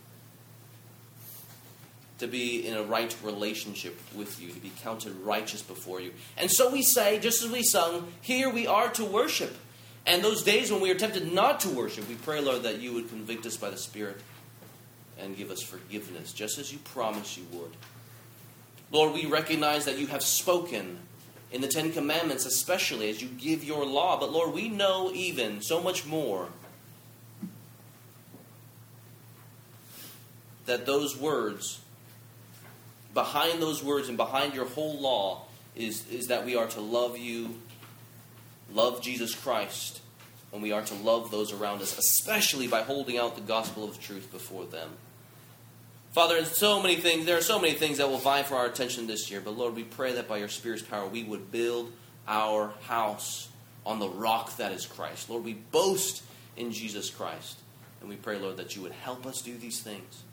to 2.18 2.26
be 2.26 2.66
in 2.66 2.76
a 2.76 2.82
right 2.82 3.16
relationship 3.22 3.96
with 4.14 4.40
you, 4.40 4.50
to 4.50 4.60
be 4.60 4.72
counted 4.82 5.14
righteous 5.20 5.62
before 5.62 6.00
you. 6.00 6.12
And 6.36 6.50
so 6.50 6.70
we 6.70 6.82
say, 6.82 7.18
just 7.20 7.44
as 7.44 7.50
we 7.50 7.62
sung, 7.62 8.12
here 8.20 8.50
we 8.50 8.66
are 8.66 8.88
to 8.90 9.04
worship. 9.04 9.56
And 10.04 10.24
those 10.24 10.42
days 10.42 10.72
when 10.72 10.80
we 10.80 10.90
are 10.90 10.96
tempted 10.96 11.32
not 11.32 11.60
to 11.60 11.68
worship, 11.68 12.08
we 12.08 12.16
pray, 12.16 12.40
Lord, 12.40 12.64
that 12.64 12.80
you 12.80 12.92
would 12.94 13.08
convict 13.08 13.46
us 13.46 13.56
by 13.56 13.70
the 13.70 13.76
Spirit 13.76 14.20
and 15.18 15.36
give 15.36 15.50
us 15.50 15.62
forgiveness, 15.62 16.32
just 16.32 16.58
as 16.58 16.72
you 16.72 16.78
promised 16.78 17.36
you 17.36 17.44
would. 17.52 17.70
Lord, 18.90 19.12
we 19.12 19.26
recognize 19.26 19.84
that 19.84 19.98
you 19.98 20.06
have 20.06 20.22
spoken 20.22 20.98
in 21.52 21.60
the 21.60 21.68
Ten 21.68 21.92
Commandments, 21.92 22.46
especially 22.46 23.10
as 23.10 23.22
you 23.22 23.28
give 23.28 23.64
your 23.64 23.84
law. 23.84 24.18
But 24.18 24.32
Lord, 24.32 24.52
we 24.52 24.68
know 24.68 25.10
even 25.14 25.60
so 25.60 25.82
much 25.82 26.06
more 26.06 26.48
that 30.66 30.86
those 30.86 31.16
words, 31.16 31.80
behind 33.14 33.62
those 33.62 33.82
words 33.82 34.08
and 34.08 34.16
behind 34.16 34.54
your 34.54 34.66
whole 34.66 34.98
law, 34.98 35.42
is, 35.74 36.06
is 36.08 36.26
that 36.26 36.44
we 36.44 36.56
are 36.56 36.66
to 36.66 36.80
love 36.80 37.16
you 37.16 37.54
love 38.72 39.02
Jesus 39.02 39.34
Christ, 39.34 40.00
and 40.52 40.62
we 40.62 40.72
are 40.72 40.82
to 40.82 40.94
love 40.94 41.30
those 41.30 41.52
around 41.52 41.82
us, 41.82 41.96
especially 41.96 42.66
by 42.66 42.82
holding 42.82 43.18
out 43.18 43.34
the 43.34 43.40
gospel 43.40 43.84
of 43.84 44.00
truth 44.00 44.30
before 44.30 44.64
them. 44.64 44.90
Father, 46.12 46.36
in 46.36 46.46
so 46.46 46.82
many 46.82 46.96
things, 46.96 47.26
there 47.26 47.36
are 47.36 47.42
so 47.42 47.60
many 47.60 47.74
things 47.74 47.98
that 47.98 48.08
will 48.08 48.18
vie 48.18 48.42
for 48.42 48.56
our 48.56 48.66
attention 48.66 49.06
this 49.06 49.30
year, 49.30 49.40
but 49.40 49.56
Lord, 49.56 49.74
we 49.74 49.84
pray 49.84 50.14
that 50.14 50.26
by 50.26 50.38
your 50.38 50.48
Spirit's 50.48 50.82
power 50.82 51.06
we 51.06 51.22
would 51.22 51.52
build 51.52 51.92
our 52.26 52.72
house 52.82 53.48
on 53.84 53.98
the 53.98 54.08
rock 54.08 54.56
that 54.56 54.72
is 54.72 54.86
Christ. 54.86 55.30
Lord, 55.30 55.44
we 55.44 55.54
boast 55.54 56.22
in 56.56 56.72
Jesus 56.72 57.10
Christ, 57.10 57.58
and 58.00 58.08
we 58.08 58.16
pray, 58.16 58.38
Lord, 58.38 58.56
that 58.56 58.74
you 58.74 58.82
would 58.82 58.92
help 58.92 59.26
us 59.26 59.42
do 59.42 59.56
these 59.56 59.80
things. 59.80 60.24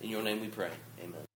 In 0.00 0.10
your 0.10 0.22
name 0.22 0.40
we 0.40 0.48
pray. 0.48 0.70
Amen. 1.02 1.33